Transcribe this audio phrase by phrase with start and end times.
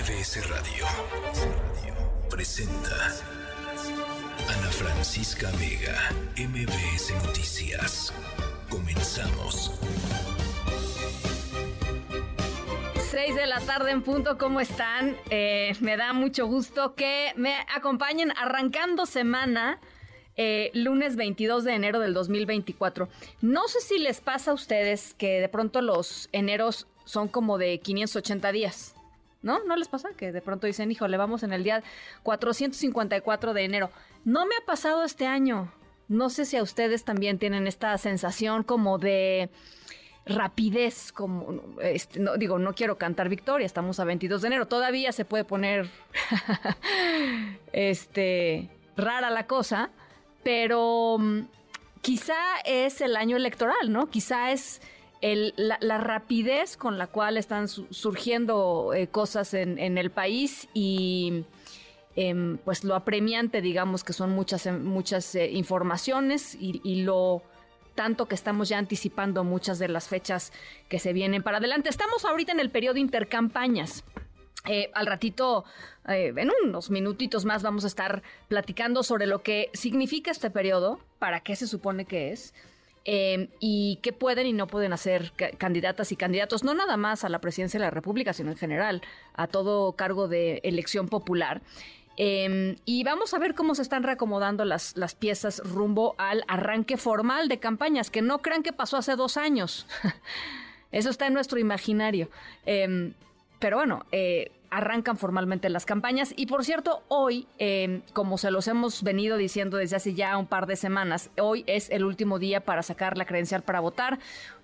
[0.00, 0.86] MBS Radio
[2.30, 2.96] presenta
[4.48, 8.10] Ana Francisca Vega, MBS Noticias.
[8.70, 9.78] Comenzamos.
[13.10, 15.18] 6 de la tarde en punto, ¿cómo están?
[15.28, 19.80] Eh, me da mucho gusto que me acompañen arrancando semana.
[20.36, 23.10] eh, lunes 22 de enero del 2024.
[23.42, 27.78] No sé si les pasa a ustedes que de pronto los eneros son como de
[27.80, 28.94] 580 días.
[29.42, 29.64] ¿No?
[29.64, 30.10] ¿No les pasa?
[30.16, 31.82] Que de pronto dicen, híjole, vamos en el día
[32.22, 33.90] 454 de enero.
[34.24, 35.72] No me ha pasado este año.
[36.08, 39.48] No sé si a ustedes también tienen esta sensación como de
[40.26, 45.12] rapidez, como, este, no, digo, no quiero cantar victoria, estamos a 22 de enero, todavía
[45.12, 45.88] se puede poner,
[47.72, 49.90] este, rara la cosa,
[50.42, 51.40] pero mm,
[52.00, 54.08] quizá es el año electoral, ¿no?
[54.10, 54.80] Quizá es
[55.20, 60.68] el, la, rapidez con la cual están su, surgiendo eh, cosas en, en, el país
[60.72, 61.44] y
[62.16, 67.42] eh, pues lo apremiante, digamos, que son muchas, muchas eh, informaciones y, y lo
[67.94, 70.52] tanto que estamos ya anticipando muchas de las fechas
[70.88, 71.88] que se vienen para adelante.
[71.88, 74.04] Estamos ahorita en el periodo intercampañas.
[74.66, 75.64] Eh, al ratito,
[76.06, 81.40] en unos minutitos más, vamos a estar platicando sobre lo que significa este periodo, para
[81.40, 82.52] qué se supone que es,
[83.04, 87.28] eh, y qué pueden y no pueden hacer candidatas y candidatos, no nada más a
[87.28, 89.02] la presidencia de la República, sino en general
[89.34, 91.62] a todo cargo de elección popular.
[92.16, 96.98] Eh, y vamos a ver cómo se están reacomodando las, las piezas rumbo al arranque
[96.98, 99.86] formal de campañas, que no crean que pasó hace dos años.
[100.92, 102.28] Eso está en nuestro imaginario.
[102.66, 103.12] Eh,
[103.60, 106.32] pero bueno, eh, arrancan formalmente las campañas.
[106.36, 110.46] Y por cierto, hoy, eh, como se los hemos venido diciendo desde hace ya un
[110.46, 114.18] par de semanas, hoy es el último día para sacar la credencial para votar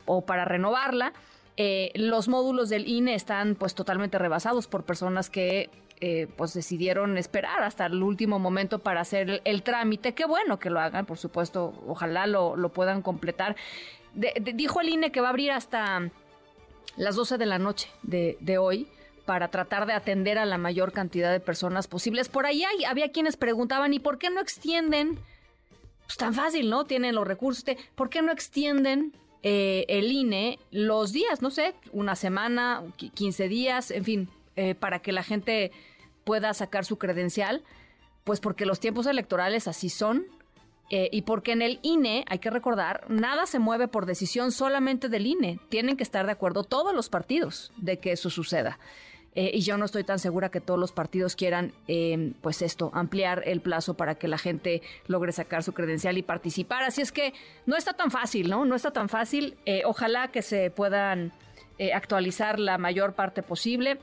[0.04, 1.12] o para renovarla.
[1.56, 7.16] Eh, los módulos del INE están pues totalmente rebasados por personas que eh, pues decidieron
[7.16, 10.12] esperar hasta el último momento para hacer el, trámite.
[10.12, 13.56] Qué bueno que lo hagan, por supuesto, ojalá lo, lo puedan completar.
[14.12, 16.10] De, dijo el INE que va a abrir hasta
[16.96, 18.88] las 12 de la noche de, hoy
[19.26, 22.28] para tratar de atender a la mayor cantidad de personas posibles.
[22.28, 25.18] Por ahí hay, había quienes preguntaban, ¿y por qué no extienden?
[26.06, 26.84] Pues tan fácil, ¿no?
[26.84, 27.64] Tienen los recursos.
[27.96, 33.90] ¿Por qué no extienden eh, el INE los días, no sé, una semana, 15 días,
[33.90, 35.72] en fin, eh, para que la gente
[36.24, 37.62] pueda sacar su credencial,
[38.24, 40.26] pues porque los tiempos electorales así son.
[40.88, 45.08] Eh, y porque en el INE, hay que recordar, nada se mueve por decisión solamente
[45.08, 45.58] del INE.
[45.68, 48.78] Tienen que estar de acuerdo todos los partidos de que eso suceda.
[49.36, 52.90] Eh, y yo no estoy tan segura que todos los partidos quieran, eh, pues esto,
[52.94, 56.82] ampliar el plazo para que la gente logre sacar su credencial y participar.
[56.82, 57.34] Así es que
[57.66, 58.64] no está tan fácil, ¿no?
[58.64, 59.58] No está tan fácil.
[59.66, 61.34] Eh, ojalá que se puedan
[61.78, 63.98] eh, actualizar la mayor parte posible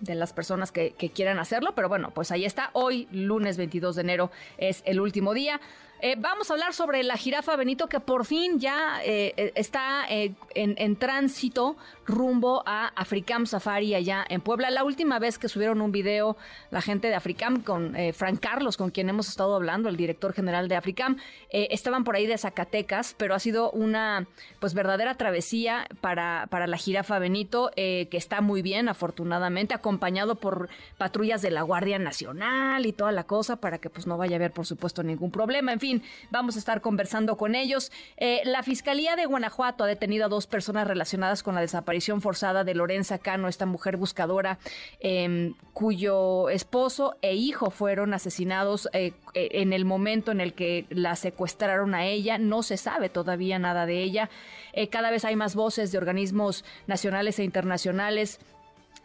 [0.00, 2.70] de las personas que, que, quieran hacerlo, pero bueno, pues ahí está.
[2.72, 5.60] Hoy, lunes 22 de enero, es el último día.
[6.04, 10.34] Eh, vamos a hablar sobre la jirafa Benito que por fin ya eh, está eh,
[10.52, 11.76] en, en, tránsito
[12.06, 14.72] rumbo a Africam Safari allá en Puebla.
[14.72, 16.36] La última vez que subieron un video
[16.72, 20.66] la gente de Africam con Frank Carlos, con quien hemos estado hablando, el director general
[20.66, 21.18] de Africam,
[21.50, 24.26] estaban por ahí de Zacatecas, pero ha sido una
[24.58, 30.68] pues verdadera travesía para, para la jirafa Benito, que está muy bien, afortunadamente, acompañado por
[30.98, 34.38] patrullas de la Guardia Nacional y toda la cosa para que pues no vaya a
[34.38, 35.72] haber, por supuesto, ningún problema.
[35.72, 35.91] En fin,
[36.30, 37.90] vamos a estar conversando con ellos.
[38.16, 42.64] Eh, la Fiscalía de Guanajuato ha detenido a dos personas relacionadas con la desaparición forzada
[42.64, 44.58] de Lorenza Cano, esta mujer buscadora
[45.00, 51.16] eh, cuyo esposo e hijo fueron asesinados eh, en el momento en el que la
[51.16, 52.38] secuestraron a ella.
[52.38, 54.30] No se sabe todavía nada de ella.
[54.72, 58.38] Eh, cada vez hay más voces de organismos nacionales e internacionales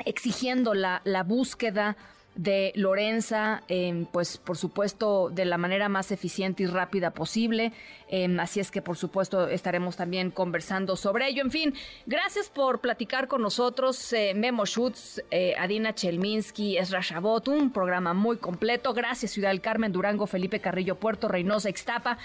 [0.05, 1.97] exigiendo la búsqueda
[2.37, 7.73] de Lorenza, eh, pues por supuesto de la manera más eficiente y rápida posible.
[8.09, 11.41] Eh, así es que por supuesto estaremos también conversando sobre ello.
[11.41, 11.73] En fin,
[12.05, 14.13] gracias por platicar con nosotros.
[14.13, 15.21] Eh, Memo Schutz,
[15.57, 18.93] Adina Chelminsky, Esra Chabot, un programa muy completo.
[18.93, 22.17] Gracias Ciudad del Carmen, Durango, Felipe Carrillo, Puerto Reynosa, Ixtapa.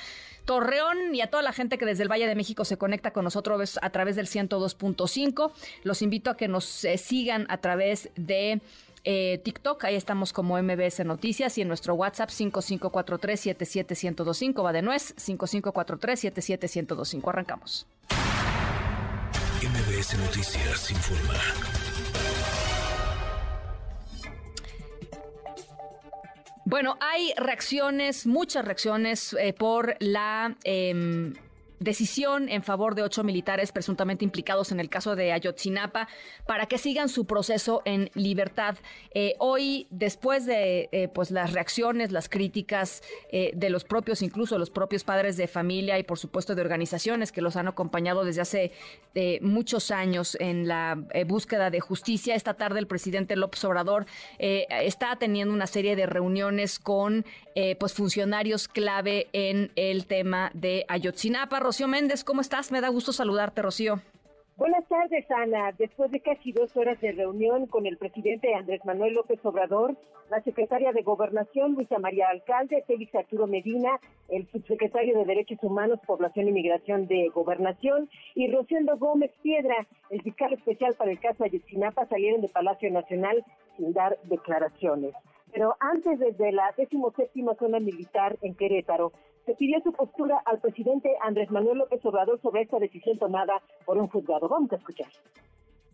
[0.44, 3.25] Torreón y a toda la gente que desde el Valle de México se conecta con
[3.25, 5.53] nosotros a través del 102.5.
[5.85, 8.61] Los invito a que nos eh, sigan a través de
[9.04, 15.14] eh, TikTok, ahí estamos como MBS Noticias y en nuestro WhatsApp 5543-77125, va de nuez,
[15.16, 17.28] 5543-77125.
[17.28, 17.87] Arrancamos.
[19.62, 21.34] MBS Noticias informa.
[26.64, 30.56] Bueno, hay reacciones, muchas reacciones eh, por la...
[30.64, 31.32] Eh,
[31.82, 36.08] decisión en favor de ocho militares presuntamente implicados en el caso de Ayotzinapa
[36.46, 38.76] para que sigan su proceso en libertad.
[39.14, 44.58] Eh, hoy, después de eh, pues las reacciones, las críticas eh, de los propios, incluso
[44.58, 48.40] los propios padres de familia y por supuesto de organizaciones que los han acompañado desde
[48.40, 48.73] hace
[49.40, 54.06] muchos años en la búsqueda de justicia, esta tarde el presidente López Obrador
[54.38, 57.26] está teniendo una serie de reuniones con
[57.78, 61.61] pues funcionarios clave en el tema de Ayotzinapa.
[61.73, 62.71] Rocío Méndez, ¿cómo estás?
[62.71, 64.03] Me da gusto saludarte, Rocío.
[64.59, 65.73] Buenas tardes, Ana.
[65.79, 69.97] Después de casi dos horas de reunión con el presidente Andrés Manuel López Obrador,
[70.31, 73.99] la secretaria de Gobernación, Luisa María Alcalde, Félix Arturo Medina,
[74.29, 79.77] el subsecretario de Derechos Humanos, Población y Migración de Gobernación, y Rociendo Gómez Piedra,
[80.11, 83.43] el fiscal especial para el caso Ayotzinapa, salieron de Palacio Nacional
[83.79, 85.15] sin dar declaraciones.
[85.52, 89.12] Pero antes, desde la 17 zona militar en Querétaro,
[89.44, 93.99] se pidió su postura al presidente Andrés Manuel López Obrador sobre esta decisión tomada por
[93.99, 94.49] un juzgado.
[94.49, 95.08] Vamos a escuchar.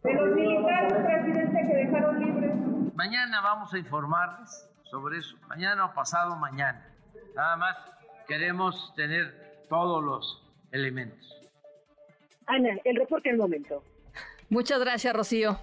[0.03, 2.95] De los militares, presidente, que dejaron libres.
[2.95, 5.37] Mañana vamos a informarles sobre eso.
[5.49, 6.87] Mañana o pasado mañana.
[7.35, 7.77] Nada más
[8.29, 11.35] queremos tener todos los elementos.
[12.47, 13.83] Ana, el reporte al momento.
[14.51, 15.59] Muchas gracias, Rocío.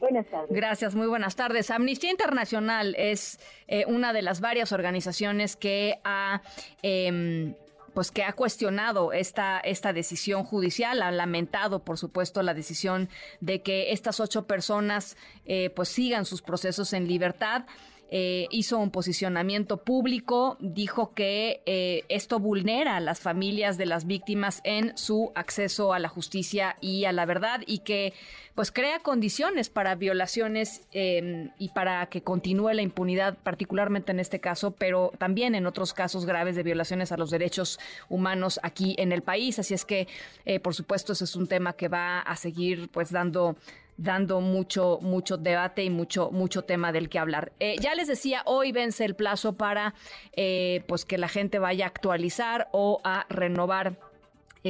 [0.00, 0.50] Buenas tardes.
[0.50, 1.70] Gracias, muy buenas tardes.
[1.70, 6.42] Amnistía Internacional es eh, una de las varias organizaciones que ha...
[6.82, 7.54] Em,
[7.94, 13.08] pues que ha cuestionado esta, esta decisión judicial, ha lamentado, por supuesto, la decisión
[13.40, 15.16] de que estas ocho personas
[15.46, 17.64] eh, pues sigan sus procesos en libertad.
[18.10, 24.06] Eh, hizo un posicionamiento público, dijo que eh, esto vulnera a las familias de las
[24.06, 28.14] víctimas en su acceso a la justicia y a la verdad y que
[28.54, 34.40] pues crea condiciones para violaciones em, y para que continúe la impunidad, particularmente en este
[34.40, 37.78] caso, pero también en otros casos graves de violaciones a los derechos
[38.08, 39.58] humanos aquí en el país.
[39.58, 40.08] Así es que,
[40.46, 43.56] eh, por supuesto, ese es un tema que va a seguir pues dando
[43.98, 47.52] dando mucho, mucho debate y mucho, mucho tema del que hablar.
[47.58, 49.94] Eh, ya les decía, hoy vence el plazo para
[50.32, 53.98] eh, pues que la gente vaya a actualizar o a renovar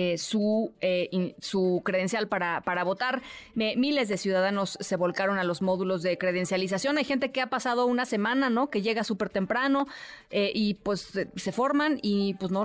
[0.00, 3.20] eh, su, eh, su credencial para, para votar.
[3.56, 6.98] miles de ciudadanos se volcaron a los módulos de credencialización.
[6.98, 8.70] Hay gente que ha pasado una semana, ¿no?
[8.70, 9.88] Que llega súper temprano
[10.30, 12.60] eh, y pues se forman y pues no,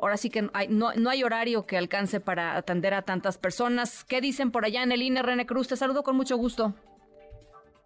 [0.00, 4.04] ahora sí que no, no hay horario que alcance para atender a tantas personas.
[4.04, 5.66] ¿Qué dicen por allá en el INE, René Cruz?
[5.66, 6.72] Te saludo con mucho gusto.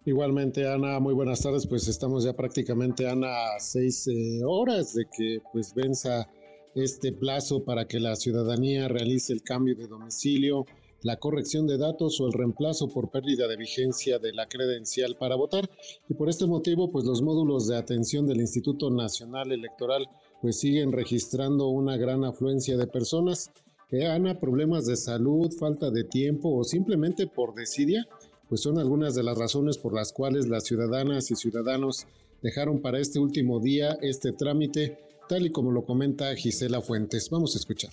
[0.05, 1.65] Igualmente, Ana, muy buenas tardes.
[1.65, 4.07] Pues estamos ya prácticamente, Ana, seis
[4.45, 6.27] horas de que pues venza
[6.75, 10.65] este plazo para que la ciudadanía realice el cambio de domicilio,
[11.03, 15.35] la corrección de datos o el reemplazo por pérdida de vigencia de la credencial para
[15.35, 15.69] votar.
[16.07, 20.07] Y por este motivo, pues los módulos de atención del Instituto Nacional Electoral
[20.41, 23.51] pues siguen registrando una gran afluencia de personas
[23.89, 28.07] que Ana, problemas de salud, falta de tiempo o simplemente por desidia,
[28.47, 32.07] pues son algunas de las razones por las cuales las ciudadanas y ciudadanos
[32.41, 34.97] dejaron para este último día este trámite
[35.31, 37.29] tal y como lo comenta Gisela Fuentes.
[37.31, 37.91] Vamos a escuchar.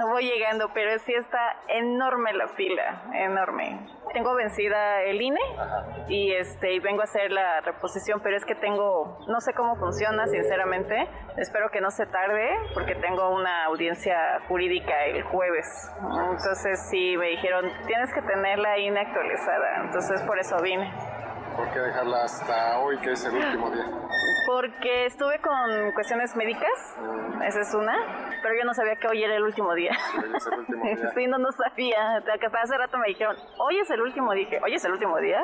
[0.00, 1.38] Voy llegando, pero sí está
[1.68, 3.86] enorme la fila, enorme.
[4.14, 5.40] Tengo vencida el INE
[6.08, 9.76] y este y vengo a hacer la reposición, pero es que tengo, no sé cómo
[9.76, 11.06] funciona, sinceramente.
[11.36, 15.66] Espero que no se tarde porque tengo una audiencia jurídica el jueves.
[16.32, 19.84] Entonces sí me dijeron, tienes que tener la INE actualizada.
[19.84, 20.90] Entonces por eso vine.
[21.60, 23.84] ¿Por qué dejarla hasta hoy, que es el último día?
[24.46, 26.72] Porque estuve con cuestiones médicas,
[27.46, 27.92] esa es una,
[28.42, 29.90] pero yo no sabía que hoy era el último día.
[30.16, 31.12] Hoy es el último día.
[31.14, 32.24] sí, no, no sabía.
[32.40, 34.32] Que hasta hace rato me dijeron, hoy es el último.
[34.32, 35.40] Dije, hoy es el último día.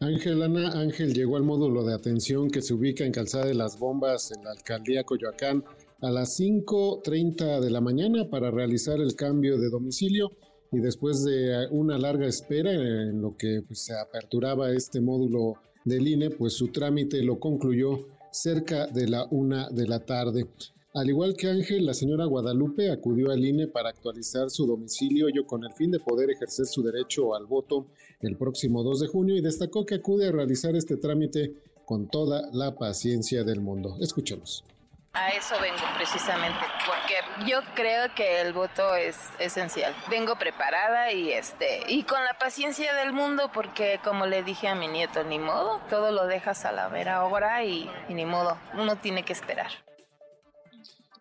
[0.00, 3.78] Ángel Ana Ángel llegó al módulo de atención que se ubica en Calzada de las
[3.78, 5.64] Bombas en la alcaldía Coyoacán
[6.02, 10.32] a las 5.30 de la mañana para realizar el cambio de domicilio
[10.72, 16.06] y después de una larga espera en lo que pues, se aperturaba este módulo del
[16.06, 20.46] INE, pues su trámite lo concluyó cerca de la una de la tarde.
[20.94, 25.46] Al igual que Ángel, la señora Guadalupe acudió al INE para actualizar su domicilio, ello
[25.46, 27.86] con el fin de poder ejercer su derecho al voto
[28.20, 32.50] el próximo 2 de junio y destacó que acude a realizar este trámite con toda
[32.52, 33.96] la paciencia del mundo.
[34.00, 34.64] Escuchemos.
[35.12, 39.92] A eso vengo precisamente, porque yo creo que el voto es esencial.
[40.08, 44.76] Vengo preparada y este y con la paciencia del mundo, porque como le dije a
[44.76, 48.98] mi nieto, ni modo, todo lo dejas a la vera y, y ni modo, uno
[48.98, 49.72] tiene que esperar.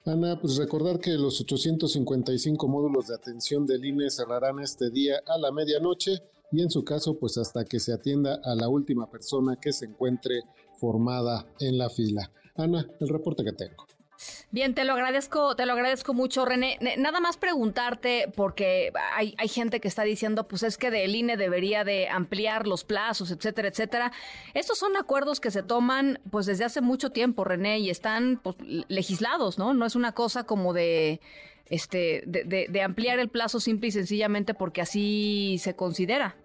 [0.05, 5.37] Ana, pues recordar que los 855 módulos de atención del INE cerrarán este día a
[5.39, 9.55] la medianoche y en su caso, pues hasta que se atienda a la última persona
[9.59, 10.41] que se encuentre
[10.79, 12.31] formada en la fila.
[12.59, 13.85] Ana, el reporte que tengo.
[14.51, 16.77] Bien, te lo agradezco, te lo agradezco mucho, René.
[16.97, 21.37] Nada más preguntarte, porque hay, hay gente que está diciendo, pues es que del INE
[21.37, 24.11] debería de ampliar los plazos, etcétera, etcétera.
[24.53, 28.57] Estos son acuerdos que se toman pues desde hace mucho tiempo, René, y están pues,
[28.89, 29.73] legislados, ¿no?
[29.73, 31.21] No es una cosa como de
[31.67, 36.35] este de, de ampliar el plazo simple y sencillamente porque así se considera.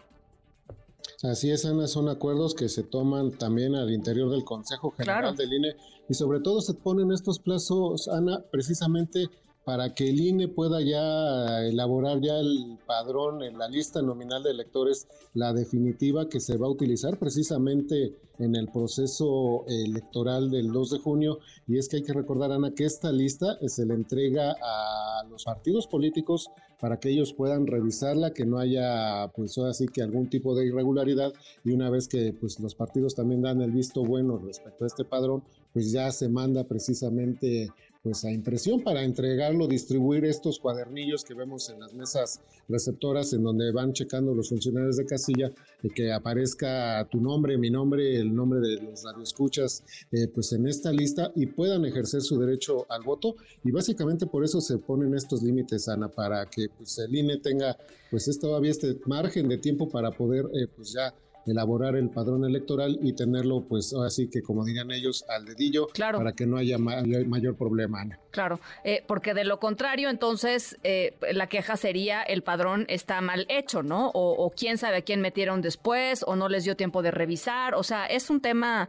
[1.25, 5.55] Así es, Ana, son acuerdos que se toman también al interior del Consejo General del
[5.55, 5.77] INE
[6.07, 9.31] y sobre todo se ponen estos plazos, Ana, precisamente
[9.65, 14.51] para que el INE pueda ya elaborar ya el padrón en la lista nominal de
[14.51, 20.91] electores, la definitiva que se va a utilizar precisamente en el proceso electoral del 2
[20.91, 21.39] de junio.
[21.67, 25.45] Y es que hay que recordar, Ana, que esta lista se le entrega a los
[25.45, 30.55] partidos políticos para que ellos puedan revisarla, que no haya, pues así que algún tipo
[30.55, 31.33] de irregularidad.
[31.65, 35.05] Y una vez que pues los partidos también dan el visto bueno respecto a este
[35.05, 35.43] padrón,
[35.73, 37.71] pues ya se manda precisamente
[38.05, 43.43] pues a impresión para entregarlo, distribuir estos cuadernillos que vemos en las mesas receptoras en
[43.43, 45.51] donde van checando los funcionarios de casilla
[45.83, 49.83] de que aparezca tu nombre, mi nombre, el nombre de los radioescuchas,
[50.13, 53.37] eh, pues en esta lista y puedan ejercer su derecho al voto.
[53.65, 57.75] Y básicamente por eso se ponen estos límites, Ana, para que pues el INE tenga
[58.11, 61.15] pues todavía este margen de tiempo para poder eh, pues ya
[61.47, 66.33] elaborar el padrón electoral y tenerlo, pues así que como dirían ellos, al dedillo, para
[66.33, 68.05] que no haya mayor problema.
[68.31, 73.47] Claro, eh, porque de lo contrario, entonces eh, la queja sería el padrón está mal
[73.49, 74.11] hecho, ¿no?
[74.15, 77.75] O, quién sabe a quién metieron después, o no les dio tiempo de revisar.
[77.75, 78.89] O sea, es un tema,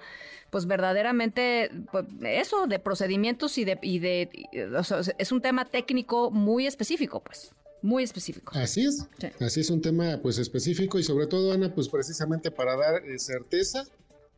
[0.49, 4.29] pues verdaderamente, pues, eso de procedimientos y de, y de
[4.77, 7.53] o sea, es un tema técnico muy específico, pues
[7.85, 8.51] muy específico.
[8.55, 9.07] Así es,
[9.39, 13.19] así es un tema pues específico y sobre todo Ana pues precisamente para dar eh,
[13.19, 13.85] certeza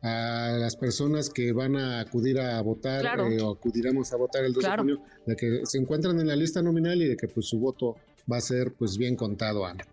[0.02, 4.52] a las personas que van a acudir a votar eh, o acudiremos a votar el
[4.52, 7.46] 2 de junio de que se encuentran en la lista nominal y de que pues
[7.46, 7.96] su voto
[8.30, 9.84] va a ser pues bien contado Ana.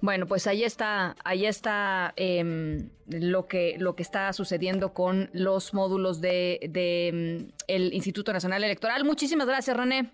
[0.00, 5.74] Bueno, pues ahí está, ahí está em, lo que lo que está sucediendo con los
[5.74, 9.04] módulos de, de em, el Instituto Nacional Electoral.
[9.04, 10.12] Muchísimas gracias, René.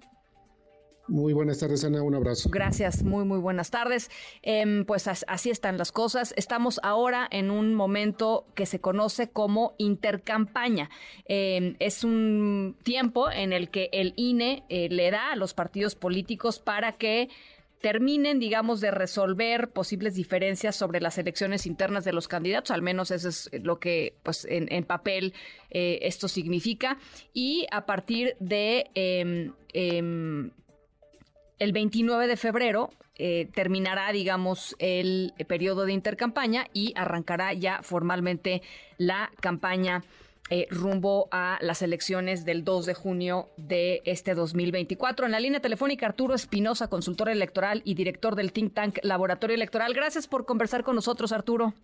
[1.08, 2.02] Muy buenas tardes, Ana.
[2.02, 2.50] Un abrazo.
[2.50, 4.10] Gracias, muy, muy buenas tardes.
[4.42, 6.34] Em, pues así están las cosas.
[6.36, 10.90] Estamos ahora en un momento que se conoce como intercampaña.
[11.24, 15.94] Em, es un tiempo en el que el INE eh, le da a los partidos
[15.94, 17.30] políticos para que
[17.80, 23.12] terminen, digamos, de resolver posibles diferencias sobre las elecciones internas de los candidatos, al menos
[23.12, 25.32] eso es lo que, pues, en, papel
[25.70, 26.98] eh, esto significa.
[27.32, 30.50] Y a partir de em,
[31.58, 38.62] el 29 de febrero eh, terminará, digamos, el periodo de intercampaña y arrancará ya formalmente
[38.96, 40.04] la campaña
[40.50, 45.26] eh, rumbo a las elecciones del 2 de junio de este 2024.
[45.26, 49.92] En la línea telefónica, Arturo Espinosa, consultor electoral y director del think tank Laboratorio Electoral.
[49.92, 51.74] Gracias por conversar con nosotros, Arturo.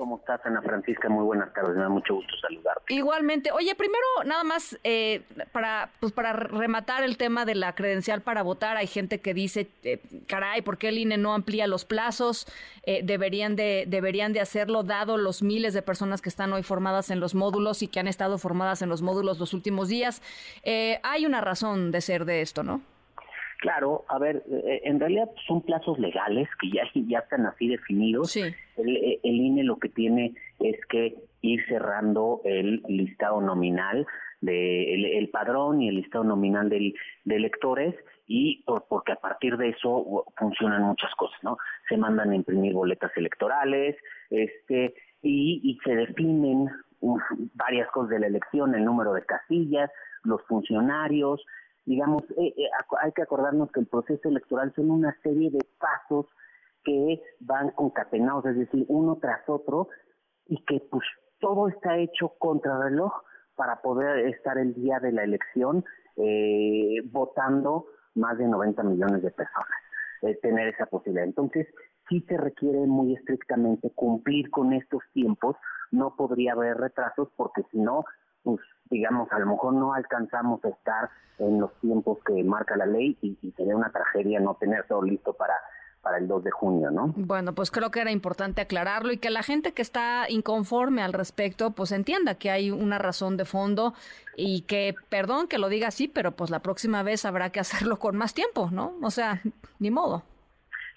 [0.00, 1.10] ¿Cómo estás, Ana Francisca?
[1.10, 2.94] Muy buenas tardes, me da mucho gusto saludarte.
[2.94, 3.52] Igualmente.
[3.52, 8.42] Oye, primero, nada más, eh, para, pues para rematar el tema de la credencial para
[8.42, 12.46] votar, hay gente que dice, eh, caray, ¿por qué el INE no amplía los plazos?
[12.84, 17.10] Eh, deberían, de, deberían de hacerlo, dado los miles de personas que están hoy formadas
[17.10, 20.22] en los módulos y que han estado formadas en los módulos los últimos días.
[20.64, 22.80] hay una razón de ser de esto, ¿no?
[23.60, 28.34] Claro, a ver, eh, en realidad son plazos legales que ya, ya están así definidos.
[28.36, 34.06] El, eh, el, INE lo que tiene es que ir cerrando el listado nominal
[34.40, 36.94] de el, padrón y el listado nominal de
[37.26, 37.94] electores
[38.26, 41.58] y porque a partir de eso funcionan muchas cosas, ¿no?
[41.88, 43.96] Se mandan a imprimir boletas electorales,
[44.30, 46.68] este y, y se definen
[47.54, 49.90] varias cosas de la elección, el número de casillas,
[50.22, 51.44] los funcionarios,
[51.84, 52.70] digamos, eh, eh,
[53.00, 56.26] hay que acordarnos que el proceso electoral son una serie de pasos
[56.84, 59.88] que van concatenados, es decir, uno tras otro,
[60.46, 61.04] y que pues
[61.38, 63.12] todo está hecho contra reloj
[63.54, 65.84] para poder estar el día de la elección
[66.16, 69.68] eh, votando más de 90 millones de personas,
[70.42, 71.24] tener esa posibilidad.
[71.24, 71.66] Entonces,
[72.08, 75.56] sí se requiere muy estrictamente cumplir con estos tiempos,
[75.90, 78.04] no podría haber retrasos porque si no,
[78.42, 82.86] pues digamos, a lo mejor no alcanzamos a estar en los tiempos que marca la
[82.86, 85.54] ley y, sería una tragedia no tener todo listo para
[86.02, 87.12] para el 2 de junio, ¿no?
[87.14, 91.12] Bueno, pues creo que era importante aclararlo y que la gente que está inconforme al
[91.12, 93.92] respecto, pues entienda que hay una razón de fondo
[94.34, 97.98] y que, perdón que lo diga así, pero pues la próxima vez habrá que hacerlo
[97.98, 98.94] con más tiempo, ¿no?
[99.02, 99.42] O sea,
[99.78, 100.22] ni modo.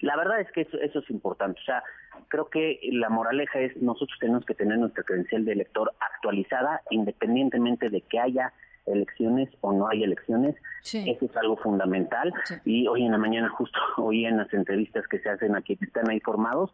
[0.00, 1.60] La verdad es que eso, eso es importante.
[1.60, 1.82] O sea,
[2.28, 7.90] creo que la moraleja es nosotros tenemos que tener nuestra credencial de elector actualizada independientemente
[7.90, 8.52] de que haya
[8.86, 10.54] elecciones o no hay elecciones.
[10.82, 12.32] Eso es algo fundamental.
[12.64, 15.86] Y hoy en la mañana, justo hoy en las entrevistas que se hacen aquí, que
[15.86, 16.70] están ahí formados,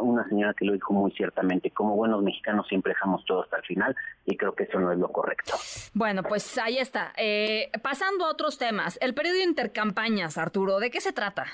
[0.00, 3.62] una señora que lo dijo muy ciertamente, como buenos mexicanos siempre dejamos todo hasta el
[3.62, 5.54] final y creo que eso no es lo correcto.
[5.94, 7.12] Bueno, pues ahí está.
[7.16, 11.46] Eh, pasando a otros temas, el periodo de intercampañas, Arturo, ¿de qué se trata?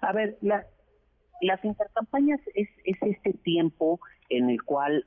[0.00, 0.66] A ver, la,
[1.46, 5.06] las intercampañas es, es este tiempo en el cual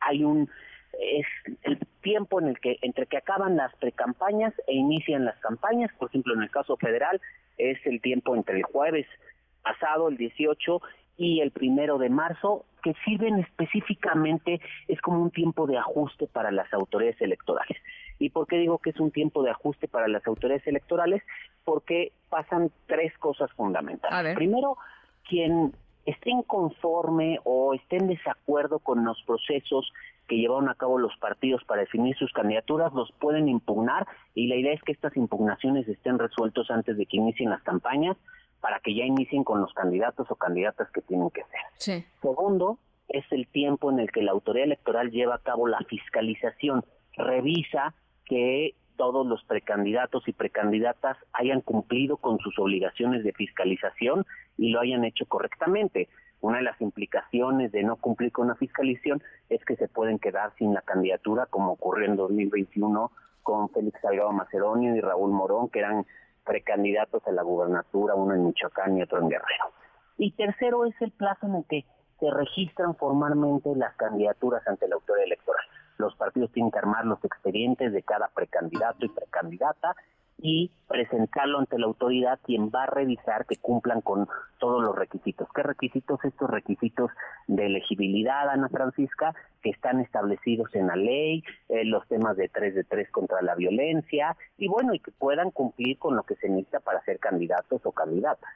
[0.00, 0.48] hay un
[1.00, 1.26] es
[1.62, 6.10] el tiempo en el que entre que acaban las precampañas e inician las campañas, por
[6.10, 7.20] ejemplo en el caso federal
[7.56, 9.06] es el tiempo entre el jueves
[9.62, 10.82] pasado, el 18,
[11.16, 16.50] y el primero de marzo, que sirven específicamente, es como un tiempo de ajuste para
[16.50, 17.78] las autoridades electorales.
[18.18, 21.22] ¿Y por qué digo que es un tiempo de ajuste para las autoridades electorales?
[21.64, 24.34] Porque pasan tres cosas fundamentales.
[24.34, 24.76] Primero,
[25.32, 25.72] quien
[26.04, 29.90] esté inconforme o esté en desacuerdo con los procesos
[30.28, 34.06] que llevaron a cabo los partidos para definir sus candidaturas, los pueden impugnar.
[34.34, 38.18] Y la idea es que estas impugnaciones estén resueltos antes de que inicien las campañas
[38.60, 42.04] para que ya inicien con los candidatos o candidatas que tienen que ser.
[42.20, 42.76] Segundo,
[43.08, 46.84] es el tiempo en el que la autoridad electoral lleva a cabo la fiscalización,
[47.16, 47.94] revisa
[48.26, 54.26] que todos los precandidatos y precandidatas hayan cumplido con sus obligaciones de fiscalización
[54.58, 56.08] y lo hayan hecho correctamente.
[56.40, 60.52] Una de las implicaciones de no cumplir con la fiscalización es que se pueden quedar
[60.58, 63.10] sin la candidatura, como ocurrió en 2021
[63.42, 66.06] con Félix Salgado Macedonio y Raúl Morón, que eran
[66.44, 69.72] precandidatos a la gubernatura, uno en Michoacán y otro en Guerrero.
[70.18, 71.84] Y tercero es el plazo en el que
[72.18, 75.64] se registran formalmente las candidaturas ante la autoridad electoral
[75.98, 79.94] los partidos tienen que armar los expedientes de cada precandidato y precandidata
[80.42, 85.48] y presentarlo ante la autoridad quien va a revisar que cumplan con todos los requisitos.
[85.54, 86.18] ¿Qué requisitos?
[86.24, 87.10] Estos requisitos
[87.46, 92.74] de elegibilidad, Ana Francisca, que están establecidos en la ley, eh, los temas de 3
[92.74, 96.48] de 3 contra la violencia y bueno, y que puedan cumplir con lo que se
[96.48, 98.50] necesita para ser candidatos o candidatas.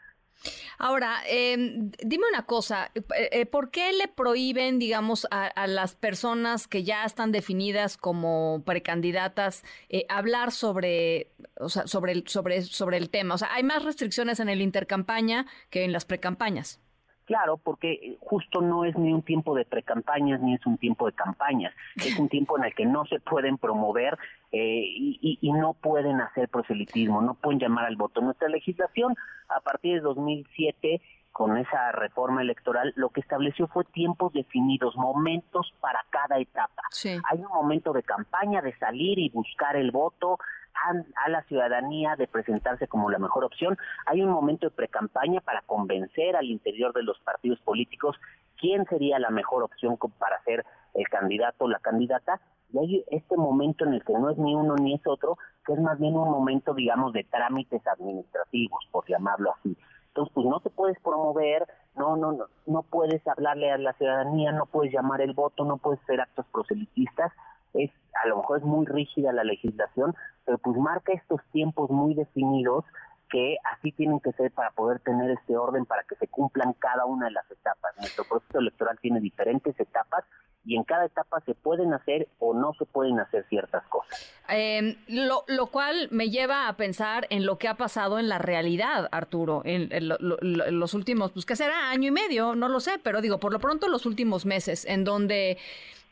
[0.78, 3.02] Ahora, em, dime una cosa, eh,
[3.33, 9.65] eh, ¿por qué le prohíben, digamos, a, las personas que ya están definidas como precandidatas
[9.89, 13.34] eh, hablar sobre, o sea, sobre, el, sobre, sobre el tema?
[13.34, 16.80] O sea, ¿hay más restricciones en el intercampaña que en las precampañas?
[17.26, 21.12] Claro, porque justo no es ni un tiempo de precampañas ni es un tiempo de
[21.12, 21.75] campañas.
[21.97, 24.17] Es un tiempo en el que no se pueden promover
[24.52, 28.21] eh, y, y, no pueden hacer proselitismo, no pueden llamar al voto.
[28.21, 29.15] Nuestra legislación,
[29.49, 31.00] a partir de 2007,
[31.36, 36.82] con esa reforma electoral, lo que estableció fue tiempos definidos, momentos para cada etapa.
[37.04, 40.39] Hay un momento de campaña, de salir y buscar el voto,
[40.84, 43.76] a, la ciudadanía de presentarse como la mejor opción.
[44.06, 48.17] Hay un momento de precampaña para convencer al interior de los partidos políticos
[48.58, 52.41] quién sería la mejor opción para ser el candidato o la candidata.
[52.73, 55.73] Y hay este momento en el que no es ni uno ni es otro, que
[55.73, 59.76] es más bien un momento, digamos, de trámites administrativos, por llamarlo así.
[60.08, 64.50] Entonces, pues no te puedes promover, no, no, no, no puedes hablarle a la ciudadanía,
[64.50, 67.32] no puedes llamar el voto, no puedes hacer actos proselitistas,
[67.75, 67.91] es
[68.25, 70.15] a lo mejor es muy rígida la legislación,
[70.47, 72.85] pero pues marca estos tiempos muy definidos
[73.28, 77.04] que así tienen que ser para poder tener este orden para que se cumplan cada
[77.04, 77.93] una de las etapas.
[77.99, 80.25] Nuestro proceso electoral tiene diferentes etapas
[80.67, 84.32] y en cada etapa se pueden hacer o no se pueden hacer ciertas cosas.
[84.49, 88.39] Em, lo, lo, cual me lleva a pensar en lo que ha pasado en la
[88.39, 93.21] realidad, Arturo, en, los últimos, pues que será año y medio, no lo sé, pero
[93.21, 95.59] digo, por lo pronto los últimos meses, en donde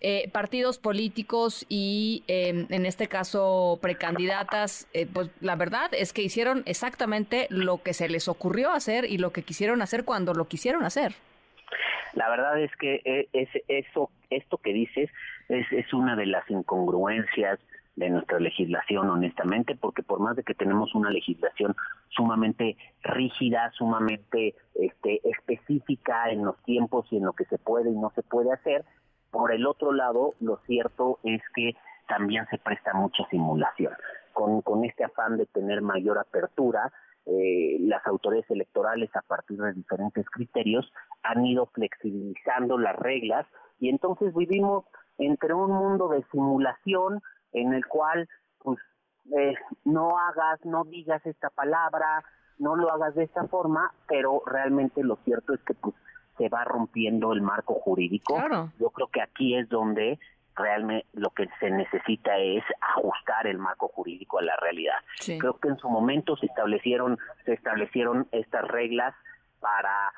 [0.07, 6.21] eh, partidos políticos y em, en este caso precandidatas, eh, pues la verdad es que
[6.21, 10.47] hicieron exactamente lo que se les ocurrió hacer y lo que quisieron hacer cuando lo
[10.47, 11.15] quisieron hacer.
[12.13, 15.09] La verdad es que eh, es, eso, esto que dices
[15.49, 17.59] es, es una de las incongruencias
[17.97, 21.75] de nuestra legislación, honestamente, porque por más de que tenemos una legislación
[22.11, 27.95] sumamente rígida, sumamente este, específica en los tiempos y en lo que se puede y
[27.95, 28.85] no se puede hacer,
[29.35, 31.75] por el otro lado, lo cierto es que
[32.07, 33.93] también se presta mucha simulación.
[34.33, 36.93] Con, con este afán de tener mayor apertura,
[37.27, 40.89] eh, las autoridades electorales, a partir de diferentes criterios,
[41.25, 43.45] han ido flexibilizando las reglas
[43.81, 44.85] y entonces vivimos
[45.19, 47.21] entre un mundo de simulación
[47.51, 48.29] en el cual,
[48.61, 48.79] pues,
[49.37, 52.23] eh, no hagas, no digas esta palabra,
[52.59, 55.95] no lo hagas de esta forma, pero realmente lo cierto es que, pues,
[56.37, 58.37] se va rompiendo el marco jurídico.
[58.79, 60.19] Yo creo que aquí es donde
[60.57, 64.97] realmente lo que se necesita es ajustar el marco jurídico a la realidad.
[65.25, 69.15] Creo que en su momento se establecieron se establecieron estas reglas
[69.61, 70.13] para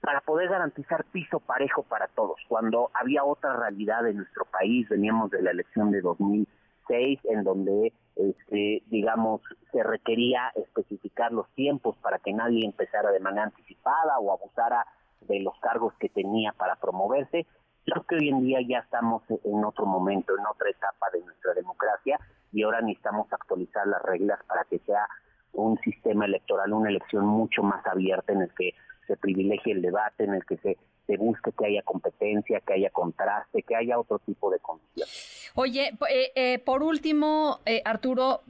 [0.00, 2.40] para poder garantizar piso parejo para todos.
[2.48, 6.48] Cuando había otra realidad en nuestro país, veníamos de la elección de 2006
[6.88, 9.40] 6, en donde, este, digamos,
[9.72, 14.86] se requería especificar los tiempos para que nadie empezara de manera anticipada o abusara
[15.26, 17.46] de los cargos que tenía para promoverse.
[17.84, 21.54] Creo que hoy en día ya estamos en otro momento, en otra etapa de nuestra
[21.54, 22.18] democracia
[22.52, 25.06] y ahora necesitamos actualizar las reglas para que sea
[25.52, 28.74] un sistema electoral, una elección mucho más abierta en el que
[29.06, 30.76] se privilegie el debate, en el que se,
[31.18, 35.52] busque que haya competencia, que haya contraste, que haya otro tipo de condiciones.
[35.54, 38.40] Oye, eh, eh, por último, eh, Arturo,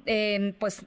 [0.60, 0.86] pues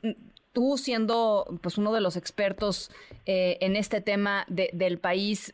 [0.54, 2.92] tú siendo pues uno de los expertos
[3.26, 5.54] en este tema del país,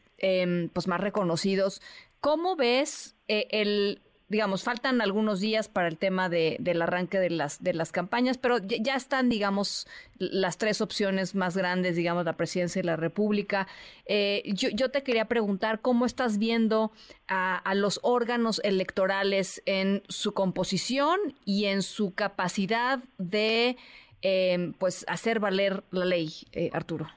[0.73, 1.81] pues más reconocidos,
[2.19, 7.61] ¿cómo ves el digamos, faltan algunos días para el tema de, del arranque de las,
[7.61, 12.79] de las campañas, pero ya, están, digamos, las tres opciones más grandes, digamos, la presidencia
[12.79, 13.67] y la república.
[14.05, 16.93] Eh, yo, yo, te quería preguntar cómo estás viendo
[17.27, 23.75] a, los órganos electorales en su composición y en su capacidad de,
[24.21, 27.09] eh, pues, hacer valer la ley, eh, Arturo.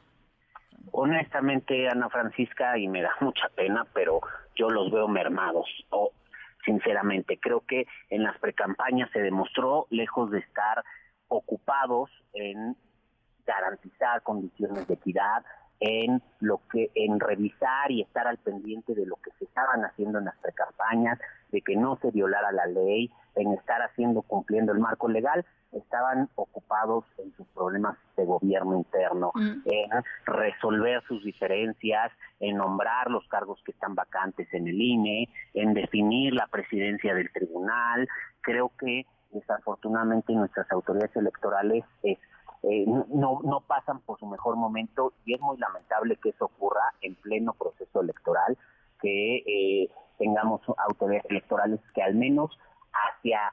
[0.93, 4.21] Honestamente, Ana Francisca, y me da mucha pena, pero
[4.55, 5.69] yo los veo mermados.
[5.91, 6.13] O
[6.65, 7.39] sinceramente.
[7.39, 10.85] Creo que en las precampañas se demostró, lejos de estar
[11.29, 12.77] ocupados en
[13.47, 15.45] garantizar condiciones de equidad,
[15.81, 20.19] en lo que en revisar y estar al pendiente de lo que se estaban haciendo
[20.19, 21.19] en las precampañas,
[21.51, 26.29] de que no se violara la ley, en estar haciendo cumpliendo el marco legal, estaban
[26.37, 29.63] ocupados en sus problemas de gobierno interno, mm.
[29.65, 29.91] en
[30.27, 36.33] resolver sus diferencias, en nombrar los cargos que están vacantes en el INE, en definir
[36.33, 38.09] la presidencia del tribunal.
[38.41, 42.19] Creo que desafortunadamente nuestras autoridades electorales eh,
[42.87, 47.15] no, no pasan por su mejor momento y es muy lamentable que eso ocurra en
[47.17, 48.57] pleno proceso electoral,
[49.01, 52.59] que eh, tengamos autoridades electorales que al menos
[52.93, 53.53] hacia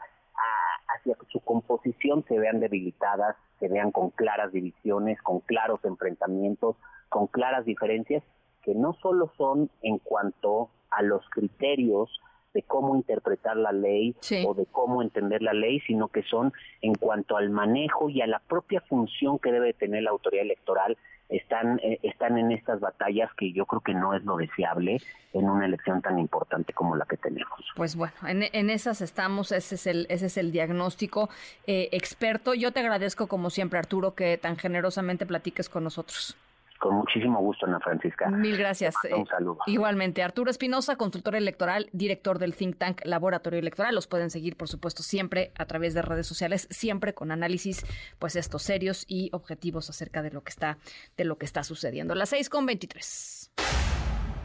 [0.98, 6.76] hacia su composición se vean debilitadas, se vean con claras divisiones, con claros enfrentamientos,
[7.10, 8.24] con claras diferencias,
[8.64, 12.10] que no solo son en cuanto a los criterios
[12.54, 16.96] de cómo interpretar la ley o de cómo entender la ley, sino que son en
[16.96, 20.98] cuanto al manejo y a la propia función que debe tener la autoridad electoral
[21.32, 25.02] están, eh, están en estas batallas que yo creo que no es lo deseable
[25.34, 27.60] en una elección tan importante como la que tenemos.
[27.76, 31.30] Pues bueno, en, esas estamos, ese es el, ese es el diagnóstico
[31.66, 32.54] eh, experto.
[32.54, 36.36] Yo te agradezco como siempre, Arturo, que tan generosamente platiques con nosotros.
[36.82, 38.28] Con muchísimo gusto, Ana Francisca.
[38.28, 38.96] Mil gracias.
[39.16, 39.60] Un saludo.
[39.68, 43.94] igualmente, Arturo Espinosa, consultor electoral, director del think tank Laboratorio Electoral.
[43.94, 47.86] Los pueden seguir, por supuesto, siempre a través de redes sociales, siempre con análisis,
[48.18, 50.80] pues estos serios y objetivos acerca de lo que está,
[51.18, 52.16] de lo que está sucediendo.
[52.16, 53.52] Las seis con veintitrés.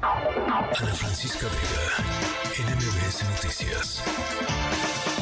[0.03, 5.16] Ana Francisca Vega, NMBS Noticias.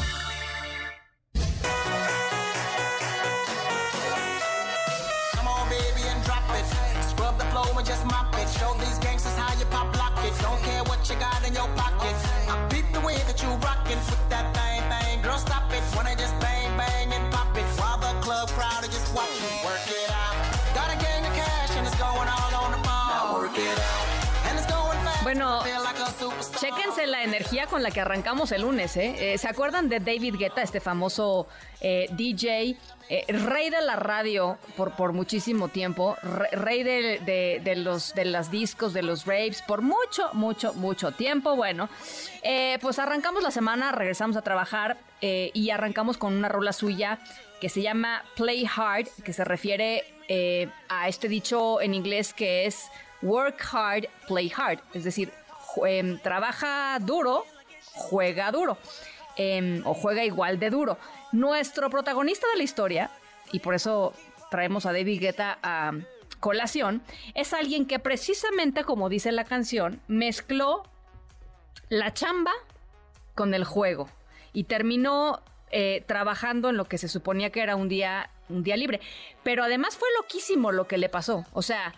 [27.06, 29.34] La energía con la que arrancamos el lunes, ¿eh?
[29.34, 31.46] eh se acuerdan de David Guetta, este famoso
[31.80, 32.76] eh, DJ
[33.28, 36.16] rey de la radio por, por muchísimo tiempo,
[36.52, 41.54] rey de, de, los, de las discos, de los raves, por mucho, mucho, mucho tiempo.
[41.54, 41.90] Bueno,
[42.80, 47.18] pues arrancamos la semana, regresamos a trabajar y arrancamos con una rola suya
[47.60, 50.04] que se llama Play Hard, que se refiere
[50.88, 52.90] a este dicho en inglés que es
[53.20, 55.30] Work Hard, Play Hard, es decir,
[55.86, 57.44] em, trabaja duro,
[57.92, 58.78] juega duro.
[59.36, 60.96] Em, o juega igual de duro.
[61.32, 63.10] Nuestro protagonista de la historia,
[63.50, 64.12] y por eso
[64.50, 65.92] traemos a David Guetta a
[66.38, 67.02] colación,
[67.34, 70.84] es alguien que precisamente, como dice la canción, mezcló
[71.88, 72.52] la chamba
[73.34, 74.08] con el juego
[74.52, 75.40] y terminó
[75.72, 79.00] eh, trabajando en lo que se suponía que era un día, un día libre.
[79.42, 81.44] Pero además fue loquísimo lo que le pasó.
[81.52, 81.92] O sea,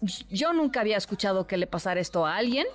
[0.00, 2.66] yo nunca había escuchado que le pasara esto a alguien.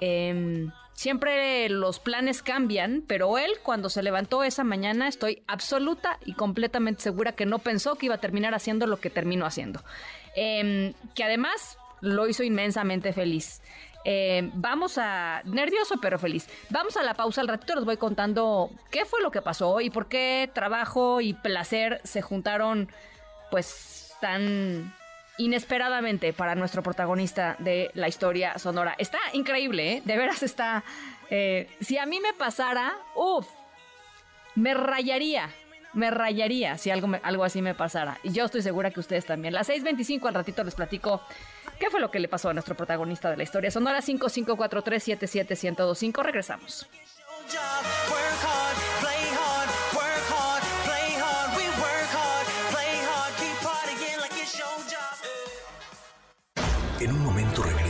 [0.00, 6.34] Em, siempre los planes cambian, pero él cuando se levantó esa mañana estoy absoluta y
[6.34, 9.80] completamente segura que no pensó que iba a terminar haciendo lo que terminó haciendo.
[10.36, 13.60] Em, que además lo hizo inmensamente feliz.
[14.04, 16.48] Em, vamos a, nervioso pero feliz.
[16.70, 19.90] Vamos a la pausa, al ratito les voy contando qué fue lo que pasó y
[19.90, 22.88] por qué trabajo y placer se juntaron
[23.50, 24.94] pues tan
[25.38, 28.94] inesperadamente para nuestro protagonista de la historia sonora.
[28.98, 30.02] Está increíble, ¿eh?
[30.04, 30.84] De veras está...
[31.30, 33.46] Eh, si a mí me pasara, uff,
[34.54, 35.50] Me rayaría,
[35.92, 38.18] me rayaría si algo, algo así me pasara.
[38.22, 39.54] Y yo estoy segura que ustedes también.
[39.54, 41.20] Las 6.25 al ratito les platico
[41.78, 43.70] qué fue lo que le pasó a nuestro protagonista de la historia.
[43.70, 46.22] Sonora 5543771025.
[46.22, 46.88] Regresamos.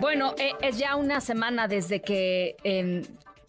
[0.00, 3.02] Bueno, eh, es ya una semana desde que em,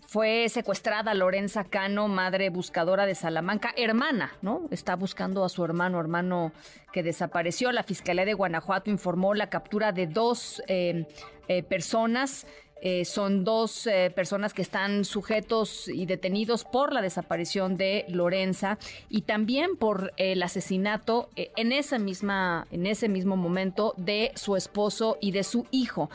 [0.08, 4.64] fue secuestrada Lorenza Cano, madre buscadora de Salamanca, hermana, ¿no?
[4.72, 6.52] Está buscando a su hermano, hermano
[6.92, 7.72] que desapareció.
[7.72, 11.06] La Fiscalía de Guanajuato informó la captura de dos em,
[11.48, 12.48] eh, personas
[12.82, 18.78] eh, son dos eh, personas que están sujetos y detenidos por la desaparición de Lorenza
[19.10, 24.56] y también por el asesinato eh, en esa misma en ese mismo momento de su
[24.56, 26.10] esposo y de su hijo.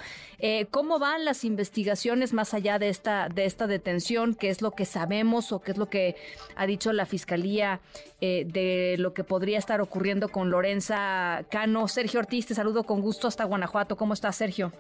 [0.71, 4.35] ¿Cómo van las investigaciones más allá de esta de esta detención?
[4.35, 6.17] ¿Qué es lo que sabemos o qué es lo que
[6.55, 7.81] ha dicho la fiscalía
[8.21, 11.89] de lo que podría estar ocurriendo con Lorenza Cano?
[11.89, 13.97] Sergio Ortiz, te saludo con gusto hasta Guanajuato.
[13.97, 14.71] ¿Cómo estás, Sergio?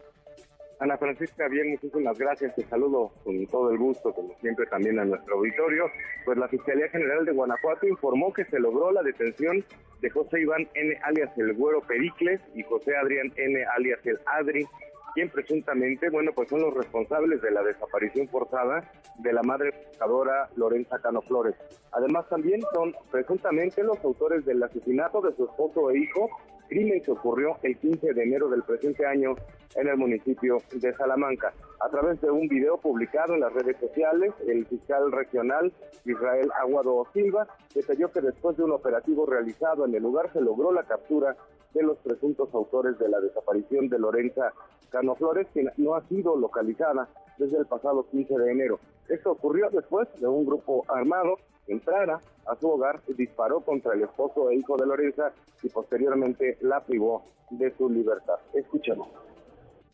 [0.84, 2.54] Ana Francisca, bien, muchísimas gracias.
[2.54, 5.86] Te saludo con todo el gusto, como siempre, también a nuestro auditorio.
[6.26, 9.64] Pues la Fiscalía General de Guanajuato informó que se logró la detención
[10.02, 10.98] de José Iván N.
[11.02, 13.64] alias el Güero Pericles y José Adrián N.
[13.74, 14.66] alias el Adri,
[15.14, 20.50] quien presuntamente, bueno, pues son los responsables de la desaparición forzada de la madre buscadora
[20.54, 21.54] Lorenza Cano Flores.
[21.92, 26.28] Además, también son presuntamente los autores del asesinato de su esposo e hijo
[26.68, 29.34] crimen que ocurrió el 15 de enero del presente año
[29.76, 31.52] en el municipio de Salamanca.
[31.80, 35.72] A través de un video publicado en las redes sociales, el fiscal regional
[36.04, 40.72] Israel Aguado Silva detalló que después de un operativo realizado en el lugar se logró
[40.72, 41.36] la captura
[41.72, 44.52] de los presuntos autores de la desaparición de Lorenza
[44.90, 48.78] Cano Flores, quien no ha sido localizada desde el pasado 15 de enero.
[49.08, 54.50] Esto ocurrió después de un grupo armado entrara a su hogar, disparó contra el esposo
[54.50, 58.38] e hijo de Lorenza y posteriormente la privó de su libertad.
[58.52, 59.08] Escuchemos.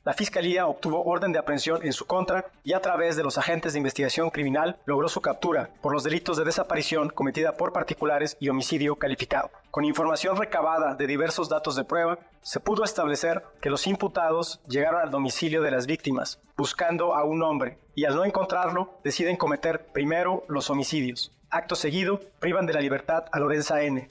[0.03, 3.75] La Fiscalía obtuvo orden de aprehensión en su contra y a través de los agentes
[3.75, 8.49] de investigación criminal logró su captura por los delitos de desaparición cometida por particulares y
[8.49, 9.51] homicidio calificado.
[9.71, 15.03] Con información recabada de diversos datos de prueba, se pudo establecer que los imputados llegaron
[15.03, 19.87] al domicilio de las víctimas buscando a un hombre y al no encontrarlo deciden cometer
[19.93, 21.31] primero los homicidios.
[21.51, 24.09] Acto seguido, privan de la libertad a Lorenza N.,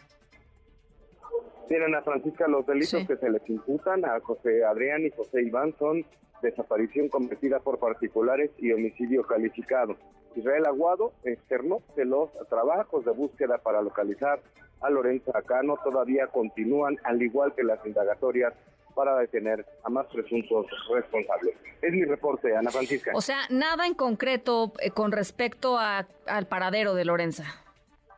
[1.69, 5.75] tienen a Francisca los delitos que se les imputan a José Adrián y José Iván
[5.77, 6.03] son
[6.41, 9.95] desaparición cometida por particulares y homicidio calificado.
[10.35, 14.41] Israel Aguado externó que los trabajos de búsqueda para localizar
[14.81, 18.55] a Lorenzo Acano todavía continúan, al igual que las indagatorias
[18.99, 21.55] para detener a más presuntos responsables.
[21.81, 23.11] Es mi reporte, Ana Francisca.
[23.15, 27.45] O sea, nada en concreto eh, con respecto al paradero de Lorenza.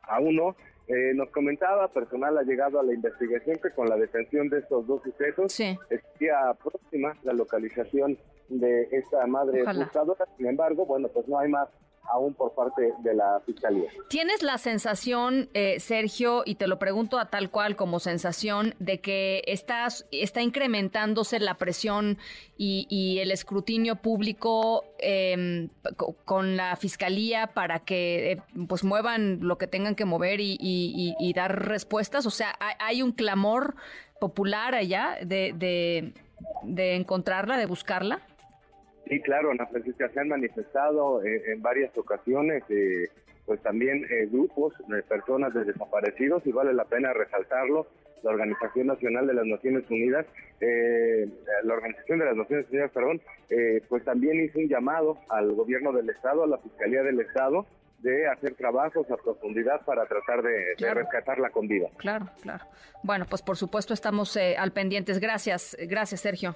[0.07, 0.55] Aún no.
[0.87, 4.87] Eh, nos comentaba, personal ha llegado a la investigación que con la detención de estos
[4.87, 5.77] dos sujetos sí.
[5.91, 8.17] estaría próxima la localización
[8.49, 10.25] de esta madre buscadora.
[10.35, 11.69] Sin embargo, bueno, pues no hay más
[12.09, 13.89] aún por parte de la Fiscalía.
[14.09, 18.99] ¿Tienes la sensación, eh, Sergio, y te lo pregunto a tal cual como sensación, de
[18.99, 22.17] que estás, está incrementándose la presión
[22.57, 25.69] y, el escrutinio público em,
[26.25, 31.67] con la Fiscalía para que eh, pues muevan lo que tengan que mover y, dar
[31.67, 32.25] respuestas?
[32.25, 33.75] O sea, ¿hay, un clamor
[34.19, 36.13] popular allá de
[36.75, 38.21] encontrarla, de buscarla?
[39.11, 43.09] Sí, claro, Ana Francisca, se han manifestado eh, en varias ocasiones, eh,
[43.45, 47.87] pues también eh, grupos de personas de desaparecidos, y vale la pena resaltarlo,
[48.23, 50.25] la Organización Nacional de las Naciones Unidas,
[50.61, 53.21] la Organización de las Naciones Unidas, perdón,
[53.89, 57.65] pues también hizo un llamado al gobierno del Estado, a la Fiscalía del Estado,
[57.97, 61.87] de hacer trabajos a profundidad para tratar de, de rescatarla con vida.
[61.97, 62.63] Claro, claro.
[63.03, 65.19] Bueno, pues por supuesto estamos al pendientes.
[65.19, 66.55] Gracias, gracias Sergio.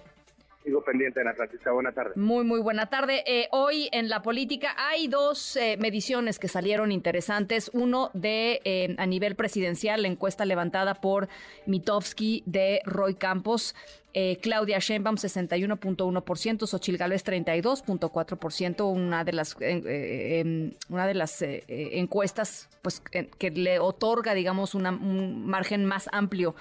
[0.66, 1.72] Sigo pendiente, Ana Francisca.
[1.72, 2.14] Buena tarde.
[2.16, 3.24] Muy, muy buena tarde.
[3.28, 7.70] Eh, hoy en la política hay dos eh, mediciones que salieron interesantes.
[7.72, 11.30] Uno de eh, a nivel presidencial, la encuesta levantada por
[11.68, 13.76] Mitofsky de Roy Campos.
[14.18, 21.42] Eh, Claudia Sheinbaum 61.1%, Xochil Gálvez 32.4%, una de las, eh, em, una de las
[21.42, 26.56] eh, encuestas pues, que le otorga, digamos, un margen más amplio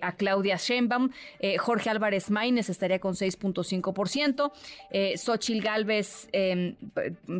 [0.00, 1.10] a Claudia Sheinbaum.
[1.58, 4.50] Jorge Álvarez Maínez estaría con 6.5%.
[5.16, 6.74] Xochil Gálvez, em,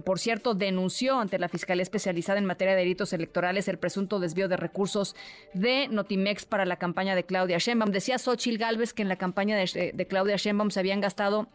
[0.04, 4.46] por cierto, denunció ante la Fiscalía Especializada en materia de delitos electorales el presunto desvío
[4.46, 5.16] de recursos
[5.54, 7.90] de Notimex para la campaña de Claudia Sheinbaum.
[7.90, 11.48] Decía Xochil Gálvez que en la campaña de, Claudia Sheinbaum se habían gastado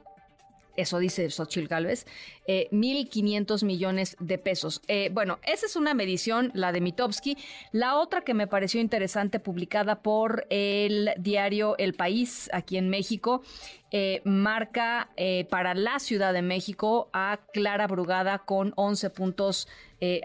[0.75, 2.05] eso dice Xochitl Galvez,
[2.47, 4.81] eh, 1.500 millones de pesos.
[4.87, 7.37] Eh, bueno, esa es una medición, la de Mitowski.
[7.71, 13.43] La otra que me pareció interesante, publicada por el diario El País, aquí en México,
[13.91, 19.67] eh, marca eh, para la Ciudad de México a Clara Brugada con 11 puntos,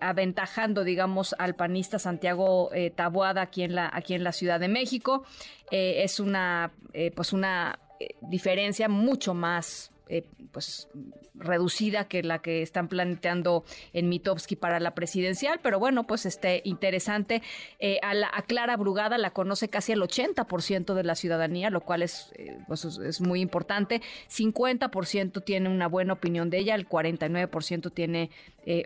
[0.01, 5.25] aventajando, digamos, al panista Santiago Tabuada aquí en la, aquí en la Ciudad de México.
[5.71, 6.73] es una,
[7.15, 7.79] pues una
[8.21, 10.89] diferencia mucho más eh, pues
[11.35, 16.63] reducida que la que están planteando en Mitowski para la presidencial, pero bueno, pues este
[16.65, 17.43] interesante.
[17.79, 22.03] Eh, a, la, Clara Brugada la conoce casi el 80% de la ciudadanía, lo cual
[22.03, 24.03] es, eh, pues es muy importante.
[24.29, 28.31] 50% tiene una buena opinión de ella, el 49% tiene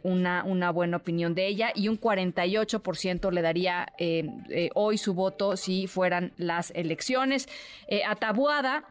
[0.04, 3.92] una, una buena opinión de ella y un 48% le daría
[4.74, 7.48] hoy su voto si fueran las elecciones.
[8.06, 8.84] a Tabuada,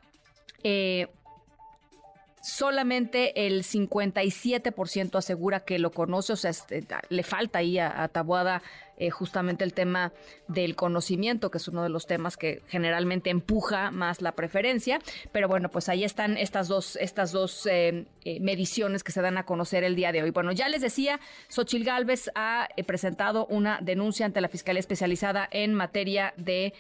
[2.41, 8.61] solamente el 57% asegura que lo conoce, o sea, este, le falta ahí a, Tabuada
[8.97, 10.11] eh, justamente el tema
[10.47, 14.99] del conocimiento, que es uno de los temas que generalmente empuja más la preferencia.
[15.31, 19.37] Pero bueno, pues ahí están estas dos, estas dos eh, eh, mediciones que se dan
[19.37, 20.31] a conocer el día de hoy.
[20.31, 25.73] Bueno, ya les decía, Xochil Gálvez ha presentado una denuncia ante la Fiscalía Especializada en
[25.73, 26.73] materia de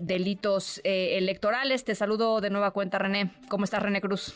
[0.00, 1.82] delitos electorales.
[1.82, 3.32] Te saludo de nueva cuenta, René.
[3.48, 4.32] ¿Cómo estás, René Cruz?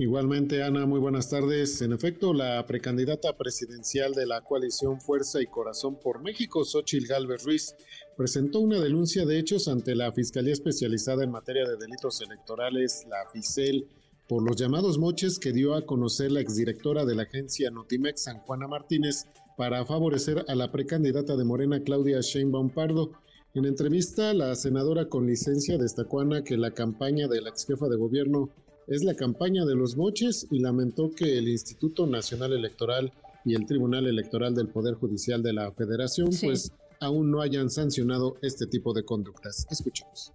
[0.00, 1.82] Igualmente, Ana, muy buenas tardes.
[1.82, 7.44] En efecto, la precandidata presidencial de la coalición Fuerza y Corazón por México, Xochil Gálvez
[7.44, 7.74] Ruiz,
[8.16, 13.28] presentó una denuncia de hechos ante la Fiscalía Especializada en Materia de Delitos Electorales, la
[13.30, 13.88] FICEL,
[14.26, 18.38] por los llamados moches que dio a conocer la exdirectora de la agencia Notimex, San
[18.38, 19.26] Juana Martínez,
[19.58, 23.12] para favorecer a la precandidata de Morena, Claudia Sheinbaum Pardo.
[23.52, 27.88] En entrevista, la senadora con licencia destacó Ana que la campaña de la ex jefa
[27.88, 28.48] de gobierno
[28.90, 33.12] es la campaña de los moches y lamentó que el Instituto Nacional Electoral
[33.44, 38.36] y el Tribunal Electoral del Poder Judicial de la Federación pues aún no hayan sancionado
[38.42, 39.64] este tipo de conductas.
[39.70, 40.32] Escuchemos.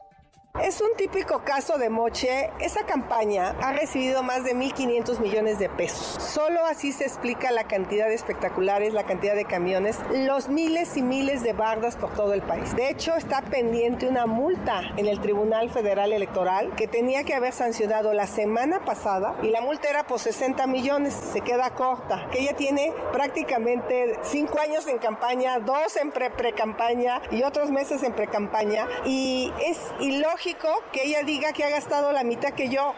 [0.63, 2.50] Es un típico caso de moche.
[2.62, 6.24] Esa campaña ha recibido más de 1.500 millones de pesos.
[6.24, 11.02] Solo así se explica la cantidad de espectaculares, la cantidad de camiones, los miles y
[11.02, 12.74] miles de bardas por todo el país.
[12.74, 17.52] De hecho, está pendiente una multa en el Tribunal Federal Electoral que tenía que haber
[17.52, 21.13] sancionado la semana pasada y la multa era por 60 millones.
[21.13, 22.30] Se queda corta.
[22.32, 28.13] Que ella tiene prácticamente cinco años en campaña, dos en pre-campaña y otros meses en
[28.13, 28.88] pre-campaña.
[29.04, 30.44] Y es ilógico
[30.91, 32.93] que ella diga que ha gastado la mitad que yo.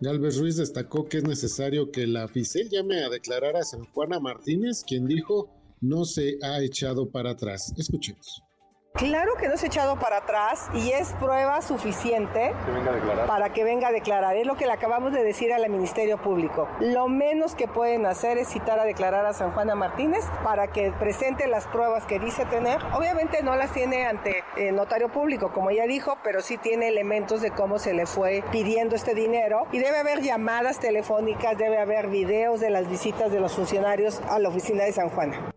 [0.00, 4.18] Galvez Ruiz destacó que es necesario que la FICEL llame a declarar a San Juana
[4.18, 7.74] Martínez, quien dijo no se ha echado para atrás.
[7.76, 8.42] Escuchemos.
[8.96, 12.54] Claro que no se ha echado para atrás y es prueba suficiente
[13.26, 14.36] para que venga a declarar.
[14.36, 16.68] Es lo que le acabamos de decir al Ministerio Público.
[16.78, 20.92] Lo menos que pueden hacer es citar a declarar a San Juana Martínez para que
[20.92, 22.80] presente las pruebas que dice tener.
[22.94, 27.42] Obviamente no las tiene ante el notario público, como ya dijo, pero sí tiene elementos
[27.42, 29.66] de cómo se le fue pidiendo este dinero.
[29.72, 34.38] Y debe haber llamadas telefónicas, debe haber videos de las visitas de los funcionarios a
[34.38, 35.50] la oficina de San Juana.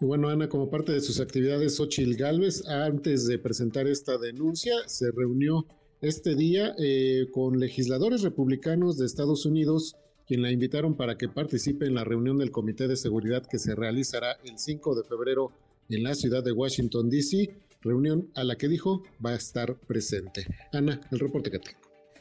[0.00, 5.10] Bueno, Ana, como parte de sus actividades, Xochil Gálvez, antes de presentar esta denuncia, se
[5.10, 5.66] reunió
[6.02, 11.86] este día eh, con legisladores republicanos de Estados Unidos, quien la invitaron para que participe
[11.86, 15.52] en la reunión del Comité de Seguridad que se realizará el 5 de febrero
[15.88, 20.46] en la ciudad de Washington, D.C., reunión a la que dijo va a estar presente.
[20.72, 21.78] Ana, el reporte que tengo.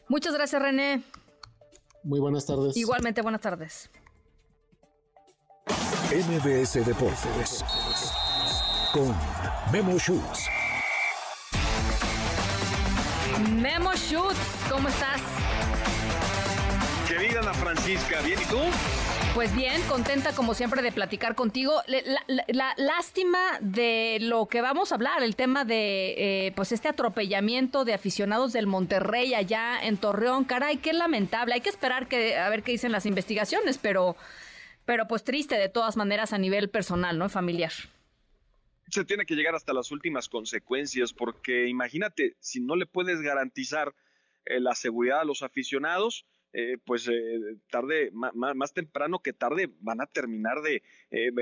[0.08, 1.04] Muchas gracias, René.
[2.04, 2.78] Muy buenas tardes.
[2.78, 3.90] Igualmente, buenas tardes.
[5.68, 7.66] MBS Deportes
[8.94, 9.16] con
[9.72, 10.48] Memo Schutz.
[13.50, 14.38] Memo Schutz,
[14.70, 15.22] ¿cómo estás?
[17.08, 18.60] Querida Ana Francisca, ¿bien y tú?
[19.34, 21.82] Pues bien, contenta como siempre de platicar contigo.
[21.88, 27.84] La, lástima de lo que vamos a hablar, el tema de eh, pues este atropellamiento
[27.84, 30.46] de aficionados del Monterrey allá en Torreón.
[30.46, 31.56] Caray, qué lamentable.
[31.56, 34.16] Hay que esperar que a ver qué dicen las investigaciones, pero
[34.86, 37.30] pero pues triste de todas maneras a nivel personal, ¿no?
[37.30, 37.72] Familiar.
[38.90, 43.94] se tiene que llegar hasta las últimas consecuencias, porque imagínate, si no le puedes garantizar
[44.46, 50.02] eh, la seguridad a los aficionados, eh, pues eh, tarde, más, temprano que tarde, van
[50.02, 50.82] a terminar de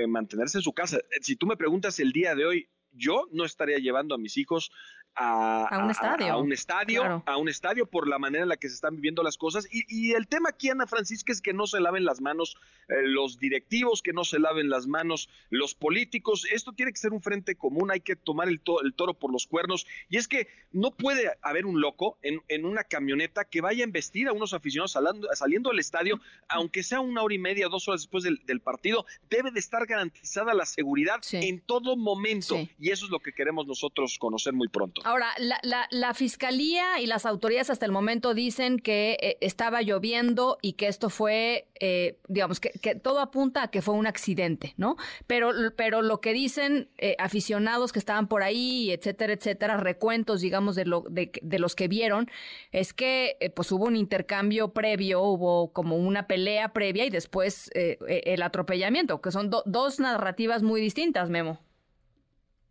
[0.08, 0.98] mantenerse en su casa.
[1.20, 4.70] Si tú me preguntas el día de hoy, yo no estaría llevando a mis hijos
[5.16, 8.68] a, un estadio, a, un estadio, a un estadio por la manera en la que
[8.68, 9.68] se están viviendo las cosas.
[9.70, 12.56] Y, el tema aquí, Ana Francisca, es que no se laven las manos
[12.88, 16.46] eh, los directivos, que no se laven las manos los políticos.
[16.50, 19.46] Esto tiene que ser un frente común, hay que tomar el, el toro por los
[19.46, 19.86] cuernos.
[20.08, 23.84] Y es que no puede haber un loco en, en una camioneta que vaya a
[23.84, 27.88] embestir a unos aficionados saliendo, saliendo del estadio, aunque sea una hora y media, dos
[27.88, 32.56] horas después del, partido, debe de estar garantizada la seguridad en todo momento.
[32.78, 35.02] Y eso es lo que queremos nosotros conocer muy pronto.
[35.04, 40.56] Ahora, la, la, fiscalía y las autoridades hasta el momento dicen que eh, estaba lloviendo
[40.62, 44.96] y que esto fue, eh, digamos, que, todo apunta a que fue un accidente, ¿no?
[45.26, 50.74] Pero, pero lo que dicen eh, aficionados que estaban por ahí, etcétera, etcétera, recuentos, digamos,
[50.74, 52.30] de, lo, de, de los que vieron,
[52.72, 58.42] es que pues hubo un intercambio previo, hubo como una pelea previa y después el
[58.42, 61.60] atropellamiento, que son dos narrativas muy distintas, Memo.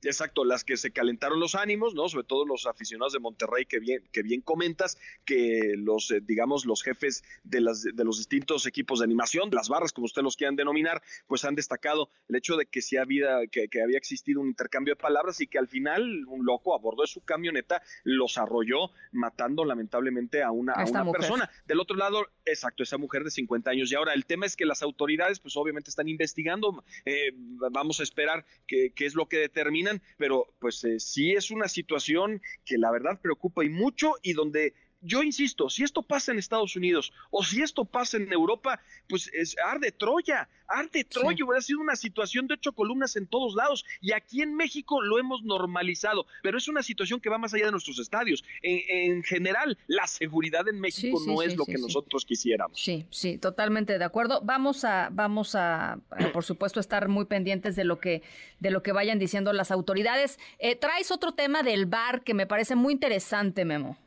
[0.04, 2.10] Exacto, las que se calentaron los ánimos, ¿no?
[2.10, 6.66] Sobre todo los aficionados de Monterrey que bien, que bien comentas, que los, eh, digamos,
[6.66, 10.36] los jefes de, las, de los distintos equipos de animación, las barras, como ustedes los
[10.36, 14.47] quieran denominar, pues han destacado el hecho de que sí había, que, había existido un
[14.47, 18.38] intercambio de palabras y que al final un loco a bordo de su camioneta los
[18.38, 21.49] arrolló, matando lamentablemente a una, a una persona.
[21.66, 23.91] Del otro lado, exacto, esa mujer de 50 años.
[23.91, 27.32] Y ahora el tema es que las autoridades, pues obviamente están investigando, eh,
[27.72, 32.41] vamos a esperar qué es lo que determinan pero pues eh, sí es una situación
[32.66, 34.74] que la verdad preocupa y mucho y donde
[35.04, 39.30] yo insisto, si esto pasa en Estados Unidos o si esto pasa en Europa, pues
[39.34, 43.86] es arde Troya, arde Troya, hubiera sido una situación de ocho columnas en todos lados
[44.01, 47.66] y aquí en México lo hemos normalizado, pero es una situación que va más allá
[47.66, 48.43] de nuestros estadios.
[48.62, 52.80] En, general, la seguridad en México no es lo que nosotros quisiéramos.
[52.80, 54.41] Sí, sí, totalmente de acuerdo.
[54.43, 55.99] Vamos a, vamos a,
[56.32, 58.24] por supuesto, estar muy pendientes de lo que,
[58.60, 60.39] de lo que vayan diciendo las autoridades.
[60.60, 63.97] Eh, traes otro tema del bar que me parece muy interesante, Memo.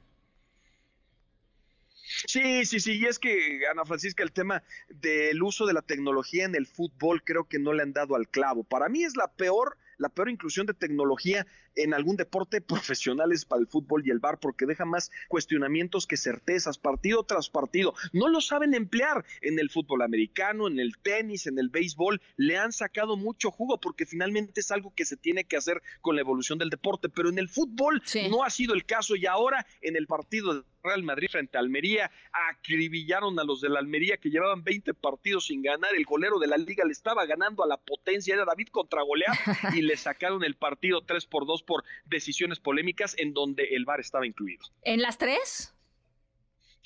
[2.27, 6.45] Sí, sí, sí, y es que, Ana Francisca, el tema del uso de la tecnología
[6.45, 8.65] en el fútbol creo que no le han dado al clavo.
[8.65, 11.47] Para mí es la peor la peor inclusión de tecnología
[11.77, 16.07] en algún deporte profesional es para el fútbol y el bar porque deja más cuestionamientos
[16.07, 17.95] que certezas, partido tras partido.
[18.13, 22.21] No lo saben emplear en el fútbol americano, en el tenis, en el béisbol.
[22.37, 26.17] Le han sacado mucho jugo porque finalmente es algo que se tiene que hacer con
[26.17, 29.67] la evolución del deporte, pero en el fútbol no ha sido el caso y ahora
[29.81, 32.11] en el partido de Real Madrid frente a Almería
[32.51, 35.95] acribillaron a los de la Almería que llevaban 20 partidos sin ganar.
[35.95, 39.37] El golero de la liga le estaba ganando a la potencia, era David contra Goliat
[39.75, 44.01] y le sacaron el partido 3 por 2 por decisiones polémicas en donde el VAR
[44.01, 44.65] estaba incluido.
[44.83, 45.76] ¿En las tres?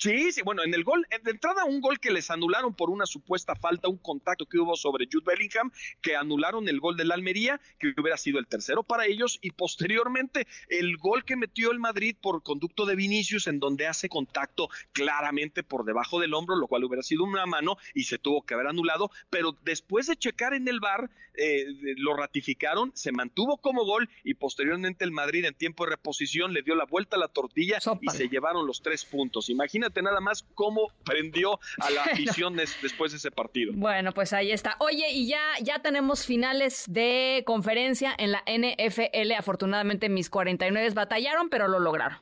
[0.01, 3.05] Sí, sí, bueno, en el gol, de entrada un gol que les anularon por una
[3.05, 5.71] supuesta falta, un contacto que hubo sobre Jude Bellingham,
[6.01, 10.47] que anularon el gol del Almería, que hubiera sido el tercero para ellos, y posteriormente
[10.69, 15.61] el gol que metió el Madrid por conducto de Vinicius, en donde hace contacto claramente
[15.61, 18.65] por debajo del hombro, lo cual hubiera sido una mano y se tuvo que haber
[18.65, 21.65] anulado, pero después de checar en el bar, eh,
[21.97, 26.61] lo ratificaron, se mantuvo como gol y posteriormente el Madrid en tiempo de reposición le
[26.61, 29.49] dio la vuelta a la tortilla y se llevaron los tres puntos.
[29.49, 33.73] Imagínate nada más cómo prendió a la afición después de ese partido.
[33.75, 34.75] Bueno, pues ahí está.
[34.79, 39.31] Oye, y ya, ya tenemos finales de conferencia en la NFL.
[39.37, 42.19] Afortunadamente mis 49 batallaron, pero lo lograron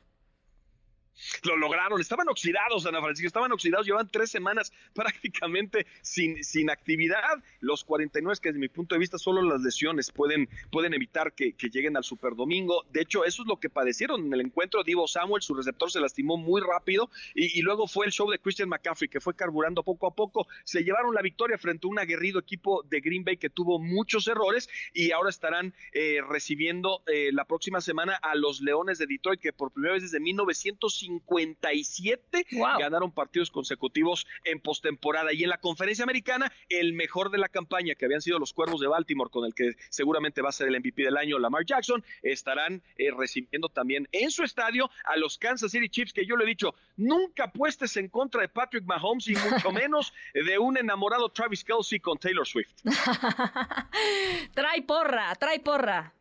[1.44, 2.00] lo lograron.
[2.00, 7.42] Estaban oxidados, Ana Francisca, estaban oxidados, llevan tres semanas prácticamente sin, sin actividad.
[7.60, 11.54] Los 49, que desde mi punto de vista solo las lesiones pueden, pueden evitar que,
[11.70, 12.84] lleguen al Super Domingo.
[12.90, 14.82] De hecho, eso es lo que padecieron en el encuentro.
[14.82, 18.68] Divo Samuel, su receptor se lastimó muy rápido y, luego fue el show de Christian
[18.68, 20.48] McCaffrey, que fue carburando poco a poco.
[20.64, 24.26] Se llevaron la victoria frente a un aguerrido equipo de Green Bay que tuvo muchos
[24.26, 29.40] errores y ahora estarán eh, recibiendo eh, la próxima semana a los Leones de Detroit,
[29.40, 32.46] que por primera vez desde 1950 57
[32.78, 35.32] ganaron partidos consecutivos en postemporada.
[35.32, 38.80] Y en la conferencia americana, el mejor de la campaña, que habían sido los Cuervos
[38.80, 42.04] de Baltimore, con el que seguramente va a ser el MVP del año, Lamar Jackson,
[42.22, 46.44] estarán eh, recibiendo también en su estadio a los Kansas City Chiefs, que yo le
[46.44, 51.28] he dicho, nunca apuestes en contra de Patrick Mahomes y mucho menos de un enamorado
[51.30, 52.72] Travis Kelsey con Taylor Swift.
[54.54, 56.14] trae porra, trae porra.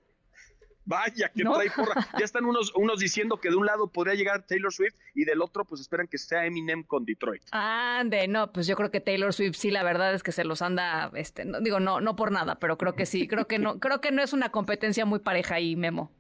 [0.90, 2.08] Vaya, que trae porra.
[2.18, 5.40] Ya están unos, unos diciendo que de un lado podría llegar Taylor Swift y del
[5.44, 7.44] otro pues esperan que sea Eminem con Detroit.
[7.52, 10.64] Ande, no, pues yo creo que Taylor Swift sí, la verdad es que se los
[10.64, 13.80] anda, este, no, digo, no, no por nada, pero creo que sí, creo que no,
[13.80, 16.12] creo que no es una competencia muy pareja ahí, Memo.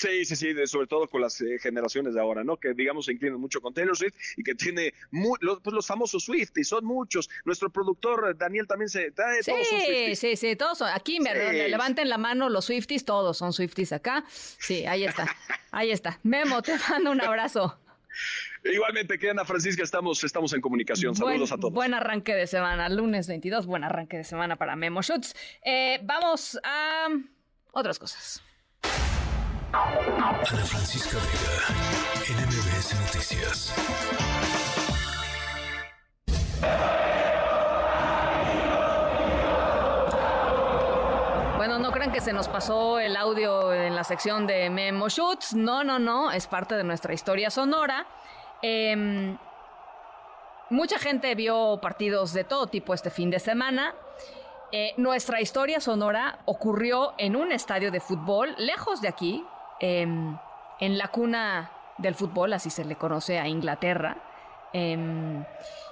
[0.00, 2.56] Sí, sí, sí, sobre todo con las eh, generaciones de ahora, ¿no?
[2.56, 6.26] Que digamos se inclinan mucho con Taylor Swift y que tiene los, pues, los famosos
[6.30, 7.28] y son muchos.
[7.44, 9.42] Nuestro productor Daniel también se trae.
[9.42, 10.88] Sí, todos sí, sí, todos son.
[10.88, 11.34] Aquí me
[11.68, 14.24] levanten la mano los Swifties, todos son Swifties acá.
[14.30, 15.36] Sí, ahí está,
[15.70, 16.18] ahí está.
[16.22, 17.78] Memo, te mando un abrazo.
[18.64, 21.14] Igualmente, que Ana Francisca, estamos, estamos en comunicación.
[21.14, 21.74] Saludos a todos.
[21.74, 25.36] Buen arranque de semana, lunes 22, buen arranque de semana para Memo Shoots.
[25.62, 27.08] Eh, vamos a
[27.72, 28.42] otras cosas.
[29.72, 33.72] Ana Francisca Vega, NMBS Noticias.
[41.56, 45.54] Bueno, no crean que se nos pasó el audio en la sección de Memo Shoots.
[45.54, 48.08] No, no, no, es parte de nuestra historia sonora.
[48.62, 49.38] Em,
[50.68, 53.94] mucha gente vio partidos de todo tipo este fin de semana.
[54.72, 59.44] Eh, nuestra historia sonora ocurrió en un estadio de fútbol, lejos de aquí,
[59.80, 60.36] Em,
[60.78, 64.16] en la cuna del fútbol, así se le conoce a Inglaterra.
[64.72, 65.44] Em,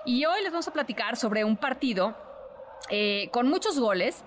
[0.05, 2.14] y hoy les vamos a platicar sobre un partido
[2.91, 4.24] eh, con muchos goles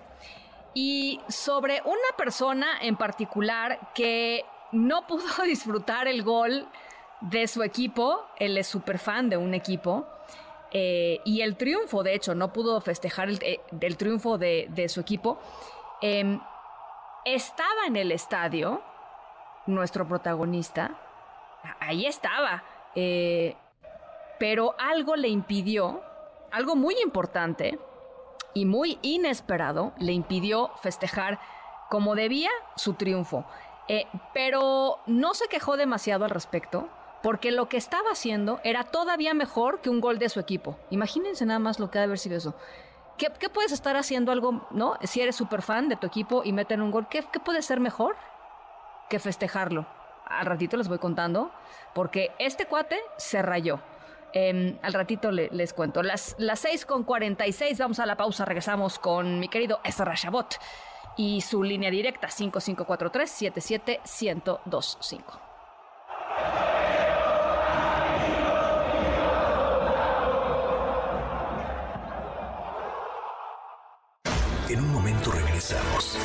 [0.74, 6.66] y sobre una persona en particular que no pudo disfrutar el gol
[7.20, 8.26] de su equipo.
[8.38, 10.06] Él es súper fan de un equipo.
[10.72, 13.60] Eh, y el triunfo, de hecho, no pudo festejar el, eh,
[13.96, 15.38] triunfo de, de su equipo.
[16.00, 16.40] Em,
[17.24, 18.82] estaba en el estadio
[19.66, 20.92] nuestro protagonista,
[21.80, 22.62] ahí estaba.
[22.94, 23.56] Eh,
[24.38, 26.02] pero algo le impidió,
[26.50, 27.78] algo muy importante
[28.54, 31.38] y muy inesperado, le impidió festejar
[31.88, 33.44] como debía su triunfo.
[33.88, 36.88] Eh, pero no se quejó demasiado al respecto,
[37.22, 40.76] porque lo que estaba haciendo era todavía mejor que un gol de su equipo.
[40.90, 42.54] Imagínense nada más lo que ha de haber sido eso.
[43.18, 44.96] ¿Qué, puedes estar haciendo algo, no?
[45.02, 47.78] Si eres súper fan de tu equipo y meten un gol, ¿qué, ¿qué puede ser
[47.78, 48.16] mejor?
[49.12, 49.84] Que festejarlo.
[50.24, 51.52] Al ratito les voy contando,
[51.94, 53.78] porque este cuate se rayó.
[54.32, 56.02] Em, al ratito les cuento.
[56.02, 60.58] Las, las 6 con 46, vamos a la pausa, regresamos con mi querido Ezra Shabot
[61.18, 65.40] y su línea directa 5543 77125.
[74.70, 76.16] En un momento regresamos.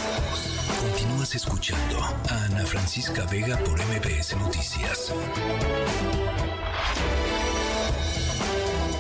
[1.18, 2.00] Continúas escuchando
[2.30, 5.12] a Ana Francisca Vega por MBS Noticias.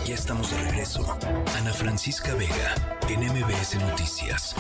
[0.04, 1.06] Ya estamos de regreso.
[1.60, 2.74] Ana Francisca Vega
[3.08, 4.56] en MBS Noticias.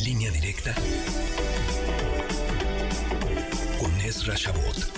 [0.00, 0.74] Línea directa
[3.78, 4.92] con Ezra Shabot.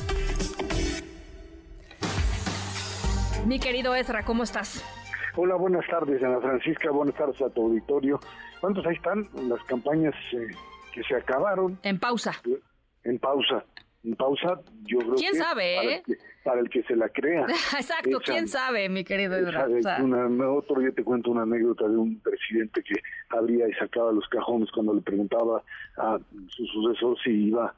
[3.45, 4.83] Mi querido Ezra, ¿cómo estás?
[5.43, 6.91] Hola, buenas tardes, Ana Francisca.
[6.91, 8.21] Buenas tardes a tu auditorio.
[8.61, 9.27] ¿Cuántos ahí están?
[9.49, 10.49] Las campañas eh,
[10.93, 11.79] que se acabaron.
[11.83, 12.33] En pausa.
[13.05, 13.65] En pausa.
[14.05, 15.95] En pausa, yo creo ¿Quién sabe, para, eh?
[15.97, 17.47] el que, para el que se la crea.
[17.75, 20.59] Exacto, quién sabe, mi querido Eduardo.
[20.59, 24.71] otro día te cuento una anécdota de un presidente que abría y sacaba los cajones
[24.73, 25.63] cuando le preguntaba
[25.97, 26.19] a
[26.49, 27.75] su sucesor si iba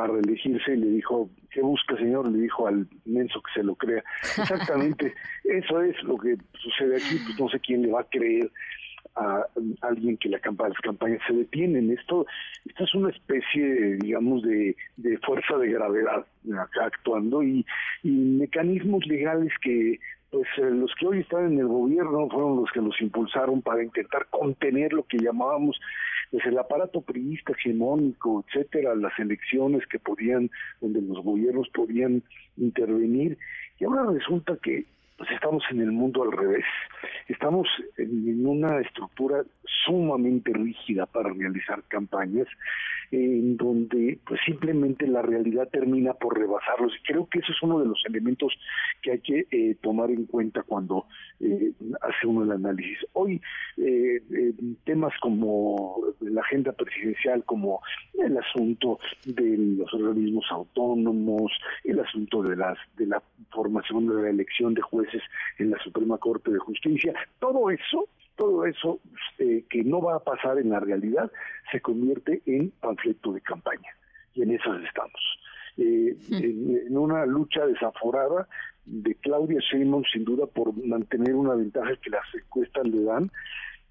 [0.00, 2.30] a reelegirse y le dijo, ¿qué busca señor?
[2.30, 4.02] Le dijo al menso que se lo crea.
[4.22, 8.50] Exactamente, eso es lo que sucede aquí, pues no sé quién le va a creer
[9.16, 9.46] a
[9.80, 11.90] alguien que la campaña, las campañas se detienen.
[11.90, 12.26] Esto,
[12.64, 16.24] esto es una especie, digamos, de, de fuerza de gravedad
[16.58, 17.66] acá actuando y,
[18.02, 19.98] y mecanismos legales que
[20.30, 23.82] pues eh, los que hoy están en el gobierno fueron los que los impulsaron para
[23.82, 25.80] intentar contener lo que llamábamos
[26.30, 30.50] pues el aparato priista hegemónico, etcétera, las elecciones que podían,
[30.80, 32.22] donde los gobiernos podían
[32.56, 33.38] intervenir,
[33.78, 34.84] y ahora resulta que
[35.18, 36.64] pues estamos en el mundo al revés.
[37.26, 37.66] Estamos
[37.96, 39.42] en una estructura
[39.84, 42.46] sumamente rígida para realizar campañas
[43.10, 47.80] en donde pues simplemente la realidad termina por rebasarlos y creo que ese es uno
[47.80, 48.52] de los elementos
[49.00, 51.06] que hay que eh, tomar en cuenta cuando
[51.40, 52.98] eh, hace uno el análisis.
[53.14, 53.40] Hoy
[53.78, 54.20] eh,
[54.84, 57.80] temas como la agenda presidencial, como
[58.12, 61.50] el asunto de los organismos autónomos,
[61.84, 65.07] el asunto de las de la formación de la elección de jueces
[65.58, 69.00] en la Suprema Corte de Justicia, todo eso todo eso
[69.38, 71.30] eh, que no va a pasar en la realidad
[71.70, 73.90] se convierte en panfleto de campaña.
[74.32, 75.20] Y en eso estamos.
[75.76, 78.48] Eh, en, una lucha desaforada
[78.86, 83.30] de Claudia Sheinbaum, sin duda, por mantener una ventaja que las encuestas le dan,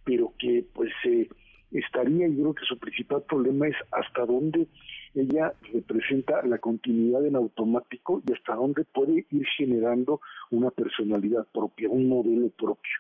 [0.03, 1.29] pero que pues eh,
[1.71, 4.67] estaría, y creo que su principal problema es hasta dónde
[5.13, 11.89] ella representa la continuidad en automático y hasta dónde puede ir generando una personalidad propia,
[11.89, 12.93] un modelo propio.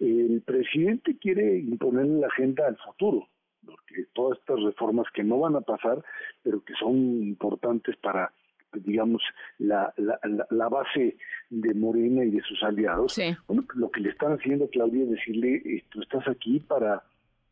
[0.00, 3.28] El presidente quiere imponerle la agenda al futuro,
[3.64, 6.02] porque todas estas reformas que no van a pasar,
[6.42, 8.32] pero que son importantes para
[8.72, 9.22] digamos,
[9.58, 10.18] la, la,
[10.50, 11.16] la, base
[11.48, 15.10] de Morena y de sus aliados, bueno, lo que le están haciendo a Claudia es
[15.10, 17.02] decirle, eh, tú estás aquí para,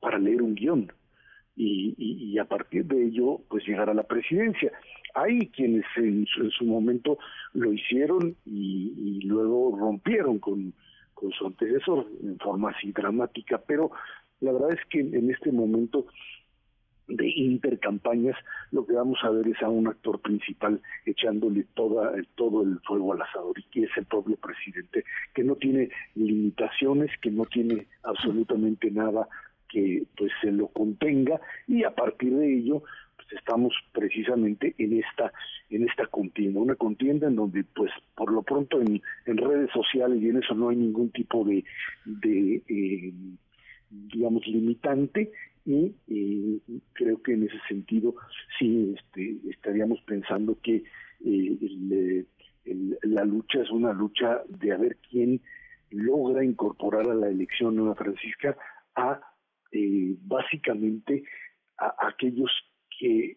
[0.01, 0.92] para leer un guion
[1.59, 4.70] y, a partir de ello, pues llegar a la presidencia.
[5.14, 7.18] Hay quienes en su, momento
[7.55, 10.74] lo hicieron y, y luego rompieron con,
[11.14, 13.90] con su antecesor en forma así dramática, pero
[14.40, 16.07] la verdad es que en este momento
[17.09, 18.36] de intercampañas,
[18.72, 23.12] lo que vamos a ver es a un actor principal echándole toda, todo el fuego
[23.12, 27.86] al asador y que es el propio presidente, que no tiene limitaciones, que no tiene
[28.03, 29.28] absolutamente nada
[29.68, 32.82] que pues se lo contenga y a partir de ello
[33.16, 35.32] pues estamos precisamente en esta
[35.70, 40.22] en esta contienda una contienda en donde pues por lo pronto en, en redes sociales
[40.22, 41.64] y en eso no hay ningún tipo de
[42.04, 43.12] de eh,
[43.90, 45.32] digamos limitante
[45.66, 45.92] y
[46.92, 48.14] creo que en ese sentido
[48.58, 50.84] sí este, estaríamos pensando que
[51.24, 52.24] eh,
[53.02, 55.40] la lucha es una lucha de a ver quién
[55.90, 58.56] logra incorporar a la elección Nueva Francisca
[58.94, 59.20] a
[59.76, 61.24] eh, básicamente
[61.78, 62.50] a, aquellos
[62.98, 63.36] que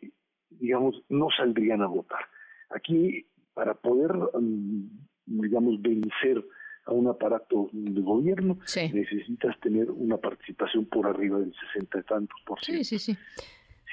[0.49, 2.25] digamos no saldrían a votar.
[2.69, 4.87] Aquí para poder mm,
[5.25, 6.43] digamos vencer
[6.85, 12.41] a un aparato de gobierno, necesitas tener una participación por arriba del 60 y tantos
[12.45, 12.83] por ciento.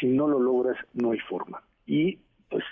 [0.01, 1.62] Si no lo logras, no hay forma.
[1.84, 2.18] Y
[2.49, 2.64] pues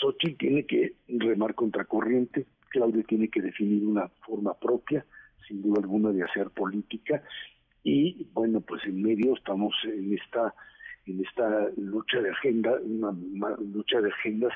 [0.00, 5.04] Sochi tiene que remar contracorriente, Claudia tiene que definir una forma propia,
[5.46, 7.22] sin duda alguna, de hacer política.
[7.84, 10.54] Y bueno, pues en medio estamos en esta
[11.06, 14.52] en esta lucha de agenda, una lucha de agendas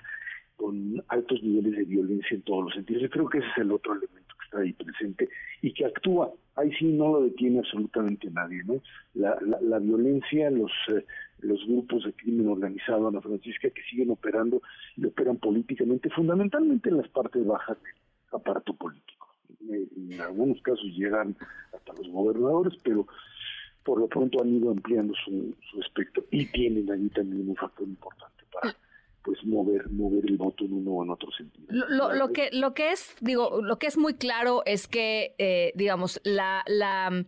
[0.57, 3.03] con altos niveles de violencia en todos los sentidos.
[3.03, 5.29] Yo creo que ese es el otro elemento ahí presente
[5.61, 6.33] y que actúa.
[6.57, 8.83] Ahí sí no lo detiene absolutamente nadie, ¿no?
[9.15, 11.05] La, la, violencia, los, eh,
[11.41, 14.61] los grupos de crimen organizado, Ana Francisca, que siguen operando
[14.97, 17.95] y operan políticamente, fundamentalmente en las partes bajas del
[18.41, 19.22] aparato político.
[19.61, 21.37] En, algunos casos llegan
[21.75, 23.07] hasta los gobernadores, pero
[23.85, 27.87] por lo pronto han ido ampliando su, su espectro y tienen ahí también un factor
[27.87, 28.77] importante para
[29.25, 31.67] pues mover mover el voto en uno o en otro sentido.
[31.69, 35.73] Lo, lo, que lo que es digo lo que es muy claro es que eh,
[35.75, 37.25] digamos la la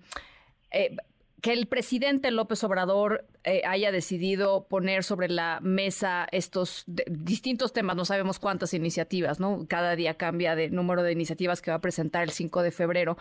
[0.72, 0.96] eh,
[1.44, 7.96] que el presidente López Obrador eh, haya decidido poner sobre la mesa estos distintos temas,
[7.96, 9.66] no sabemos cuántas iniciativas, ¿no?
[9.68, 13.18] Cada día cambia de número de iniciativas que va a presentar el 5 de febrero.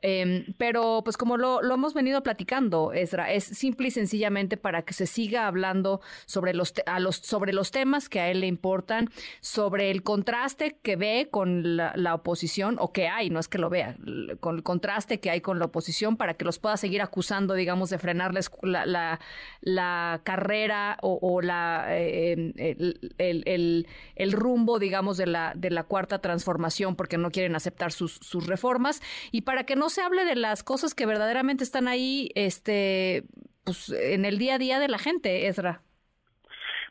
[0.00, 4.94] Em, pero pues como lo, hemos venido platicando, Ezra, es simple y sencillamente para que
[4.94, 9.10] se siga hablando sobre los, a los, sobre los temas que a él le importan,
[9.40, 13.70] sobre el contraste que ve con la, oposición, o que hay, no es que lo
[13.70, 13.96] vea,
[14.40, 17.90] con el contraste que hay con la oposición para que los pueda seguir acusando, digamos,
[17.90, 19.18] de frenarles la,
[19.60, 26.94] la, carrera o, la, em, el, el, rumbo, digamos, de la, de la cuarta transformación
[26.96, 30.62] porque no quieren aceptar sus, sus reformas y para que no se hable de las
[30.62, 33.24] cosas que verdaderamente están ahí este,
[33.64, 35.82] pues, en el día a día de la gente, Ezra.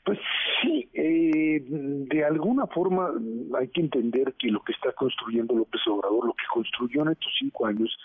[0.03, 0.19] Pues
[0.61, 3.11] sí, eh, de alguna forma
[3.59, 7.33] hay que entender que lo que está construyendo López Obrador, lo que construyó en estos
[7.39, 7.95] cinco años,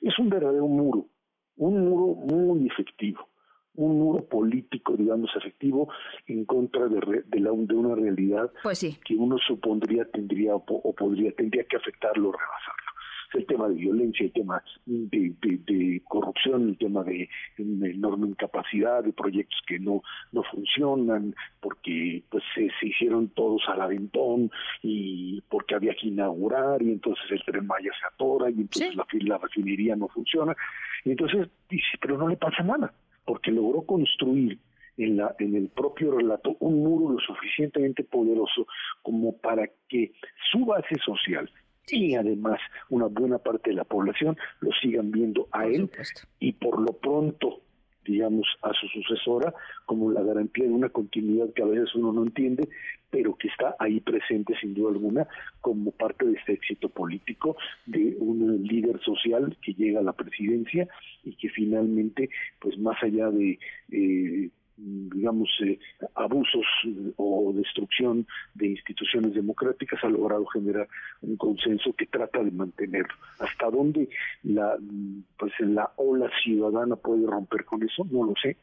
[0.00, 1.06] es un verdadero muro,
[1.56, 3.28] un muro muy efectivo,
[3.74, 5.88] un muro político, digamos, efectivo
[6.26, 8.98] en contra de, de, la, de una realidad pues sí.
[9.04, 12.81] que uno supondría tendría o, o podría tendría que afectarlo, rebasarlo
[13.34, 19.60] el tema de violencia, el tema de, corrupción, el tema de, enorme incapacidad, de proyectos
[19.66, 20.02] que no,
[20.32, 24.50] no funcionan, porque pues se, hicieron todos al aventón
[24.82, 29.06] y porque había que inaugurar y entonces el tren Maya se atora y entonces la,
[29.12, 30.54] la refinería no funciona.
[31.04, 32.92] Y entonces dice, pero no le pasa nada,
[33.24, 34.58] porque logró construir
[34.96, 38.66] en, la, en el propio relato un muro lo suficientemente poderoso
[39.02, 40.12] como para que
[40.50, 41.50] su base social
[41.90, 42.60] y además
[42.90, 45.90] una buena parte de la población lo sigan viendo a él
[46.38, 47.60] y por lo pronto
[48.04, 49.54] digamos a su sucesora
[49.86, 52.68] como la garantía de una continuidad que a veces uno no entiende
[53.10, 55.26] pero que está ahí presente sin duda alguna
[55.60, 57.56] como parte de este éxito político
[57.86, 60.88] de un líder social que llega a la presidencia
[61.24, 62.30] y que finalmente
[62.60, 63.58] pues más allá de
[63.90, 65.78] eh, digamos, eh,
[66.14, 70.88] abusos eh, o destrucción de instituciones democráticas, ha logrado generar
[71.20, 73.14] un consenso que trata de mantenerlo.
[73.38, 74.08] ¿Hasta dónde
[74.42, 74.76] la,
[75.38, 78.06] pues, la ola ciudadana puede romper con eso?
[78.10, 78.56] No lo sé.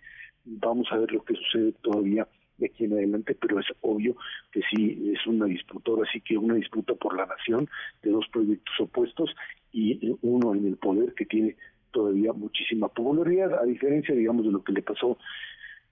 [0.46, 4.16] Vamos a ver lo que sucede todavía de aquí en adelante, pero es obvio
[4.52, 7.70] que sí es una disputa, ahora sí que una disputa por la nación
[8.04, 9.34] de dos proyectos opuestos
[9.72, 11.56] y uno en el poder que tiene
[11.92, 15.18] todavía muchísima popularidad, a diferencia, digamos, de lo que le pasó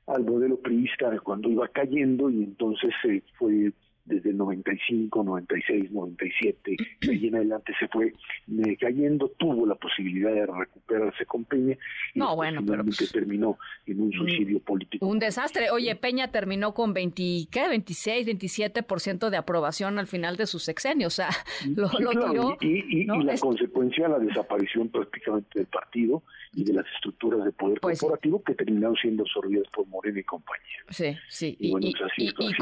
[0.07, 3.71] al modelo priista cuando iba cayendo y entonces se fue
[4.07, 9.75] desde el 95, 96, 97, y ahí en adelante se fue eh, cayendo, tuvo la
[9.75, 11.77] posibilidad de recuperarse con Peña
[12.13, 15.05] y no, bueno, pero pues, terminó en un suicidio político.
[15.05, 15.71] Un desastre.
[15.71, 17.67] Oye, Peña terminó con 20, ¿qué?
[17.67, 21.29] 26, 27% de aprobación al final de su sexenio, o sea,
[21.75, 22.57] lo, tiró.
[22.61, 26.23] Y, la consecuencia, la desaparición prácticamente del partido
[26.57, 30.23] y de las estructuras de poder pues corporativo que terminaron siendo absorbidas por Morena y
[30.23, 30.79] compañía.
[30.89, 31.55] Sí, sí.
[31.59, 31.71] Y,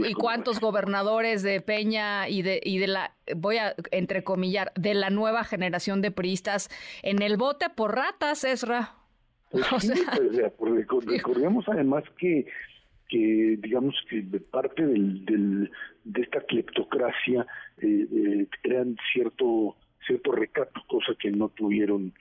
[0.06, 5.12] y cuántos gobernadores de Peña y de, y de la, voy a entrecomillar, de la
[5.12, 6.70] nueva generación de priistas
[7.04, 8.96] en el bote por ratas, Esra.
[9.50, 9.66] Pues
[10.58, 12.48] pues, recordemos además que
[13.08, 15.72] que digamos que de parte del, del
[16.04, 17.46] de esta cleptocracia
[17.78, 22.14] eh, eh, eran cierto cierto recato cosa que no tuvieron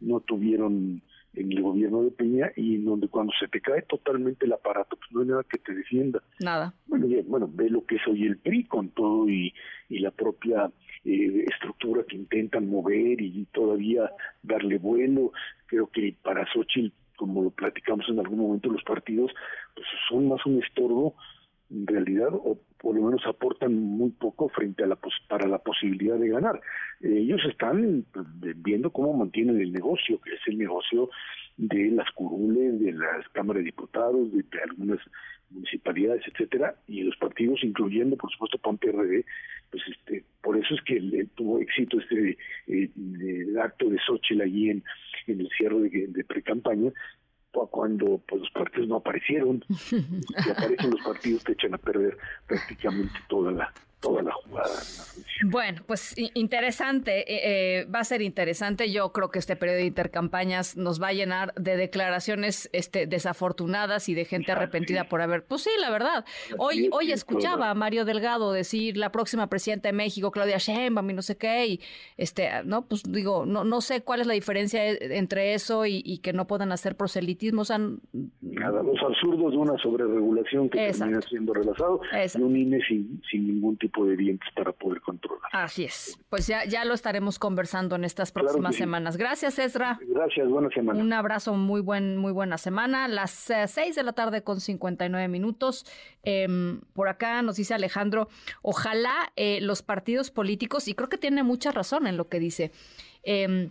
[0.00, 1.02] no tuvieron
[1.36, 4.96] en el gobierno de Peña y en donde cuando se te cae totalmente el aparato,
[4.96, 6.22] pues no hay nada que te defienda.
[6.40, 6.74] Nada.
[6.86, 9.52] Bueno, bueno ve lo que es hoy el PRI con todo y,
[9.88, 10.70] y la propia
[11.04, 14.10] eh, estructura que intentan mover y todavía
[14.42, 15.32] darle vuelo.
[15.66, 19.32] Creo que para Xochitl, como lo platicamos en algún momento los partidos,
[19.74, 21.14] pues son más un estorbo
[21.70, 26.18] en realidad o por lo menos aportan muy poco frente a la para la posibilidad
[26.18, 26.60] de ganar.
[27.00, 28.26] Eh, ellos están pues,
[28.56, 31.08] viendo cómo mantienen el negocio, que es el negocio
[31.56, 34.98] de las curules, de las cámaras de diputados, de, algunas
[35.48, 39.24] municipalidades, etcétera, y los partidos, incluyendo por supuesto PAN PRD,
[39.70, 42.90] pues este, por eso es que tuvo éxito este eh,
[43.62, 44.84] acto de Xochitl allí en,
[45.26, 46.92] en el cierre de, de pre-campaña,
[47.70, 49.64] cuando pues, los partidos no aparecieron.
[49.68, 53.72] Si aparecen los partidos te echan a perder prácticamente toda la
[54.04, 54.70] toda la jugada.
[55.46, 58.92] Bueno, pues interesante, eh, eh, va a ser interesante.
[58.92, 64.08] Yo creo que este periodo de intercampañas nos va a llenar de declaraciones este, desafortunadas
[64.08, 65.44] y de gente arrepentida por haber.
[65.44, 66.24] Pues sí, la verdad.
[66.58, 71.14] Hoy, hoy escuchaba a Mario Delgado decir la próxima presidenta de México, Claudia Sheinbaum, y
[71.14, 71.80] no sé qué, y
[72.16, 76.18] este, no, pues digo, no, no sé cuál es la diferencia e, entre eso y,
[76.22, 77.62] que no puedan hacer proselitismo.
[77.62, 82.80] O sea, Nada, los absurdos de una sobreregulación que termina siendo relazado y un INE
[82.86, 85.48] sin, sin ningún tipo de dientes para poder controlar.
[85.52, 86.18] Así es.
[86.30, 89.16] Pues ya, ya lo estaremos conversando en estas próximas semanas.
[89.16, 90.00] Gracias, Ezra.
[90.02, 91.00] Gracias, buena semana.
[91.00, 93.06] Un abrazo, muy buen, muy buena semana.
[93.06, 95.86] Las eh, seis de la tarde con 59 minutos.
[96.22, 98.28] Em, por acá nos dice Alejandro,
[98.62, 102.72] ojalá eh, los partidos políticos, y creo que tiene mucha razón en lo que dice,
[103.22, 103.70] em,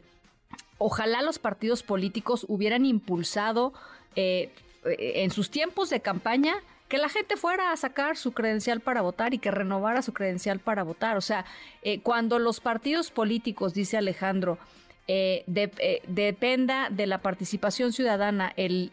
[0.78, 3.74] ojalá los partidos políticos hubieran impulsado
[4.16, 4.52] eh,
[4.86, 6.56] en sus tiempos de campaña
[6.94, 10.60] que la gente fuera a sacar su credencial para votar y que renovara su credencial
[10.60, 11.18] para votar.
[11.18, 11.44] O sea,
[11.82, 14.60] eh, cuando los partidos políticos, dice Alejandro,
[15.08, 18.92] eh, eh, dependa de la participación ciudadana, el,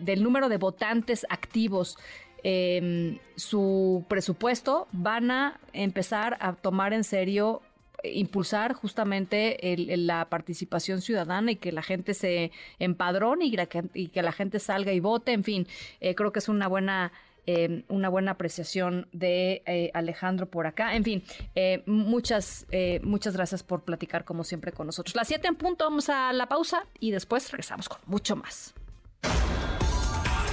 [0.00, 1.96] del número de votantes activos,
[2.42, 7.62] em, su presupuesto, van a empezar a tomar en serio
[8.04, 9.58] impulsar justamente
[9.96, 15.00] la participación ciudadana y que la gente se empadrone y, que, la gente salga y
[15.00, 15.32] vote.
[15.32, 15.66] En fin,
[16.00, 17.12] eh, creo que es una buena
[17.46, 20.94] em, una buena apreciación de eh, Alejandro por acá.
[20.94, 21.22] En fin,
[21.54, 22.66] eh, muchas,
[23.02, 25.14] muchas gracias por platicar como siempre con nosotros.
[25.14, 28.74] Las 7 en punto, vamos a la pausa y después regresamos con mucho más.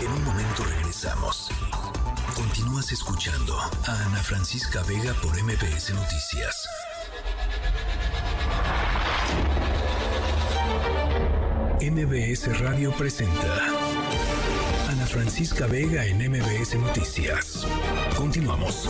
[0.02, 1.50] En un momento regresamos.
[2.36, 6.68] Continúas escuchando a Ana Francisca Vega por MPS Noticias.
[11.80, 13.68] MBS Radio presenta
[14.90, 17.68] Ana Francisca Vega en MBS Noticias.
[18.16, 18.90] Continuamos.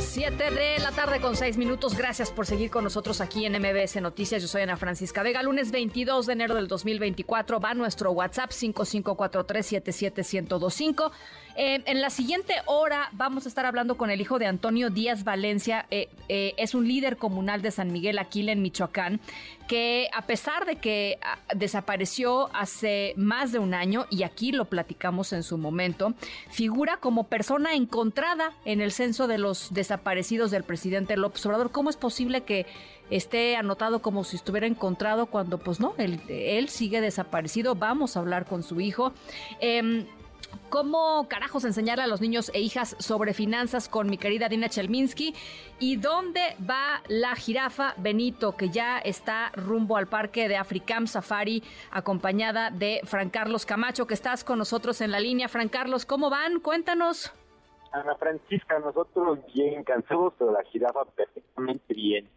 [0.00, 1.96] 7 de la tarde con 6 minutos.
[1.96, 4.42] Gracias por seguir con nosotros aquí en MBS Noticias.
[4.42, 5.42] Yo soy Ana Francisca Vega.
[5.42, 11.10] Lunes 22 de enero del 2024 va nuestro WhatsApp 5543771025.
[11.56, 15.24] Eh, en la siguiente hora vamos a estar hablando con el hijo de Antonio Díaz
[15.24, 15.86] Valencia.
[15.90, 19.20] Eh, eh, es un líder comunal de San Miguel Aquila en Michoacán,
[19.66, 24.66] que a pesar de que ah, desapareció hace más de un año, y aquí lo
[24.66, 26.14] platicamos en su momento,
[26.50, 31.72] figura como persona encontrada en el censo de los desaparecidos del presidente López Obrador.
[31.72, 32.66] ¿Cómo es posible que
[33.10, 37.74] esté anotado como si estuviera encontrado cuando pues no, él, él sigue desaparecido?
[37.74, 39.12] Vamos a hablar con su hijo.
[40.68, 45.34] Cómo carajos enseñarle a los niños e hijas sobre finanzas con mi querida Dina Chelminsky
[45.78, 51.62] y dónde va la jirafa Benito que ya está rumbo al parque de Africam Safari
[51.90, 55.48] acompañada de Fran Carlos Camacho que estás con nosotros en la línea.
[55.48, 56.60] Fran Carlos, ¿cómo van?
[56.60, 57.32] Cuéntanos.
[57.92, 62.28] Ana Francisca, nosotros bien cansados, pero la jirafa perfectamente bien.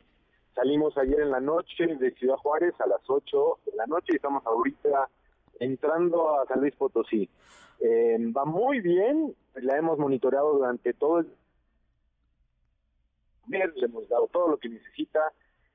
[0.55, 4.15] Salimos ayer en la noche de Ciudad Juárez a las 8 de la noche y
[4.15, 5.09] estamos ahorita
[5.59, 7.29] entrando a San Luis Potosí.
[7.85, 11.27] Eh, va muy bien, la hemos monitoreado durante todo el
[13.47, 15.19] mes, le hemos dado todo lo que necesita.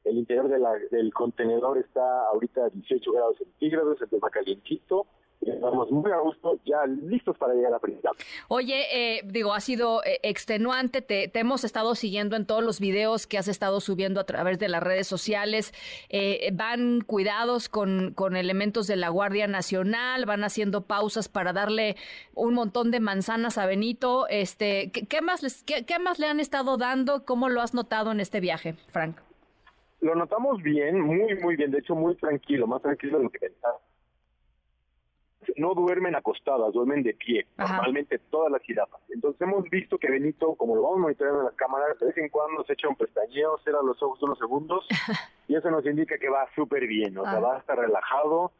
[0.05, 0.49] El interior
[0.91, 5.07] del contenedor está ahorita a 18 grados centígrados, el tema calientito
[5.41, 8.09] Estamos muy a gusto, ya listos para llegar a Príncipe.
[8.49, 13.27] Oye, eh, digo, ha sido eh, extenuante, te, hemos estado siguiendo en todos los videos
[13.27, 15.73] que has estado subiendo a través de las redes sociales.
[16.09, 21.97] Eh, van cuidados con, con elementos de la Guardia Nacional, van haciendo pausas para darle
[22.35, 24.27] un montón de manzanas a Benito.
[24.29, 27.25] Este, ¿qué, más les, qué, qué más le han estado dando?
[27.25, 29.19] ¿Cómo lo has notado en este viaje, Frank?
[30.01, 33.39] Lo notamos bien, muy, muy bien, de hecho muy tranquilo, más tranquilo de lo que
[33.39, 33.79] pensaba
[35.57, 39.01] no duermen acostadas, duermen de pie, normalmente todas las jirafas.
[39.09, 42.29] Entonces hemos visto que Benito, como lo vamos monitoreando en las cámaras, de vez en
[42.29, 44.87] cuando se echa un pestañeo, cierra los ojos unos segundos
[45.49, 47.41] y eso nos indica que va súper bien, o sea, ah.
[47.41, 48.53] va a estar relajado,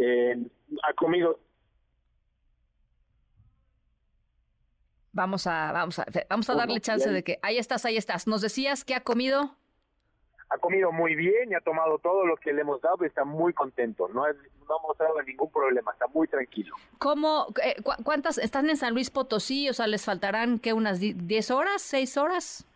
[0.00, 0.36] eh,
[0.82, 1.38] ha comido
[5.12, 8.28] Vamos a, vamos a, vamos a darle chance de que ahí estás, ahí estás.
[8.28, 9.56] Nos decías que ha comido
[10.50, 13.24] ha comido muy bien y ha tomado todo lo que le hemos dado y está
[13.24, 14.08] muy contento.
[14.08, 16.74] No, no ha mostrado ningún problema, está muy tranquilo.
[16.98, 19.68] ¿Cómo, eh, ¿Cuántas están en San Luis Potosí?
[19.68, 22.66] O sea, ¿les faltarán que unas 10 horas, 6 horas?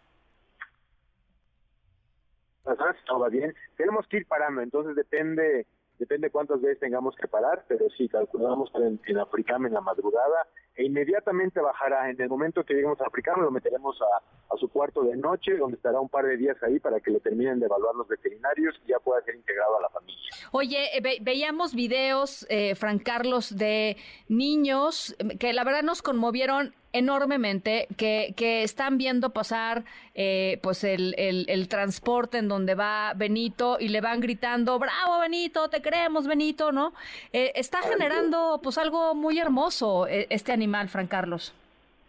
[2.64, 3.54] Las horas va bien.
[3.76, 5.66] Tenemos que ir parando, entonces depende
[6.04, 10.46] depende cuántas veces tengamos que parar, pero sí, calculamos en, en Africam en la madrugada
[10.76, 12.10] e inmediatamente bajará.
[12.10, 15.56] En el momento que lleguemos a Africam lo meteremos a, a, su cuarto de noche,
[15.56, 18.74] donde estará un par de días ahí para que lo terminen de evaluar los veterinarios
[18.84, 20.20] y ya pueda ser integrado a la familia.
[20.52, 23.96] Oye, eh, veíamos videos, eh, Fran Carlos, de
[24.28, 29.84] niños que la verdad nos conmovieron enormemente que, que están viendo pasar
[30.14, 35.68] eh, pues el, el, transporte en donde va Benito y le van gritando, bravo Benito,
[35.68, 36.94] te queremos Benito, ¿no?
[37.32, 41.52] Eh, está generando pues algo muy hermoso eh, este animal, Fran Carlos.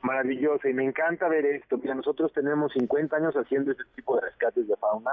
[0.04, 1.80] Maravilloso y me encanta ver esto.
[1.80, 5.12] Mira, nosotros tenemos 50 años haciendo este tipo de rescates de fauna,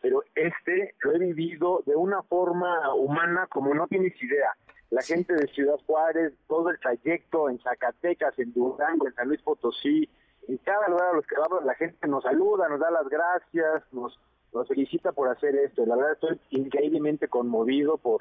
[0.00, 4.56] pero este lo he vivido de una forma humana como no tienes idea
[4.92, 9.40] la gente de Ciudad Juárez, todo el trayecto en Zacatecas, en Durango, en San Luis
[9.40, 10.06] Potosí,
[10.46, 13.82] en cada lugar a los que vamos, la gente nos saluda, nos da las gracias,
[13.90, 14.20] nos,
[14.52, 15.86] nos felicita por hacer esto.
[15.86, 18.20] La verdad estoy increíblemente conmovido por,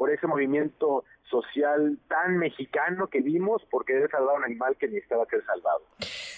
[0.00, 4.88] por ese movimiento social tan mexicano que vimos porque querer salvar a un animal que
[4.88, 5.82] necesitaba ser salvado.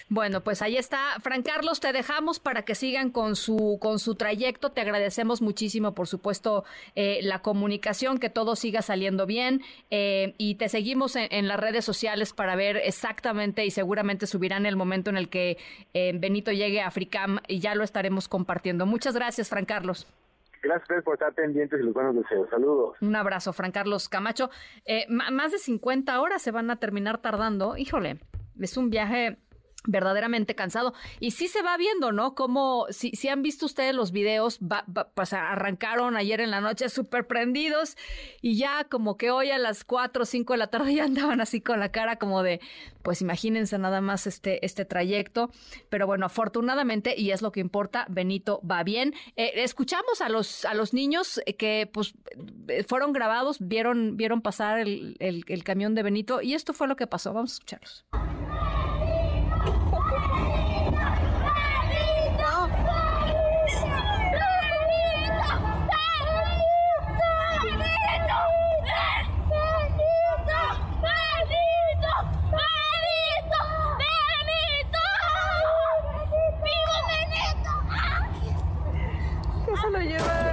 [0.09, 1.21] Bueno, pues ahí está.
[1.21, 4.73] Fran Carlos, te dejamos para que sigan con su, con su trayecto.
[4.73, 6.65] Te agradecemos muchísimo, por supuesto,
[6.97, 9.61] eh, la comunicación, que todo siga saliendo bien.
[9.91, 14.75] Eh, y te seguimos en, las redes sociales para ver exactamente y seguramente subirán el
[14.75, 15.57] momento en el que
[15.95, 18.87] eh, Benito llegue a Africam y ya lo estaremos compartiendo.
[18.87, 20.09] Muchas gracias, Fran Carlos.
[20.63, 22.49] Gracias por estar pendientes y los buenos deseos.
[22.51, 22.97] Saludos.
[23.01, 24.51] Un abrazo, Fran Carlos Camacho.
[25.09, 27.77] más de 50 horas se van a terminar tardando.
[27.77, 28.21] Híjole,
[28.61, 29.39] es un viaje
[29.85, 30.95] verdaderamente cansado.
[31.21, 32.35] Y sí se va viendo, ¿no?
[32.35, 34.61] Como si, si han visto ustedes los videos,
[35.15, 37.97] pues arrancaron ayer en la noche súper prendidos
[38.41, 41.41] y ya como que hoy a las 4 o 5 de la tarde ya andaban
[41.41, 42.61] así con la cara como de,
[43.03, 45.51] pues imagínense nada más este, este trayecto.
[45.89, 49.15] Pero bueno, afortunadamente, y es lo que importa, Benito va bien.
[49.37, 52.15] Eh, escuchamos a los, a los niños que pues
[52.87, 56.97] fueron grabados, vieron, vieron pasar el, el, el camión de Benito y esto fue lo
[56.97, 57.33] que pasó.
[57.33, 58.52] Vamos a escucharlos.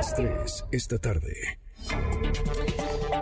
[0.10, 1.60] Las 3 esta tarde.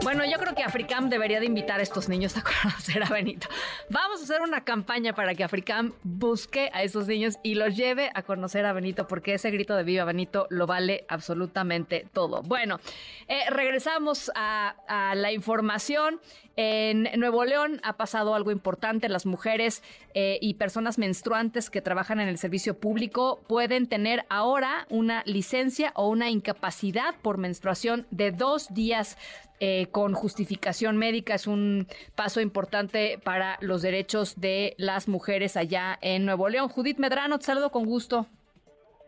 [0.03, 3.49] Bueno, yo creo que Africam debería de invitar a estos niños a conocer a Benito.
[3.89, 8.09] Vamos a hacer una campaña para que Africam busque a esos niños y los lleve
[8.13, 12.41] a conocer a Benito, porque ese grito de viva Benito lo vale absolutamente todo.
[12.41, 12.79] Bueno,
[13.27, 16.21] eh, regresamos a la información.
[16.59, 19.09] En Nuevo León ha pasado algo importante.
[19.09, 19.83] Las mujeres
[20.15, 25.91] eh, y personas menstruantes que trabajan en el servicio público pueden tener ahora una licencia
[25.93, 29.19] o una incapacidad por menstruación de dos días
[29.59, 31.35] eh, con justificación médica.
[31.35, 36.69] Es un paso importante para los derechos de las mujeres allá en Nuevo León.
[36.69, 38.27] Judith Medrano, te saludo con gusto.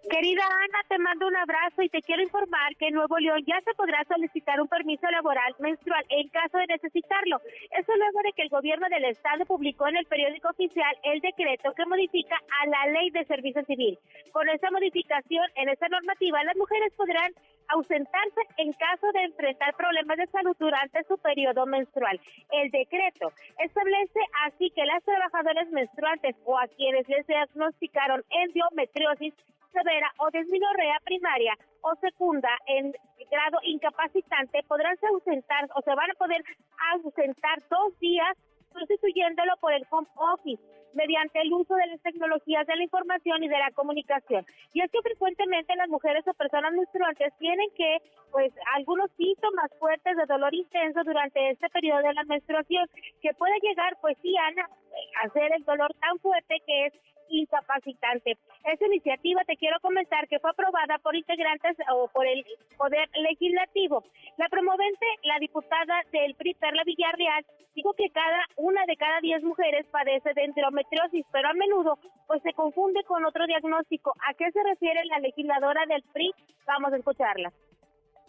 [0.08, 3.60] Querida Ana, te mando un abrazo y te quiero informar que en Nuevo León ya
[3.62, 7.42] se podrá solicitar un permiso laboral menstrual en caso de necesitarlo.
[7.72, 11.74] Eso luego de que el gobierno del estado publicó en el periódico oficial el decreto
[11.74, 14.00] que modifica a la ley de servicio civil.
[14.32, 17.34] Con esa modificación en esa normativa, las mujeres podrán
[17.68, 22.20] ausentarse en caso de enfrentar problemas de salud durante su periodo menstrual.
[22.52, 29.34] El decreto establece así que las trabajadoras menstruantes o a quienes les diagnosticaron endometriosis
[29.72, 32.94] severa o desminorrea primaria o segunda en
[33.32, 36.44] grado incapacitante podrán ausentar o se van a poder
[36.94, 38.36] ausentar dos días
[38.74, 40.62] sustituyéndolo por el home office
[40.94, 44.46] mediante el uso de las tecnologías de la información y de la comunicación.
[44.74, 47.98] Y es que frecuentemente las mujeres o personas menstruantes tienen que,
[48.32, 52.88] pues, algunos síntomas fuertes de dolor intenso durante este periodo de la menstruación,
[53.22, 54.68] que puede llegar, pues sí, Ana,
[55.24, 56.94] a ser el dolor tan fuerte que es
[57.30, 58.38] incapacitante.
[58.64, 62.46] Esta iniciativa te quiero comentar que fue aprobada por integrantes o por el
[62.78, 64.04] Poder Legislativo.
[64.38, 69.44] La promovente, la diputada del PRI, Perla Villarreal, dijo que cada una de cada diez
[69.44, 74.14] mujeres padece de endometriosis, pero a menudo pues se confunde con otro diagnóstico.
[74.28, 76.32] ¿A qué se refiere la legisladora del PRI?
[76.66, 77.52] Vamos a escucharla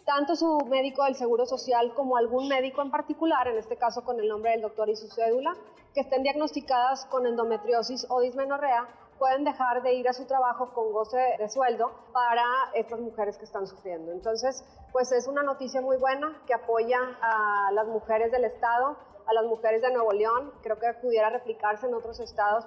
[0.05, 4.19] tanto su médico del Seguro Social como algún médico en particular, en este caso con
[4.19, 5.55] el nombre del doctor y su cédula,
[5.93, 8.87] que estén diagnosticadas con endometriosis o dismenorrea,
[9.21, 12.43] pueden dejar de ir a su trabajo con goce de sueldo para
[12.73, 14.11] estas mujeres que están sufriendo.
[14.11, 18.97] Entonces, pues es una noticia muy buena que apoya a las mujeres del Estado,
[19.27, 22.65] a las mujeres de Nuevo León, creo que pudiera replicarse en otros estados.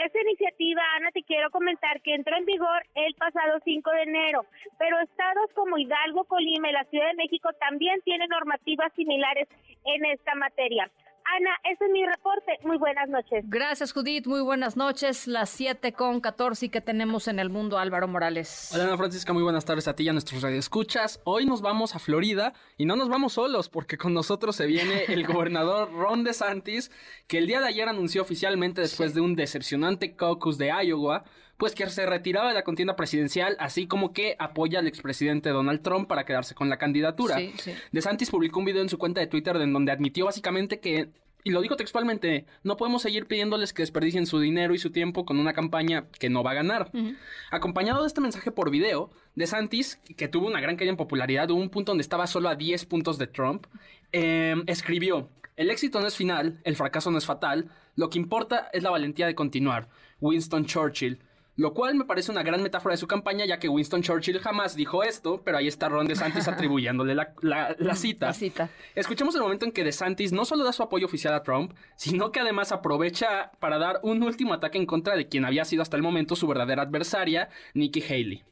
[0.00, 4.46] Esta iniciativa, Ana, te quiero comentar que entró en vigor el pasado 5 de enero,
[4.78, 9.46] pero estados como Hidalgo, Colima y la Ciudad de México también tienen normativas similares
[9.84, 10.90] en esta materia.
[11.36, 12.58] Ana, ese es mi reporte.
[12.64, 13.44] Muy buenas noches.
[13.46, 14.26] Gracias, Judith.
[14.26, 15.28] Muy buenas noches.
[15.28, 18.70] Las 7 con 14 que tenemos en el mundo, Álvaro Morales.
[18.74, 19.32] Hola, Ana Francisca.
[19.32, 21.20] Muy buenas tardes a ti y a nuestros radioescuchas.
[21.24, 25.04] Hoy nos vamos a Florida y no nos vamos solos porque con nosotros se viene
[25.06, 26.90] el gobernador Ron DeSantis,
[27.28, 31.22] que el día de ayer anunció oficialmente después de un decepcionante caucus de Iowa,
[31.60, 35.82] pues que se retiraba de la contienda presidencial, así como que apoya al expresidente Donald
[35.82, 37.36] Trump para quedarse con la candidatura.
[37.36, 37.74] Sí, sí.
[37.92, 41.10] DeSantis publicó un video en su cuenta de Twitter en donde admitió básicamente que
[41.44, 45.24] y lo dijo textualmente, no podemos seguir pidiéndoles que desperdicien su dinero y su tiempo
[45.24, 46.90] con una campaña que no va a ganar.
[47.50, 51.60] Acompañado de este mensaje por video, DeSantis, que tuvo una gran caída en popularidad, hubo
[51.60, 53.66] un punto donde estaba solo a 10 puntos de Trump,
[54.12, 58.68] em, escribió, el éxito no es final, el fracaso no es fatal, lo que importa
[58.72, 59.88] es la valentía de continuar.
[60.20, 61.20] Winston Churchill.
[61.60, 64.74] Lo cual me parece una gran metáfora de su campaña, ya que Winston Churchill jamás
[64.76, 67.34] dijo esto, pero ahí está Ron DeSantis atribuyéndole la,
[67.94, 68.28] cita.
[68.28, 68.70] La cita.
[68.94, 72.32] Escuchemos el momento en que DeSantis no solo da su apoyo oficial a Trump, sino
[72.32, 75.98] que además aprovecha para dar un último ataque en contra de quien había sido hasta
[75.98, 78.42] el momento su verdadera adversaria, Nikki Haley.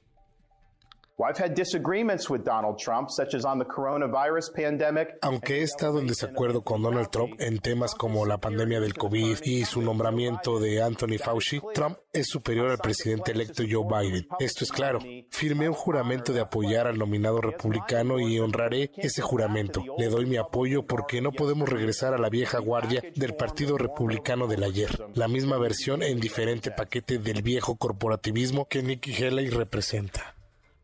[5.21, 9.39] Aunque he estado en desacuerdo con Donald Trump en temas como la pandemia del COVID
[9.43, 14.29] y su nombramiento de Anthony Fauci, Trump es superior al presidente electo Joe Biden.
[14.39, 15.01] Esto es claro.
[15.33, 19.83] Firmé un juramento de apoyar al nominado republicano y honraré ese juramento.
[19.99, 24.47] Le doy mi apoyo porque no podemos regresar a la vieja guardia del Partido Republicano
[24.47, 25.11] del ayer.
[25.15, 30.38] La misma versión en diferente paquete del viejo corporativismo que Nikki Haley representa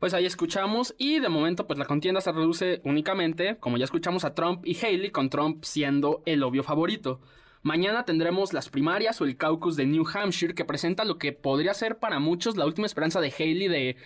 [0.05, 4.27] pues ahí escuchamos y de momento pues la contienda se reduce únicamente, como ya escuchamos,
[4.27, 7.23] a Trump y Haley, con Trump siendo el obvio favorito.
[7.63, 11.73] Mañana tendremos las primarias o el caucus de New Hampshire que presenta lo que podría
[11.73, 13.97] ser para muchos la última esperanza de Haley de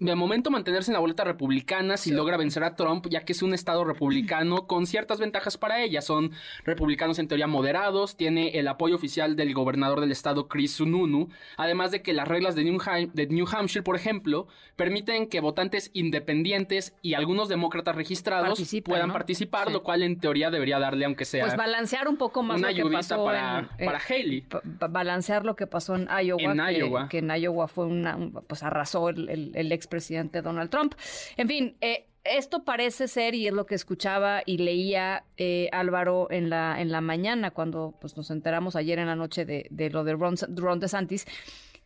[0.00, 3.42] de momento mantenerse en la boleta republicana si logra vencer a Trump, ya que es
[3.42, 6.02] un estado republicano con ciertas ventajas para ella.
[6.02, 6.32] Son
[6.64, 11.92] republicanos en teoría moderados, tiene el apoyo oficial del gobernador del estado Chris Sununu, además
[11.92, 12.78] de que las reglas de New,
[13.12, 19.70] de New Hampshire, por ejemplo, permiten que votantes independientes y algunos demócratas registrados puedan participar,
[19.70, 21.44] lo cual en teoría debería darle, aunque sea...
[21.44, 24.46] Pues balancear un poco más una lo que pasó para, en, para Haley.
[24.90, 26.42] Balancear lo que pasó en Iowa.
[26.42, 27.08] En que, Iowa.
[27.08, 28.18] Que en Iowa fue una...
[28.46, 30.94] pues arrasó el, el, el expresidente Donald Trump.
[31.36, 36.28] En fin, eh, esto parece ser, y es lo que escuchaba y leía eh, Álvaro
[36.30, 40.04] en la, en la mañana, cuando pues, nos enteramos ayer en la noche de, lo
[40.04, 41.26] de Ron, Ron DeSantis,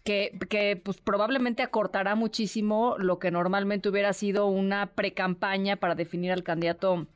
[0.05, 6.31] que, que pues, probablemente acortará muchísimo lo que normalmente hubiera sido una pre-campaña para definir
[6.31, 7.09] al candidato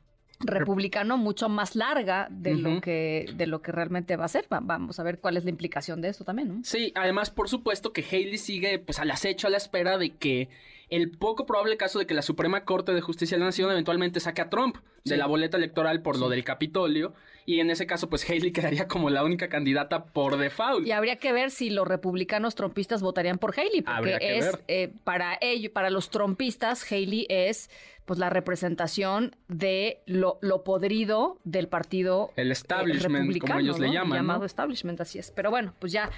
[0.45, 4.47] republicano mucho más larga de lo que de lo que realmente va a ser.
[4.49, 6.61] vamos a ver cuál es la implicación de eso también, ¿no?
[6.65, 10.49] Sí, además por supuesto que Haley sigue pues al acecho a la espera de que
[10.91, 14.21] el poco probable caso de que la Suprema Corte de Justicia de la Nación eventualmente
[14.21, 17.15] saque a Trump de la boleta electoral por lo del Capitolio.
[17.45, 20.87] Y en ese caso, pues Haley quedaría como la única candidata por default.
[20.87, 25.39] Y habría que ver si los republicanos trompistas votarían por Haley, porque es eh, para
[25.41, 27.71] ellos, para los trompistas, Haley es
[28.05, 34.45] pues la representación de lo, podrido del partido el establishment como ellos le llaman llamado
[34.45, 35.31] establishment así es.
[35.31, 36.11] Pero bueno pues ya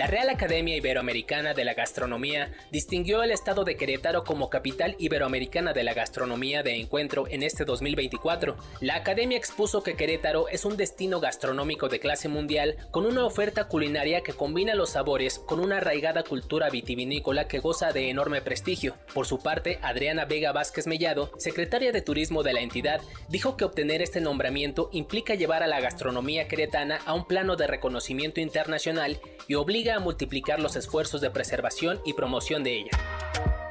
[0.00, 5.74] La Real Academia Iberoamericana de la Gastronomía distinguió el estado de Querétaro como capital iberoamericana
[5.74, 8.56] de la gastronomía de encuentro en este 2024.
[8.80, 13.68] La Academia expuso que Querétaro es un destino gastronómico de clase mundial con una oferta
[13.68, 18.96] culinaria que combina los sabores con una arraigada cultura vitivinícola que goza de enorme prestigio.
[19.12, 23.66] Por su parte, Adriana Vega Vázquez Mellado, secretaria de Turismo de la entidad, dijo que
[23.66, 29.20] obtener este nombramiento implica llevar a la gastronomía queretana a un plano de reconocimiento internacional
[29.46, 33.69] y obliga a multiplicar los esfuerzos de preservación y promoción de ella.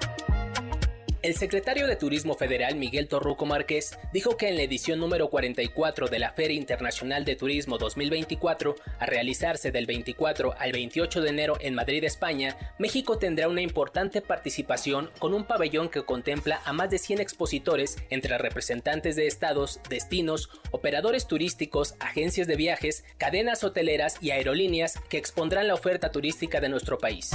[1.22, 6.07] El secretario de Turismo Federal Miguel Torruco Márquez dijo que en la edición número 44
[6.07, 11.57] de la Feria Internacional de Turismo 2024, a realizarse del 24 al 28 de enero
[11.59, 16.89] en Madrid, España, México tendrá una importante participación con un pabellón que contempla a más
[16.89, 24.15] de 100 expositores entre representantes de estados, destinos, operadores turísticos, agencias de viajes, cadenas hoteleras
[24.22, 27.32] y aerolíneas que expondrán la oferta turística de nuestro país.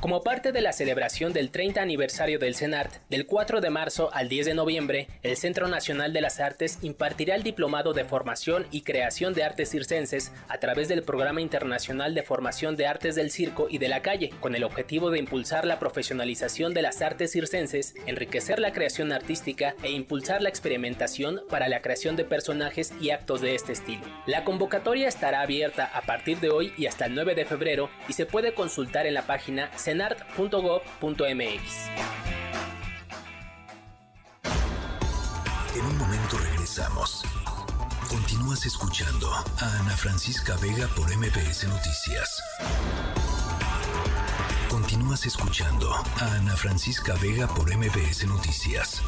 [0.00, 4.28] Como parte de la celebración del 30 aniversario del CENART, del 4 de marzo al
[4.28, 8.82] 10 de noviembre, el Centro Nacional de las Artes impartirá el Diplomado de Formación y
[8.82, 13.68] Creación de Artes Circenses a través del Programa Internacional de Formación de Artes del Circo
[13.70, 17.94] y de la Calle, con el objetivo de impulsar la profesionalización de las artes circenses,
[18.06, 23.40] enriquecer la creación artística e impulsar la experimentación para la creación de personajes y actos
[23.40, 24.02] de este estilo.
[24.26, 28.12] La convocatoria estará abierta a partir de hoy y hasta el 9 de febrero y
[28.12, 29.70] se puede consultar en la página
[35.76, 37.22] En un momento regresamos.
[38.08, 42.42] Continúas escuchando a Ana Francisca Vega por MPS Noticias.
[44.68, 49.02] Continúas escuchando a Ana Francisca Vega por MPS Noticias.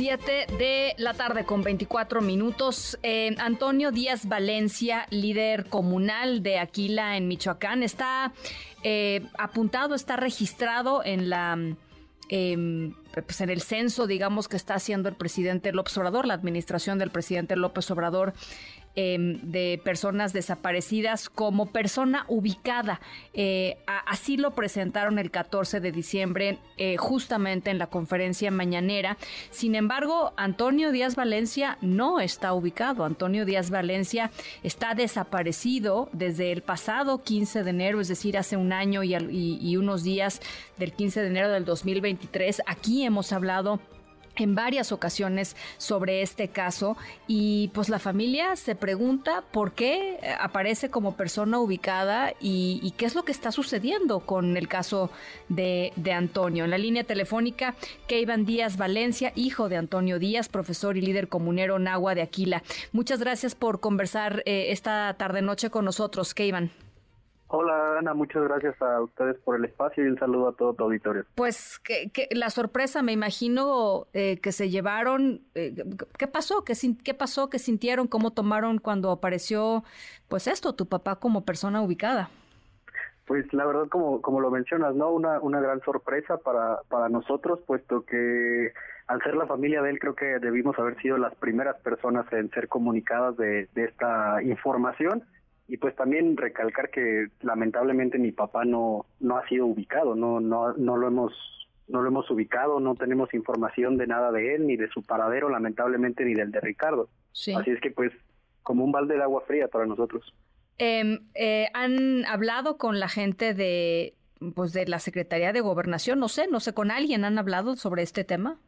[0.00, 2.98] 7 de la tarde con 24 minutos.
[3.02, 8.32] Eh, Antonio Díaz Valencia, líder comunal de Aquila en Michoacán, está
[8.82, 11.58] eh, apuntado, está registrado en la...
[12.30, 16.98] Em, pues en el censo, digamos, que está haciendo el presidente López Obrador, la administración
[16.98, 18.32] del presidente López Obrador
[18.96, 23.00] Em, de personas desaparecidas como persona ubicada.
[23.34, 29.16] Eh, así lo presentaron el 14 de diciembre, eh, justamente en la conferencia mañanera.
[29.50, 33.04] Sin embargo, Antonio Díaz Valencia no está ubicado.
[33.04, 34.32] Antonio Díaz Valencia
[34.64, 39.76] está desaparecido desde el pasado 15 de enero, es decir, hace un año y, y
[39.76, 40.42] unos días
[40.78, 42.62] del 15 de enero del 2023.
[42.66, 43.78] Aquí hemos hablado
[44.36, 46.96] en varias ocasiones sobre este caso
[47.26, 53.14] y pues la familia se pregunta por qué aparece como persona ubicada y, qué es
[53.14, 55.10] lo que está sucediendo con el caso
[55.48, 56.64] de, Antonio.
[56.64, 57.76] En la línea telefónica,
[58.08, 62.62] Keivan Díaz Valencia, hijo de Antonio Díaz, profesor y líder comunero Nagua de Aquila.
[62.92, 66.70] Muchas gracias por conversar eh, esta tarde-noche con nosotros, Keivan.
[67.52, 70.84] Hola Ana, muchas gracias a ustedes por el espacio y un saludo a todo tu
[70.84, 71.24] auditorio.
[71.34, 75.40] Pues que, la sorpresa, me imagino eh, que se llevaron.
[75.56, 75.74] Eh,
[76.16, 76.62] ¿Qué pasó?
[76.64, 77.50] ¿Qué, ¿Qué pasó?
[77.50, 78.06] ¿Qué sintieron?
[78.06, 79.82] ¿Cómo tomaron cuando apareció,
[80.28, 82.30] pues esto, tu papá como persona ubicada?
[83.26, 85.10] Pues la verdad, como, como lo mencionas, ¿no?
[85.10, 88.72] Una, una gran sorpresa para, para nosotros, puesto que
[89.08, 92.48] al ser la familia de él, creo que debimos haber sido las primeras personas en
[92.50, 95.24] ser comunicadas de, de esta información
[95.70, 100.72] y pues también recalcar que lamentablemente mi papá no no ha sido ubicado no no
[100.72, 101.32] no lo hemos
[101.86, 105.48] no lo hemos ubicado no tenemos información de nada de él ni de su paradero
[105.48, 107.08] lamentablemente ni del de Ricardo.
[107.32, 108.12] Así es que pues
[108.64, 110.34] como un balde de agua fría para nosotros.
[110.78, 114.14] Em, eh, han hablado con la gente de
[114.56, 118.02] pues de la secretaría de gobernación no sé no sé con alguien han hablado sobre
[118.02, 118.58] este tema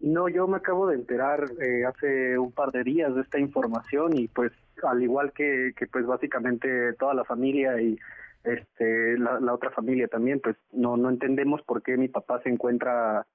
[0.00, 4.16] no, yo me acabo de enterar eh, hace un par de días de esta información
[4.16, 4.52] y pues
[4.82, 7.98] al igual que, que pues básicamente toda la familia y
[8.44, 13.26] este la, otra familia también, pues no no entendemos por qué mi papá se encuentra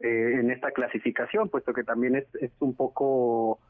[0.00, 3.60] eh, en esta clasificación, puesto que también es, es un poco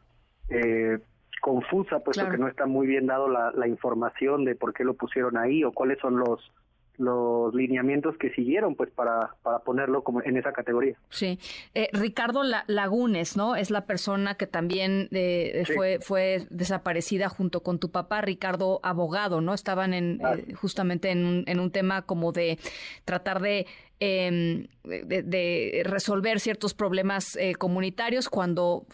[0.48, 0.98] eh,
[1.40, 4.94] confusa, puesto que no está muy bien dado la, la información de por qué lo
[4.94, 6.52] pusieron ahí o cuáles son los
[6.98, 10.96] los lineamientos que siguieron pues para, para ponerlo como en esa categoría.
[11.08, 11.38] Sí,
[11.74, 13.56] eh, Ricardo Lagunes, ¿no?
[13.56, 19.40] Es la persona que también eh, fue, fue desaparecida junto con tu papá, Ricardo Abogado,
[19.40, 19.54] ¿no?
[19.54, 22.58] Estaban en, eh, justamente en un, en un tema como de
[23.04, 23.66] tratar de,
[23.98, 28.86] em, de, resolver ciertos problemas comunitarios cuando,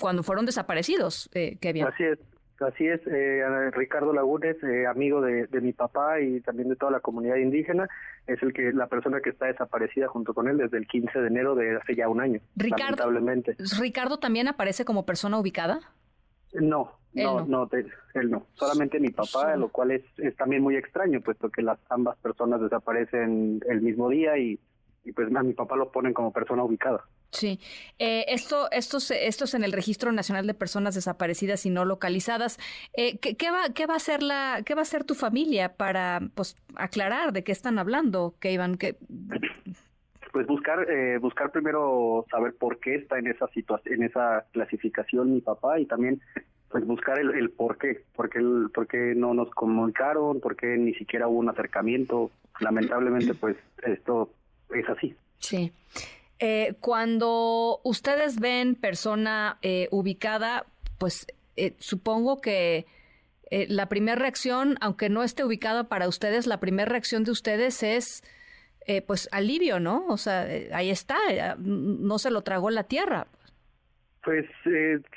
[0.00, 1.84] cuando fueron desaparecidos, Kevin.
[1.84, 2.18] Así es.
[2.60, 7.00] Así es, eh, Ricardo Lagunes, eh, amigo de, mi papá y también de toda la
[7.00, 7.88] comunidad indígena,
[8.26, 11.26] es el que la persona que está desaparecida junto con él desde el 15 de
[11.26, 12.40] enero de hace ya un año.
[12.56, 13.56] Ricardo, lamentablemente.
[13.80, 15.80] ¿Ricardo también aparece como persona ubicada?
[16.52, 18.46] No, no, no, él no.
[18.54, 22.60] Solamente mi papá, lo cual es, es también muy extraño, puesto que las ambas personas
[22.60, 24.60] desaparecen el mismo día y
[25.04, 27.04] y pues a mi papá lo ponen como persona ubicada.
[27.30, 27.58] Sí,
[27.98, 32.58] eh, esto, estos, estos en el Registro Nacional de Personas Desaparecidas y No Localizadas.
[32.96, 35.74] Eh, ¿qué, ¿qué, va, ¿Qué va a hacer la, qué va a hacer tu familia
[35.74, 38.96] para, pues, aclarar de qué están hablando, que iban, que
[40.34, 45.32] pues buscar eh, buscar primero saber por qué está en esa situación en esa clasificación
[45.32, 46.20] mi papá y también
[46.70, 50.56] pues buscar el, el por qué por qué, el, por qué no nos comunicaron por
[50.56, 54.30] qué ni siquiera hubo un acercamiento lamentablemente pues esto
[54.80, 55.14] es así.
[55.38, 55.72] Sí.
[56.38, 60.66] Eh, cuando ustedes ven persona eh, ubicada,
[60.98, 61.26] pues
[61.56, 62.86] eh, supongo que
[63.68, 68.24] la primera reacción, aunque no esté ubicada para ustedes, la primera reacción de ustedes es
[69.06, 70.04] pues alivio, ¿no?
[70.08, 70.40] O sea,
[70.72, 71.16] ahí está,
[71.58, 73.28] no se lo tragó la tierra.
[74.24, 74.46] Pues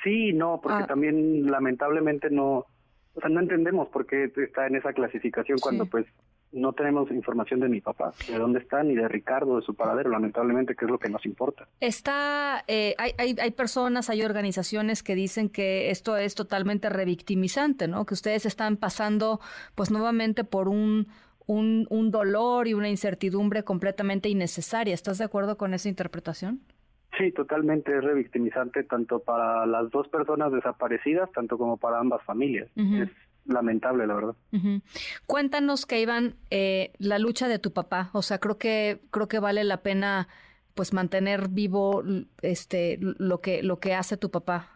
[0.04, 0.86] sí, no, porque ah.
[0.86, 2.66] también lamentablemente no,
[3.14, 6.06] o sea, no entendemos por qué está en esa clasificación cuando pues
[6.52, 10.10] no tenemos información de mi papá, de dónde está, ni de Ricardo, de su paradero,
[10.10, 11.68] lamentablemente, que es lo que nos importa.
[11.80, 17.88] Está, eh, hay, hay, hay, personas, hay organizaciones que dicen que esto es totalmente revictimizante,
[17.88, 18.06] ¿no?
[18.06, 19.40] Que ustedes están pasando,
[19.74, 21.08] pues, nuevamente por un,
[21.46, 24.94] un, un dolor y una incertidumbre completamente innecesaria.
[24.94, 26.60] ¿Estás de acuerdo con esa interpretación?
[27.18, 32.68] Sí, totalmente es revictimizante tanto para las dos personas desaparecidas, tanto como para ambas familias
[33.48, 34.34] lamentable, la verdad.
[35.26, 38.10] Cuéntanos, que iban eh, la lucha de tu papá.
[38.12, 40.28] O sea, creo que creo que vale la pena,
[40.74, 42.02] pues, mantener vivo,
[42.42, 44.68] este, lo que lo que hace tu papá.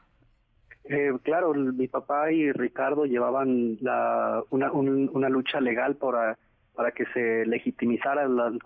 [0.84, 6.38] Eh, claro, mi papá y Ricardo llevaban la, una, una lucha legal para
[6.74, 8.60] para que se legitimizara el, el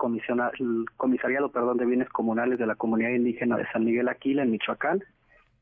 [0.95, 5.03] comisariado perdón, de bienes comunales de la comunidad indígena de San Miguel Aquila en Michoacán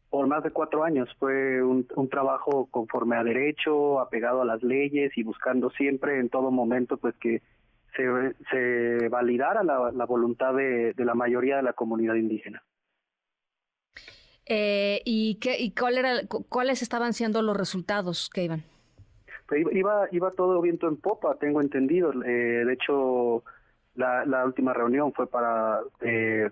[0.09, 1.09] por más de cuatro años.
[1.19, 6.51] Fue un, trabajo conforme a derecho, apegado a las leyes y buscando siempre en todo
[6.51, 7.41] momento pues que
[7.95, 12.63] se, validara la, voluntad de, la mayoría de la comunidad indígena.
[14.47, 18.63] Eh, ¿Y, qué, y cuál era, cuáles estaban siendo los resultados que iban?
[19.47, 22.11] Pues iba, iba todo viento en popa, tengo entendido.
[22.23, 23.43] Eh, de hecho,
[23.95, 26.49] la, la, última reunión fue para eh,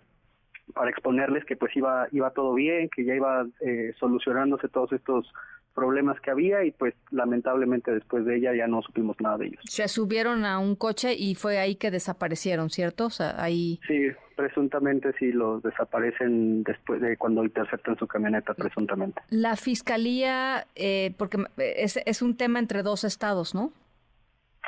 [0.74, 5.32] para exponerles que pues iba iba todo bien, que ya iba eh, solucionándose todos estos
[5.74, 9.62] problemas que había y pues lamentablemente después de ella ya no supimos nada de ellos.
[9.66, 13.08] Se subieron a un coche y fue ahí que desaparecieron, ¿cierto?
[13.08, 13.80] O sea, ahí...
[13.88, 19.22] Sí, presuntamente sí los desaparecen después de cuando interceptan su camioneta, presuntamente.
[19.30, 23.72] La fiscalía, eh, porque es, es un tema entre dos estados, ¿no?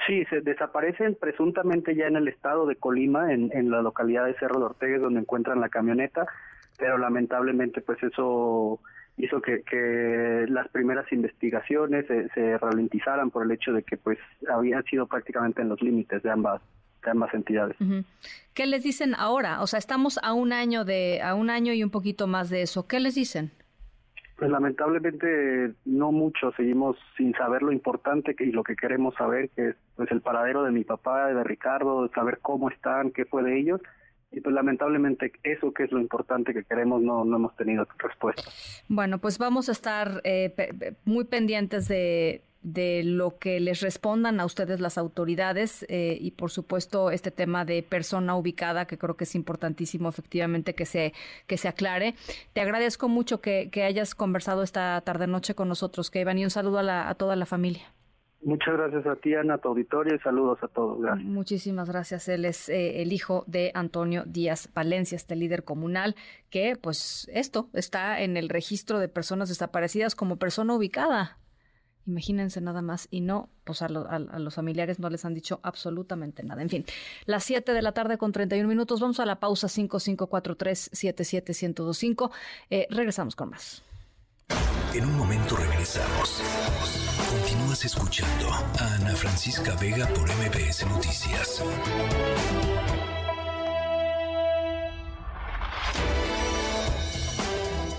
[0.06, 4.60] Sí, se desaparecen presuntamente ya en el estado de Colima, en, la localidad de Cerro
[4.60, 6.28] de Ortega, donde encuentran la camioneta,
[6.78, 8.80] pero lamentablemente pues eso
[9.18, 15.08] hizo que, las primeras investigaciones se, ralentizaran por el hecho de que pues habían sido
[15.08, 16.62] prácticamente en los límites de ambas
[17.04, 17.78] de ambas entidades.
[18.56, 19.62] ¿Qué les dicen ahora?
[19.62, 22.64] O sea, estamos a un año de a un año y un poquito más de
[22.64, 22.88] eso.
[22.88, 23.52] ¿Qué les dicen?
[24.38, 29.50] Pues lamentablemente no mucho, seguimos sin saber lo importante que, y lo que queremos saber,
[29.50, 33.44] que es pues el paradero de mi papá, de Ricardo, saber cómo están, qué fue
[33.44, 33.82] de ellos.
[34.32, 38.44] Y pues lamentablemente eso que es lo importante que queremos no, no hemos tenido respuesta.
[38.90, 44.46] Bueno, pues vamos a estar eh, muy pendientes de de lo que les respondan a
[44.46, 49.26] ustedes las autoridades eh, y por supuesto este tema de persona ubicada que creo que
[49.26, 51.14] es importantísimo efectivamente que se
[51.46, 52.16] que se aclare.
[52.54, 56.80] Te agradezco mucho que, hayas conversado esta tarde noche con nosotros, que y un saludo
[56.80, 57.84] a, toda la familia.
[58.42, 61.00] Muchas gracias a ti, Ana, a tu auditorio, y saludos a todos.
[61.24, 62.28] Muchísimas gracias.
[62.28, 66.16] Él es eh, el hijo de Antonio Díaz Valencia, este líder comunal,
[66.50, 71.38] que, pues, esto está en el registro de personas desaparecidas como persona ubicada.
[72.08, 76.62] Imagínense nada más y no, pues a, los familiares no les han dicho absolutamente nada.
[76.62, 76.86] En fin,
[77.26, 82.30] las 7 de la tarde con 31 minutos, vamos a la pausa 5543-77125.
[82.70, 83.82] Eh, regresamos con más.
[84.94, 86.44] En un momento regresamos.
[87.30, 91.62] Continúas escuchando a Ana Francisca Vega por MBS Noticias.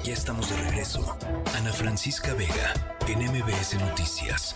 [0.07, 1.19] Ya estamos de regreso.
[1.57, 2.75] Ana Francisca Vega,
[3.09, 4.55] en MBS Noticias.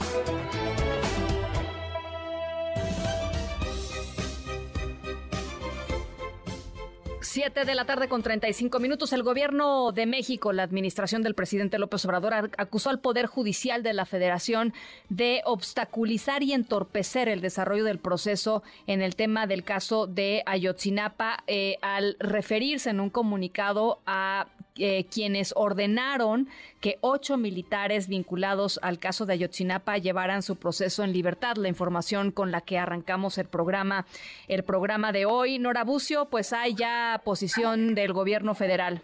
[7.20, 9.12] Siete de la tarde con 35 minutos.
[9.12, 13.92] El gobierno de México, la administración del presidente López Obrador, acusó al Poder Judicial de
[13.92, 14.72] la Federación
[15.08, 21.42] de obstaculizar y entorpecer el desarrollo del proceso en el tema del caso de Ayotzinapa,
[21.48, 24.46] eh, al referirse en un comunicado a
[24.76, 26.48] eh, quienes ordenaron
[26.80, 31.56] que ocho militares vinculados al caso de Ayotzinapa llevaran su proceso en libertad.
[31.56, 34.06] La información con la que arrancamos el programa,
[34.48, 35.58] el programa de hoy.
[35.58, 39.02] Nora Bucio, pues hay ya posición del gobierno federal.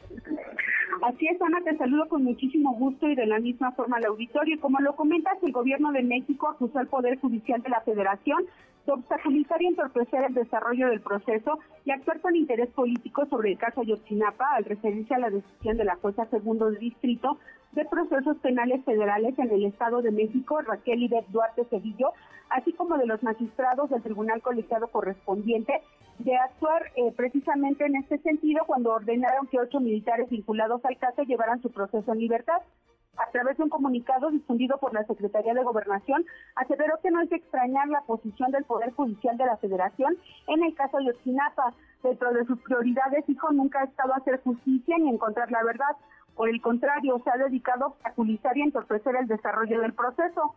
[1.03, 4.59] Así es, Ana, te saludo con muchísimo gusto y de la misma forma al auditorio.
[4.61, 8.45] Como lo comentas, el gobierno de México acusó al Poder Judicial de la Federación
[8.87, 13.59] de obstaculizar y entorpecer el desarrollo del proceso y actuar con interés político sobre el
[13.59, 17.39] caso Ayotzinapa al referirse a la decisión de la jueza segundo distrito
[17.73, 22.13] de procesos penales federales en el Estado de México, Raquel Ibet Duarte Cedillo,
[22.49, 25.83] así como de los magistrados del Tribunal Colegiado correspondiente,
[26.19, 31.23] de actuar eh, precisamente en este sentido cuando ordenaron que ocho militares vinculados al caso
[31.25, 32.63] llevaran su proceso en libertad
[33.37, 37.37] través de un comunicado difundido por la Secretaría de Gobernación, aseveró que no es de
[37.37, 41.75] extrañar la posición del Poder Judicial de la Federación en el caso de Ochinapa.
[42.03, 45.97] Dentro de sus prioridades, dijo, nunca ha estado a hacer justicia ni encontrar la verdad.
[46.35, 50.55] Por el contrario, se ha dedicado a obstaculizar y entorpecer el desarrollo del proceso.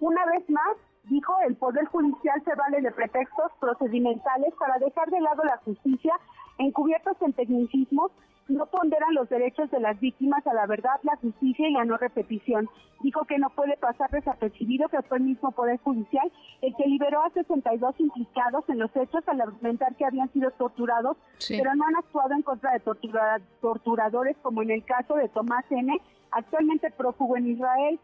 [0.00, 5.20] Una vez más, dijo, el Poder Judicial se vale de pretextos procedimentales para dejar de
[5.22, 6.12] lado la justicia
[6.58, 8.12] encubiertos en tecnicismos
[8.48, 11.96] no ponderan los derechos de las víctimas a la verdad, la justicia y la no
[11.96, 12.68] repetición.
[13.00, 17.22] Dijo que no puede pasar desapercibido que fue el mismo Poder Judicial el que liberó
[17.22, 21.16] a 62 implicados en los hechos al argumentar que habían sido torturados,
[21.48, 22.80] pero no han actuado en contra de
[23.60, 26.00] torturadores como en el caso de Tomás N.,
[26.30, 27.98] actualmente prófugo en Israel.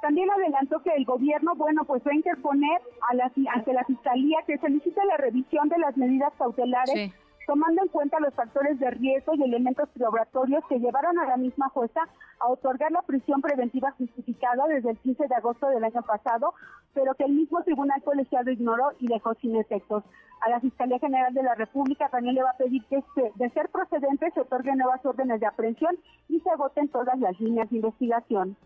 [0.00, 4.38] También adelantó que el gobierno, bueno, pues va a interponer a la, ante la Fiscalía
[4.46, 7.12] que solicite la revisión de las medidas cautelares
[7.46, 11.68] tomando en cuenta los factores de riesgo y elementos probatorios que llevaron a la misma
[11.70, 12.00] jueza
[12.40, 16.54] a otorgar la prisión preventiva justificada desde el 15 de agosto del año pasado,
[16.94, 20.04] pero que el mismo tribunal colegiado ignoró y dejó sin efectos.
[20.40, 23.50] A la Fiscalía General de la República también le va a pedir que, este, de
[23.50, 25.96] ser procedente, se otorguen nuevas órdenes de aprehensión
[26.28, 28.56] y se agoten todas las líneas de investigación.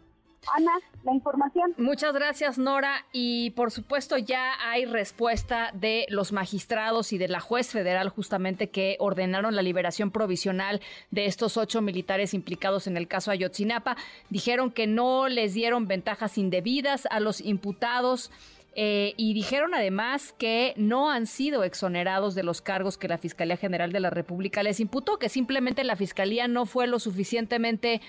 [0.54, 0.72] Ana,
[1.02, 1.74] la información.
[1.76, 3.04] Muchas gracias, Nora.
[3.12, 8.70] Y por supuesto, ya hay respuesta de los magistrados y de la juez federal, justamente
[8.70, 10.80] que ordenaron la liberación provisional
[11.10, 13.96] de estos ocho militares implicados en el caso Ayotzinapa.
[14.30, 18.30] Dijeron que no les dieron ventajas indebidas a los imputados.
[18.78, 23.56] Eh, y dijeron además que no han sido exonerados de los cargos que la Fiscalía
[23.56, 28.02] General de la República les imputó, que simplemente la Fiscalía no fue lo suficientemente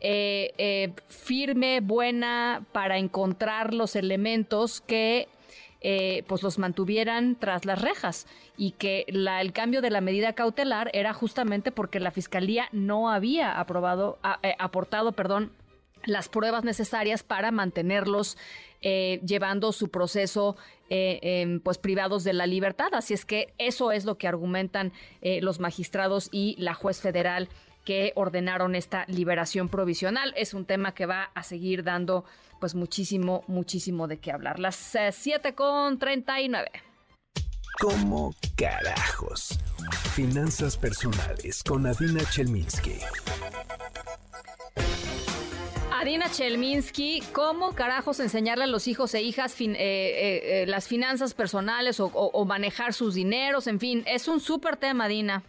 [0.00, 5.28] eh, eh, firme, buena para encontrar los elementos que
[6.26, 8.26] pues los mantuvieran tras las rejas
[8.58, 13.58] y que el cambio de la medida cautelar era justamente porque la fiscalía no había
[13.58, 14.18] aprobado,
[14.58, 15.52] aportado, perdón,
[16.04, 18.36] las pruebas necesarias para mantenerlos
[18.82, 20.56] eh, llevando su proceso
[20.88, 22.88] eh, pues privados de la libertad.
[22.92, 27.48] Así es que eso es lo que argumentan eh, los magistrados y la juez federal
[27.84, 30.32] que ordenaron esta liberación provisional.
[30.36, 32.24] Es un tema que va a seguir dando
[32.60, 34.58] pues muchísimo, muchísimo de qué hablar.
[34.58, 36.70] Las 7 con 39.
[37.80, 39.58] ¿Cómo carajos?
[40.12, 42.98] Finanzas personales con Adina Chelminsky.
[46.00, 51.34] Adina Chelminsky, ¿cómo carajos enseñarle a los hijos e hijas eh, eh, eh, las finanzas
[51.34, 53.66] personales o, manejar sus dineros?
[53.66, 55.42] En fin, es un súper tema, Adina.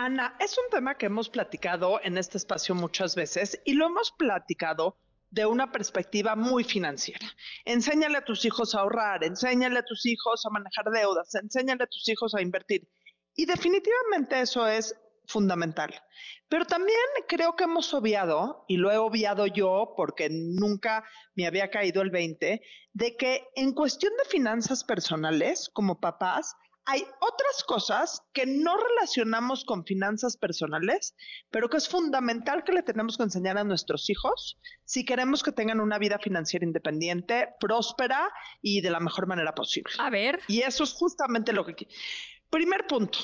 [0.00, 4.12] Ana, es un tema que hemos platicado en este espacio muchas veces y lo hemos
[4.12, 4.96] platicado
[5.28, 7.26] de una perspectiva muy financiera.
[7.64, 11.88] Enséñale a tus hijos a ahorrar, enséñale a tus hijos a manejar deudas, enséñale a
[11.88, 12.88] tus hijos a invertir.
[13.34, 14.94] Y definitivamente eso es
[15.26, 15.92] fundamental.
[16.48, 16.96] Pero también
[17.26, 21.02] creo que hemos obviado, y lo he obviado yo porque nunca
[21.34, 22.62] me había caído el 20,
[22.92, 26.54] de que en cuestión de finanzas personales, como papás,
[26.90, 31.14] hay otras cosas que no relacionamos con finanzas personales,
[31.50, 35.52] pero que es fundamental que le tenemos que enseñar a nuestros hijos si queremos que
[35.52, 38.30] tengan una vida financiera independiente, próspera
[38.62, 39.92] y de la mejor manera posible.
[39.98, 40.40] A ver.
[40.48, 41.88] Y eso es justamente lo que...
[42.48, 43.18] Primer punto,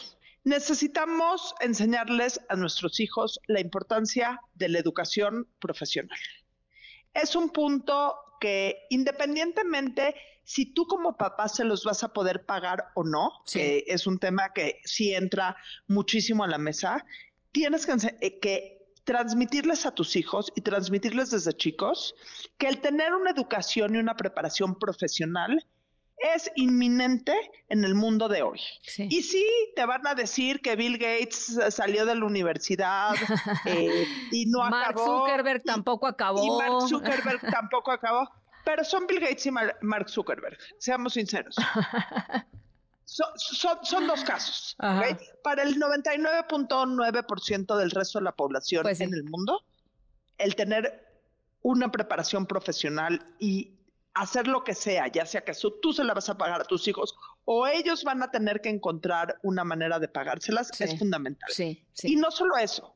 [0.47, 6.19] Necesitamos enseñarles a nuestros hijos la importancia de la educación profesional.
[7.15, 10.15] Es un punto que independientemente
[10.45, 14.19] si tú como papá se los vas a poder pagar o no, que es un
[14.19, 15.57] tema que sí entra
[15.87, 17.05] muchísimo a la mesa,
[17.53, 22.15] tienes que, eh, que transmitirles a tus hijos y transmitirles desde chicos
[22.59, 25.67] que el tener una educación y una preparación profesional
[26.35, 27.35] es inminente
[27.69, 28.61] en el mundo de hoy.
[28.97, 29.47] Y sí,
[29.77, 33.15] te van a decir que Bill Gates salió de la universidad
[33.67, 34.71] eh, y no acabó.
[34.71, 36.45] Mark Zuckerberg tampoco acabó.
[36.45, 38.29] Y Mark Zuckerberg tampoco acabó.
[38.65, 41.57] Pero son Bill Gates y Mark Zuckerberg, seamos sinceros.
[43.07, 44.75] Son, dos casos.
[44.79, 49.63] Para el 99.9% del resto de la población pues en el mundo,
[50.39, 51.05] el tener
[51.63, 53.75] una preparación profesional y
[54.15, 56.89] hacer lo que sea, ya sea que tú se la vas a pagar a tus
[56.89, 57.15] hijos
[57.45, 61.51] o ellos van a tener que encontrar una manera de pagárselas, es fundamental.
[61.53, 62.94] Sí, Y no solo eso,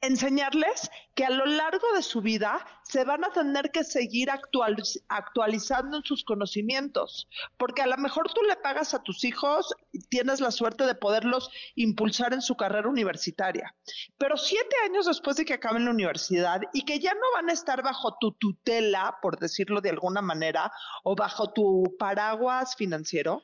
[0.00, 5.96] enseñarles que a lo largo de su vida se van a tener que seguir actualizando
[5.98, 10.40] en sus conocimientos, porque a lo mejor tú le pagas a tus hijos y tienes
[10.40, 13.74] la suerte de poderlos impulsar en su carrera universitaria,
[14.18, 17.52] pero siete años después de que acaben la universidad y que ya no van a
[17.52, 20.72] estar bajo tu tutela, por decirlo de alguna manera,
[21.02, 23.42] o bajo tu paraguas financiero,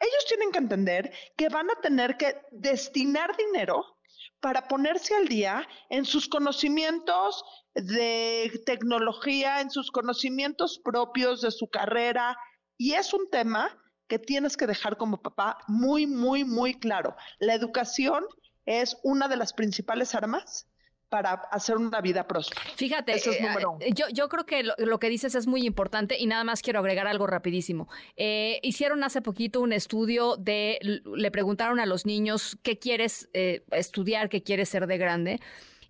[0.00, 3.97] ellos tienen que entender que van a tener que destinar dinero
[4.40, 7.44] para ponerse al día en sus conocimientos
[7.74, 12.36] de tecnología, en sus conocimientos propios de su carrera.
[12.76, 13.76] Y es un tema
[14.08, 17.16] que tienes que dejar como papá muy, muy, muy claro.
[17.38, 18.24] La educación
[18.64, 20.67] es una de las principales armas
[21.08, 22.60] para hacer una vida próspera.
[22.76, 26.62] Fíjate, eh, yo, yo, creo que lo, que dices es muy importante y nada más
[26.62, 27.88] quiero agregar algo rapidísimo.
[28.16, 33.64] Eh, hicieron hace poquito un estudio de, le preguntaron a los niños qué quieres eh,
[33.70, 35.40] estudiar, qué quieres ser de grande.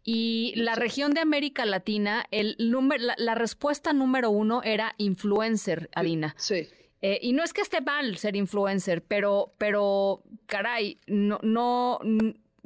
[0.05, 6.35] Y la región de América Latina, el la, la, respuesta número uno era influencer, Alina.
[6.39, 6.67] Sí.
[7.03, 11.99] y no es que esté mal ser influencer, pero, pero, caray, no, no,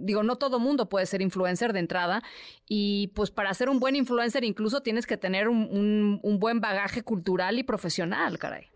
[0.03, 2.23] digo, no todo mundo puede ser influencer de entrada
[2.67, 7.59] y pues para ser un buen influencer incluso tienes que tener un, buen bagaje cultural
[7.59, 8.69] y profesional, caray.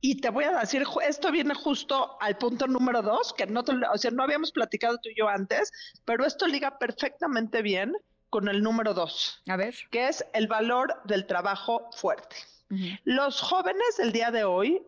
[0.00, 3.98] Y te voy a decir, esto viene justo al punto número dos, que no, o
[3.98, 5.72] sea, no habíamos platicado tú y yo antes,
[6.04, 7.92] pero esto liga perfectamente bien
[8.28, 9.42] con el número dos.
[9.48, 9.74] A ver.
[9.90, 12.36] Que es el valor del trabajo fuerte.
[13.04, 14.82] Los jóvenes del día de hoy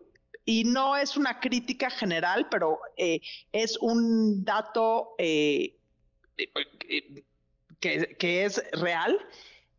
[0.49, 3.21] y no es una crítica general, pero eh,
[3.51, 5.77] es un dato eh,
[7.79, 9.19] que, es real,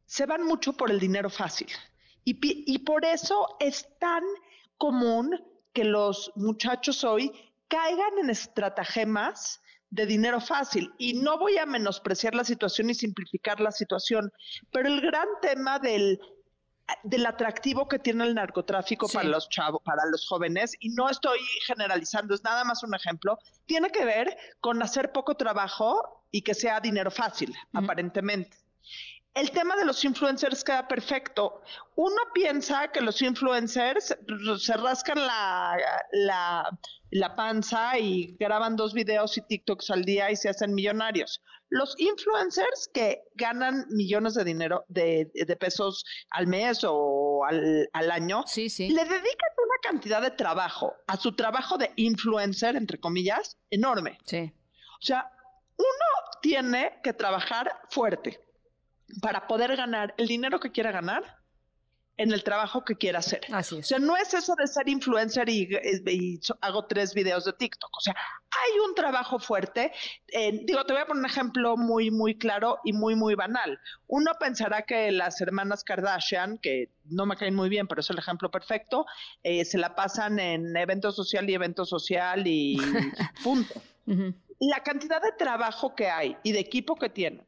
[0.07, 1.67] se van mucho por el dinero fácil.
[2.25, 2.39] Y,
[2.73, 4.23] y por eso es tan
[4.79, 7.33] común que los muchachos hoy
[7.67, 9.61] caigan en estratagemas
[9.91, 10.95] de dinero fácil.
[10.99, 14.31] Y no voy a menospreciar la situación y simplificar la situación,
[14.71, 16.21] pero el gran tema del
[17.03, 21.39] del atractivo que tiene el narcotráfico para los chavos, para los jóvenes, y no estoy
[21.67, 26.55] generalizando, es nada más un ejemplo, tiene que ver con hacer poco trabajo y que
[26.55, 28.57] sea dinero fácil, aparentemente.
[29.35, 31.63] El tema de los influencers queda perfecto.
[31.95, 34.17] Uno piensa que los influencers
[34.59, 35.79] se rascan la,
[36.11, 36.79] la,
[37.11, 41.41] la panza y graban dos videos y TikToks al día y se hacen millonarios.
[41.69, 45.31] Los influencers que ganan millones de dinero, de,
[45.61, 51.79] pesos al mes o al, año, le dedican una cantidad de trabajo a su trabajo
[51.79, 54.19] de influencer, entre comillas, enorme.
[54.25, 54.53] Sí.
[55.01, 55.31] O sea,
[55.77, 58.50] uno tiene que trabajar fuerte
[59.21, 61.41] para poder ganar el dinero que quiera ganar
[62.21, 63.41] en el trabajo que quiera hacer.
[63.51, 63.87] Así es.
[63.87, 65.71] O sea, no es eso de ser influencer y,
[66.61, 67.97] hago tres videos de TikTok.
[67.97, 69.91] O sea, hay un trabajo fuerte.
[70.65, 73.81] digo, te voy a poner un ejemplo muy, muy claro y muy, muy banal.
[74.07, 78.19] Uno pensará que las hermanas Kardashian, que no me caen muy bien, pero es el
[78.19, 79.07] ejemplo perfecto,
[79.43, 82.77] eh, se la pasan en evento social y evento social y
[83.43, 83.81] punto.
[84.59, 87.47] La cantidad de trabajo que hay y de equipo que tienen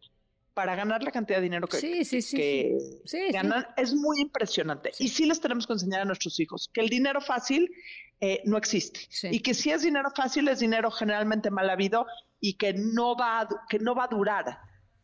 [0.55, 2.79] para ganar la cantidad de dinero que,
[3.33, 4.93] ganan es muy impresionante.
[4.99, 7.71] Y sí les tenemos que enseñar a nuestros hijos que el dinero fácil
[8.21, 9.01] eh, no existe.
[9.31, 12.07] Y que si es dinero fácil es dinero generalmente mal habido
[12.41, 14.59] y que no va que no va a durar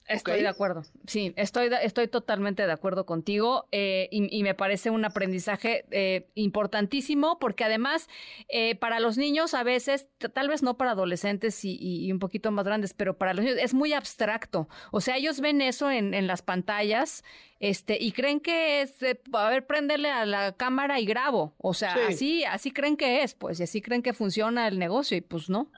[0.08, 0.82] Estoy de acuerdo.
[1.06, 7.38] Sí, estoy, estoy totalmente de acuerdo contigo eh, y, me parece un aprendizaje eh, importantísimo
[7.38, 8.08] porque además
[8.48, 12.64] eh, para los niños a veces, tal vez no para adolescentes y, un poquito más
[12.64, 14.68] grandes, pero para los niños es muy abstracto.
[14.92, 17.22] O sea, ellos ven eso en, en las pantallas
[17.60, 18.94] este y creen que es,
[19.32, 21.54] a ver, prenderle a la cámara y grabo.
[21.58, 25.16] O sea, así, así creen que es, pues, y así creen que funciona el negocio
[25.16, 25.70] y pues no.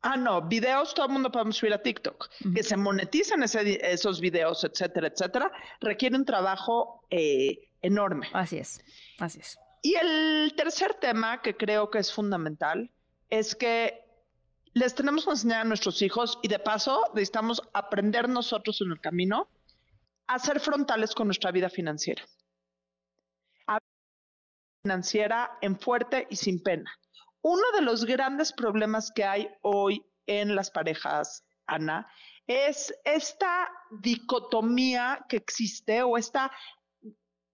[0.00, 2.28] Ah, no, videos todo el mundo podemos subir a TikTok.
[2.54, 8.28] Que se monetizan esos videos, etcétera, etcétera, requiere un trabajo eh, enorme.
[8.32, 8.80] Así es,
[9.18, 9.58] así es.
[9.82, 12.90] Y el tercer tema que creo que es fundamental
[13.28, 14.04] es que
[14.74, 19.00] les tenemos que enseñar a nuestros hijos y de paso necesitamos aprender nosotros en el
[19.00, 19.48] camino
[20.28, 22.22] a ser frontales con nuestra vida financiera.
[24.82, 26.90] financiera en fuerte y sin pena
[27.42, 32.10] uno de los grandes problemas que hay hoy en las parejas, Ana,
[32.46, 36.50] es esta dicotomía que existe o esta,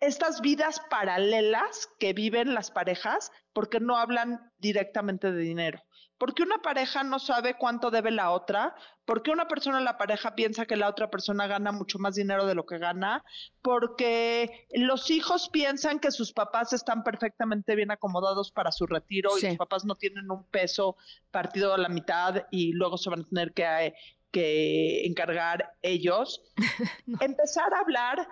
[0.01, 5.83] estas vidas paralelas que viven las parejas porque no hablan directamente de dinero.
[6.19, 8.75] ¿Por qué una pareja no sabe cuánto debe la otra?
[9.05, 12.15] ¿Por qué una persona en la pareja piensa que la otra persona gana mucho más
[12.15, 13.25] dinero de lo que gana?
[13.63, 19.47] Porque los hijos piensan que sus papás están perfectamente bien acomodados para su retiro y
[19.47, 20.97] los papás no tienen un peso
[21.31, 23.95] partido a la mitad y luego se van a tener que,
[24.31, 26.43] que encargar ellos.
[27.21, 28.29] Empezar a hablar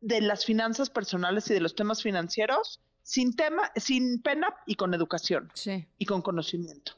[0.00, 4.92] de las finanzas personales y de los temas financieros sin tema, sin pena y con
[4.92, 5.50] educación
[5.98, 6.92] y con conocimiento.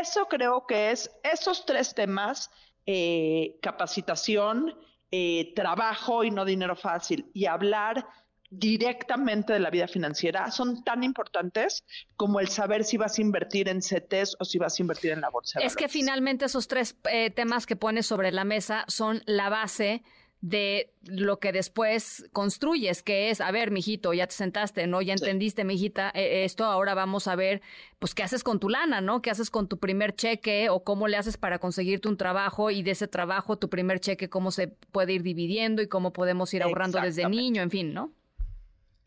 [0.00, 2.50] Eso creo que es esos tres temas,
[2.86, 4.74] eh, capacitación,
[5.12, 8.04] eh, trabajo y no dinero fácil, y hablar
[8.50, 11.84] directamente de la vida financiera son tan importantes
[12.16, 15.20] como el saber si vas a invertir en CETES o si vas a invertir en
[15.20, 15.60] la bolsa.
[15.60, 20.02] es que finalmente esos tres eh, temas que pones sobre la mesa son la base
[20.44, 25.00] de lo que después construyes, que es, a ver, mijito, ya te sentaste, ¿no?
[25.00, 27.62] Ya entendiste, mijita, eh, esto, ahora vamos a ver,
[27.98, 29.22] pues, qué haces con tu lana, ¿no?
[29.22, 32.82] ¿Qué haces con tu primer cheque o cómo le haces para conseguirte un trabajo y
[32.82, 36.62] de ese trabajo, tu primer cheque, cómo se puede ir dividiendo y cómo podemos ir
[36.62, 38.12] ahorrando desde niño, en fin, ¿no?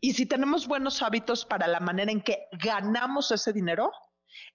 [0.00, 3.92] Y si tenemos buenos hábitos para la manera en que ganamos ese dinero,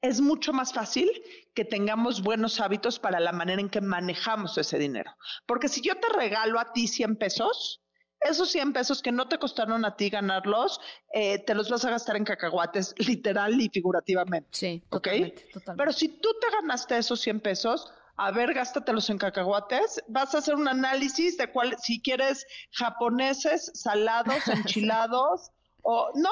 [0.01, 1.09] es mucho más fácil
[1.53, 5.15] que tengamos buenos hábitos para la manera en que manejamos ese dinero.
[5.45, 7.81] Porque si yo te regalo a ti 100 pesos,
[8.23, 10.79] esos 100 pesos que no te costaron a ti ganarlos,
[11.13, 14.49] eh, te los vas a gastar en cacahuates, literal y figurativamente.
[14.51, 15.47] Sí, totalmente,
[15.77, 20.37] Pero si tú te ganaste esos 100 pesos, a ver, gástatelos en cacahuates, vas a
[20.37, 25.51] hacer un análisis de cuál, si quieres japoneses, salados, enchilados,
[25.81, 26.29] o no,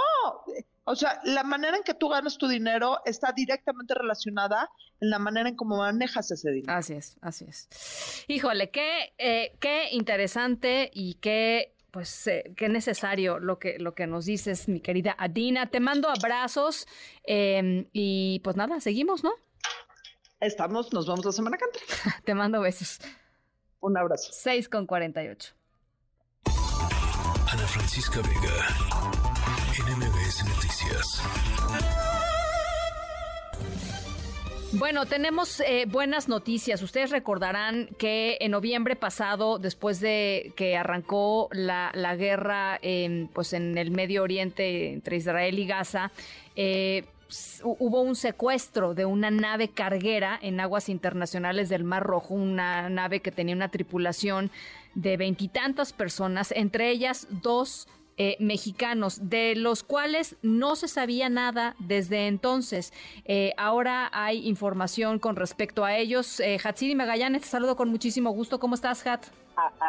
[0.83, 5.19] o sea, la manera en que tú ganas tu dinero está directamente relacionada en la
[5.19, 6.73] manera en cómo manejas ese dinero.
[6.73, 8.25] Así es, así es.
[8.27, 14.07] Híjole, qué, eh, qué interesante y qué pues eh, qué necesario lo que, lo que
[14.07, 15.69] nos dices, mi querida Adina.
[15.69, 16.87] Te mando abrazos
[17.23, 19.31] em, y pues nada, seguimos, ¿no?
[20.39, 21.65] Estamos, nos vamos la semana que
[22.23, 22.99] Te mando besos.
[23.81, 24.29] Un abrazo.
[24.31, 25.53] 6 con 48.
[26.45, 28.65] Ana Francisca Vega,
[34.73, 36.81] Bueno, tenemos eh, buenas noticias.
[36.81, 43.77] Ustedes recordarán que en noviembre pasado, después de que arrancó la, guerra en, pues en
[43.77, 46.11] el Medio Oriente entre Israel y Gaza,
[46.55, 47.03] eh,
[47.63, 53.19] hubo un secuestro de una nave carguera en aguas internacionales del Mar Rojo, una nave
[53.19, 54.51] que tenía una tripulación
[54.95, 57.87] de veintitantas personas, entre ellas dos
[58.23, 62.93] eh, mexicanos, de los cuales no se sabía nada desde entonces.
[63.25, 66.39] Eh, ahora hay información con respecto a ellos.
[66.39, 68.59] Eh, Hatsiri Magallanes, te saludo con muchísimo gusto.
[68.59, 69.23] ¿Cómo estás, Hat?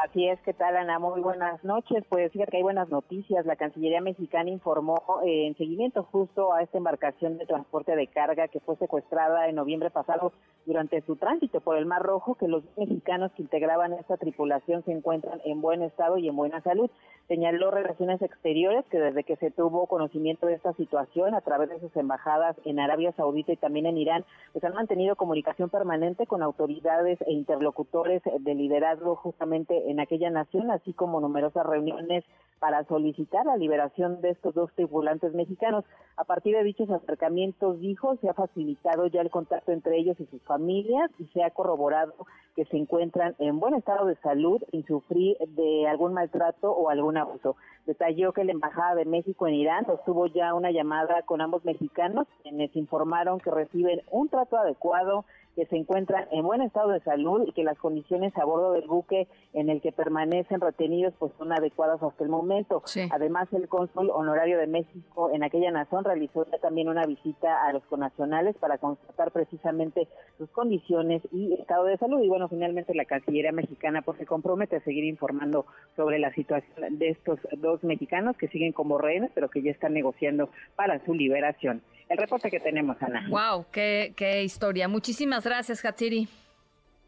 [0.04, 0.98] Así es, ¿qué tal Ana?
[0.98, 2.04] Muy buenas noches.
[2.08, 3.46] Pues fíjate que hay buenas noticias.
[3.46, 8.48] La Cancillería mexicana informó eh, en seguimiento justo a esta embarcación de transporte de carga
[8.48, 10.32] que fue secuestrada en noviembre pasado
[10.66, 14.92] durante su tránsito por el Mar Rojo que los mexicanos que integraban esta tripulación se
[14.92, 16.90] encuentran en buen estado y en buena salud.
[17.28, 21.80] Señaló Relaciones Exteriores que desde que se tuvo conocimiento de esta situación a través de
[21.80, 26.42] sus embajadas en Arabia Saudita y también en Irán, pues han mantenido comunicación permanente con
[26.42, 32.24] autoridades e interlocutores de liderazgo justamente en aquella nación, así como numerosas reuniones
[32.62, 35.84] para solicitar la liberación de estos dos tripulantes mexicanos.
[36.16, 40.26] A partir de dichos acercamientos, dijo, se ha facilitado ya el contacto entre ellos y
[40.26, 42.14] sus familias y se ha corroborado
[42.54, 47.16] que se encuentran en buen estado de salud y sufrir de algún maltrato o algún
[47.16, 47.56] abuso.
[47.84, 52.28] Detalló que la Embajada de México en Irán sostuvo ya una llamada con ambos mexicanos,
[52.42, 57.44] quienes informaron que reciben un trato adecuado que se encuentran en buen estado de salud
[57.46, 61.52] y que las condiciones a bordo del buque en el que permanecen retenidos pues son
[61.52, 62.82] adecuadas hasta el momento.
[63.10, 67.82] Además, el cónsul honorario de México en aquella nación realizó también una visita a los
[67.84, 70.08] conacionales para constatar precisamente
[70.38, 72.22] sus condiciones y estado de salud.
[72.22, 75.66] Y bueno, finalmente la Cancillería mexicana pues se compromete a seguir informando
[75.96, 79.92] sobre la situación de estos dos mexicanos que siguen como rehenes, pero que ya están
[79.92, 83.26] negociando para su liberación el reporte que tenemos, Ana.
[83.30, 84.86] Wow, qué, qué historia.
[84.86, 86.28] Muchísimas gracias, Hatsiri.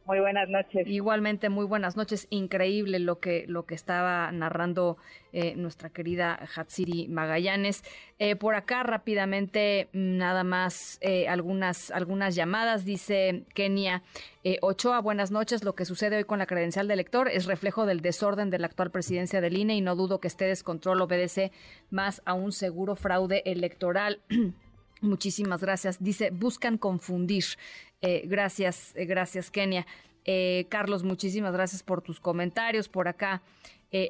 [0.07, 0.87] Muy buenas noches.
[0.87, 2.27] Igualmente, muy buenas noches.
[2.29, 4.99] Increíble lo que, lo que estaba narrando
[5.33, 7.83] eh, nuestra querida Hatsiri Magallanes.
[8.19, 12.85] Eh, por acá rápidamente, nada más eh, algunas, algunas llamadas.
[12.85, 14.03] Dice Kenia
[14.61, 15.65] Ochoa, buenas noches.
[15.65, 18.67] Lo que sucede hoy con la credencial de elector es reflejo del desorden de la
[18.67, 21.51] actual presidencia del INE y no dudo que este descontrol obedece
[21.89, 24.21] más a un seguro fraude electoral.
[25.01, 26.03] Muchísimas gracias.
[26.03, 27.45] Dice, buscan confundir.
[28.05, 29.87] Eh, gracias, eh, gracias, Kenia.
[30.27, 32.89] Eh, Carlos, muchísimas gracias por tus comentarios.
[32.89, 33.41] Por acá,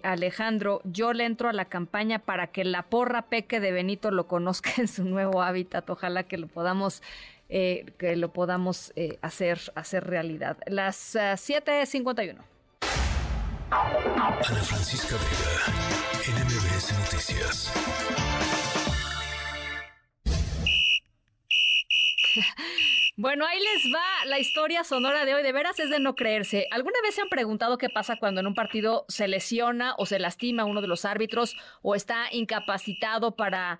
[0.02, 4.26] Alejandro, yo le entro a la campaña para que la porra peque de Benito lo
[4.26, 5.88] conozca en su nuevo hábitat.
[5.90, 7.02] Ojalá que lo podamos,
[7.48, 10.56] que lo podamos hacer, hacer realidad.
[10.66, 12.38] Las 7.51.
[13.70, 15.66] Ana Francisca Vega,
[16.42, 17.72] NMBS Noticias.
[23.16, 25.44] Bueno, ahí les va la historia sonora de hoy.
[25.44, 26.66] De veras es de no creerse.
[26.72, 30.18] ¿Alguna vez se han preguntado qué pasa cuando en un partido se lesiona o se
[30.18, 33.78] lastima uno de los árbitros o está incapacitado para,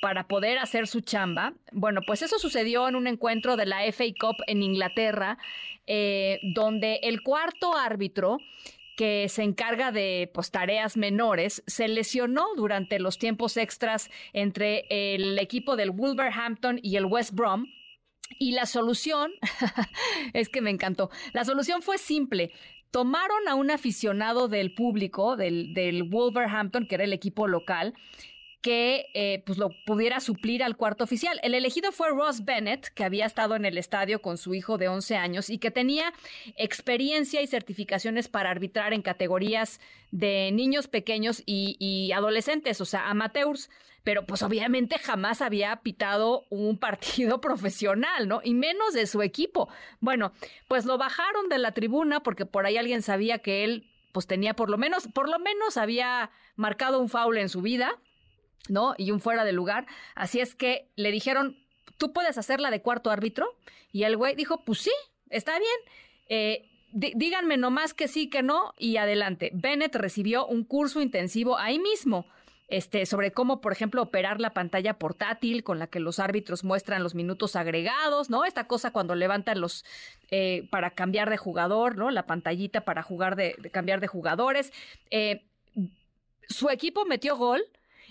[0.00, 1.54] para poder hacer su chamba?
[1.70, 5.38] Bueno, pues eso sucedió en un encuentro de la FA Cup en Inglaterra,
[5.86, 8.38] eh, donde el cuarto árbitro
[8.96, 15.38] que se encarga de pues, tareas menores, se lesionó durante los tiempos extras entre el
[15.38, 17.66] equipo del Wolverhampton y el West Brom
[18.42, 19.30] y la solución,
[20.32, 22.50] es que me encantó, la solución fue simple.
[22.90, 27.94] Tomaron a un aficionado del público, del, del Wolverhampton, que era el equipo local,
[28.62, 31.38] que eh, pues lo pudiera suplir al cuarto oficial.
[31.42, 34.88] El elegido fue Ross Bennett, que había estado en el estadio con su hijo de
[34.88, 36.12] 11 años y que tenía
[36.56, 39.80] experiencia y certificaciones para arbitrar en categorías
[40.12, 43.68] de niños pequeños y, adolescentes, o sea, amateurs
[44.04, 48.40] pero pues obviamente jamás había pitado un partido profesional, ¿no?
[48.42, 49.68] Y menos de su equipo.
[50.00, 50.32] Bueno,
[50.66, 54.54] pues lo bajaron de la tribuna porque por ahí alguien sabía que él pues tenía
[54.54, 57.96] por lo menos, por lo menos había marcado un foul en su vida,
[58.68, 58.94] ¿no?
[58.98, 59.86] Y un fuera de lugar.
[60.14, 61.56] Así es que le dijeron,
[61.98, 63.46] ¿tú puedes hacerla de cuarto árbitro?
[63.92, 64.92] Y el güey dijo, pues sí,
[65.30, 65.78] está bien.
[66.28, 69.50] Eh, díganme nomás que sí, que no, y adelante.
[69.54, 72.26] Bennett recibió un curso intensivo ahí mismo.
[72.68, 77.02] Este, sobre cómo, por ejemplo, operar la pantalla portátil con la que los árbitros muestran
[77.02, 78.46] los minutos agregados, ¿no?
[78.46, 79.84] Esta cosa cuando levantan los
[80.30, 82.10] eh, para cambiar de jugador, ¿no?
[82.10, 84.72] La pantallita para jugar de, cambiar de jugadores.
[85.10, 85.44] Eh,
[86.48, 87.62] su equipo metió gol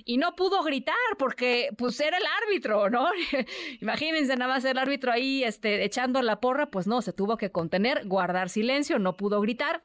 [0.06, 3.10] y no pudo gritar porque pues era el árbitro, ¿no?
[3.82, 7.52] Imagínense nada más el árbitro ahí este, echando la porra, pues no, se tuvo que
[7.52, 9.84] contener, guardar silencio, no pudo gritar.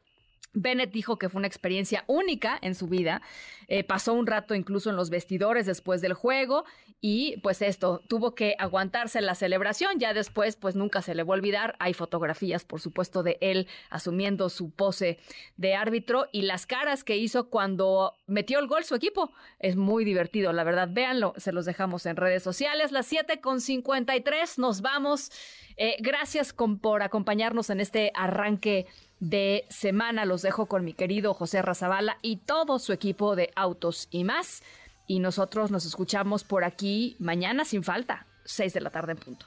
[0.52, 3.20] Bennett dijo que fue una experiencia única en su vida.
[3.68, 6.64] Eh, pasó un rato incluso en los vestidores después del juego
[7.00, 9.98] y pues esto, tuvo que aguantarse la celebración.
[9.98, 11.76] Ya después pues nunca se le va a olvidar.
[11.78, 15.18] Hay fotografías por supuesto de él asumiendo su pose
[15.56, 19.32] de árbitro y las caras que hizo cuando metió el gol su equipo.
[19.58, 20.88] Es muy divertido, la verdad.
[20.90, 22.92] Véanlo, se los dejamos en redes sociales.
[22.92, 25.30] Las 7 con 53 nos vamos.
[25.76, 28.86] Eh, gracias por acompañarnos en este arranque
[29.20, 30.24] de semana.
[30.24, 34.62] Los dejo con mi querido José Razabala y todo su equipo de autos y más.
[35.08, 39.46] Y nosotros nos escuchamos por aquí mañana sin falta, 6 de la tarde en punto.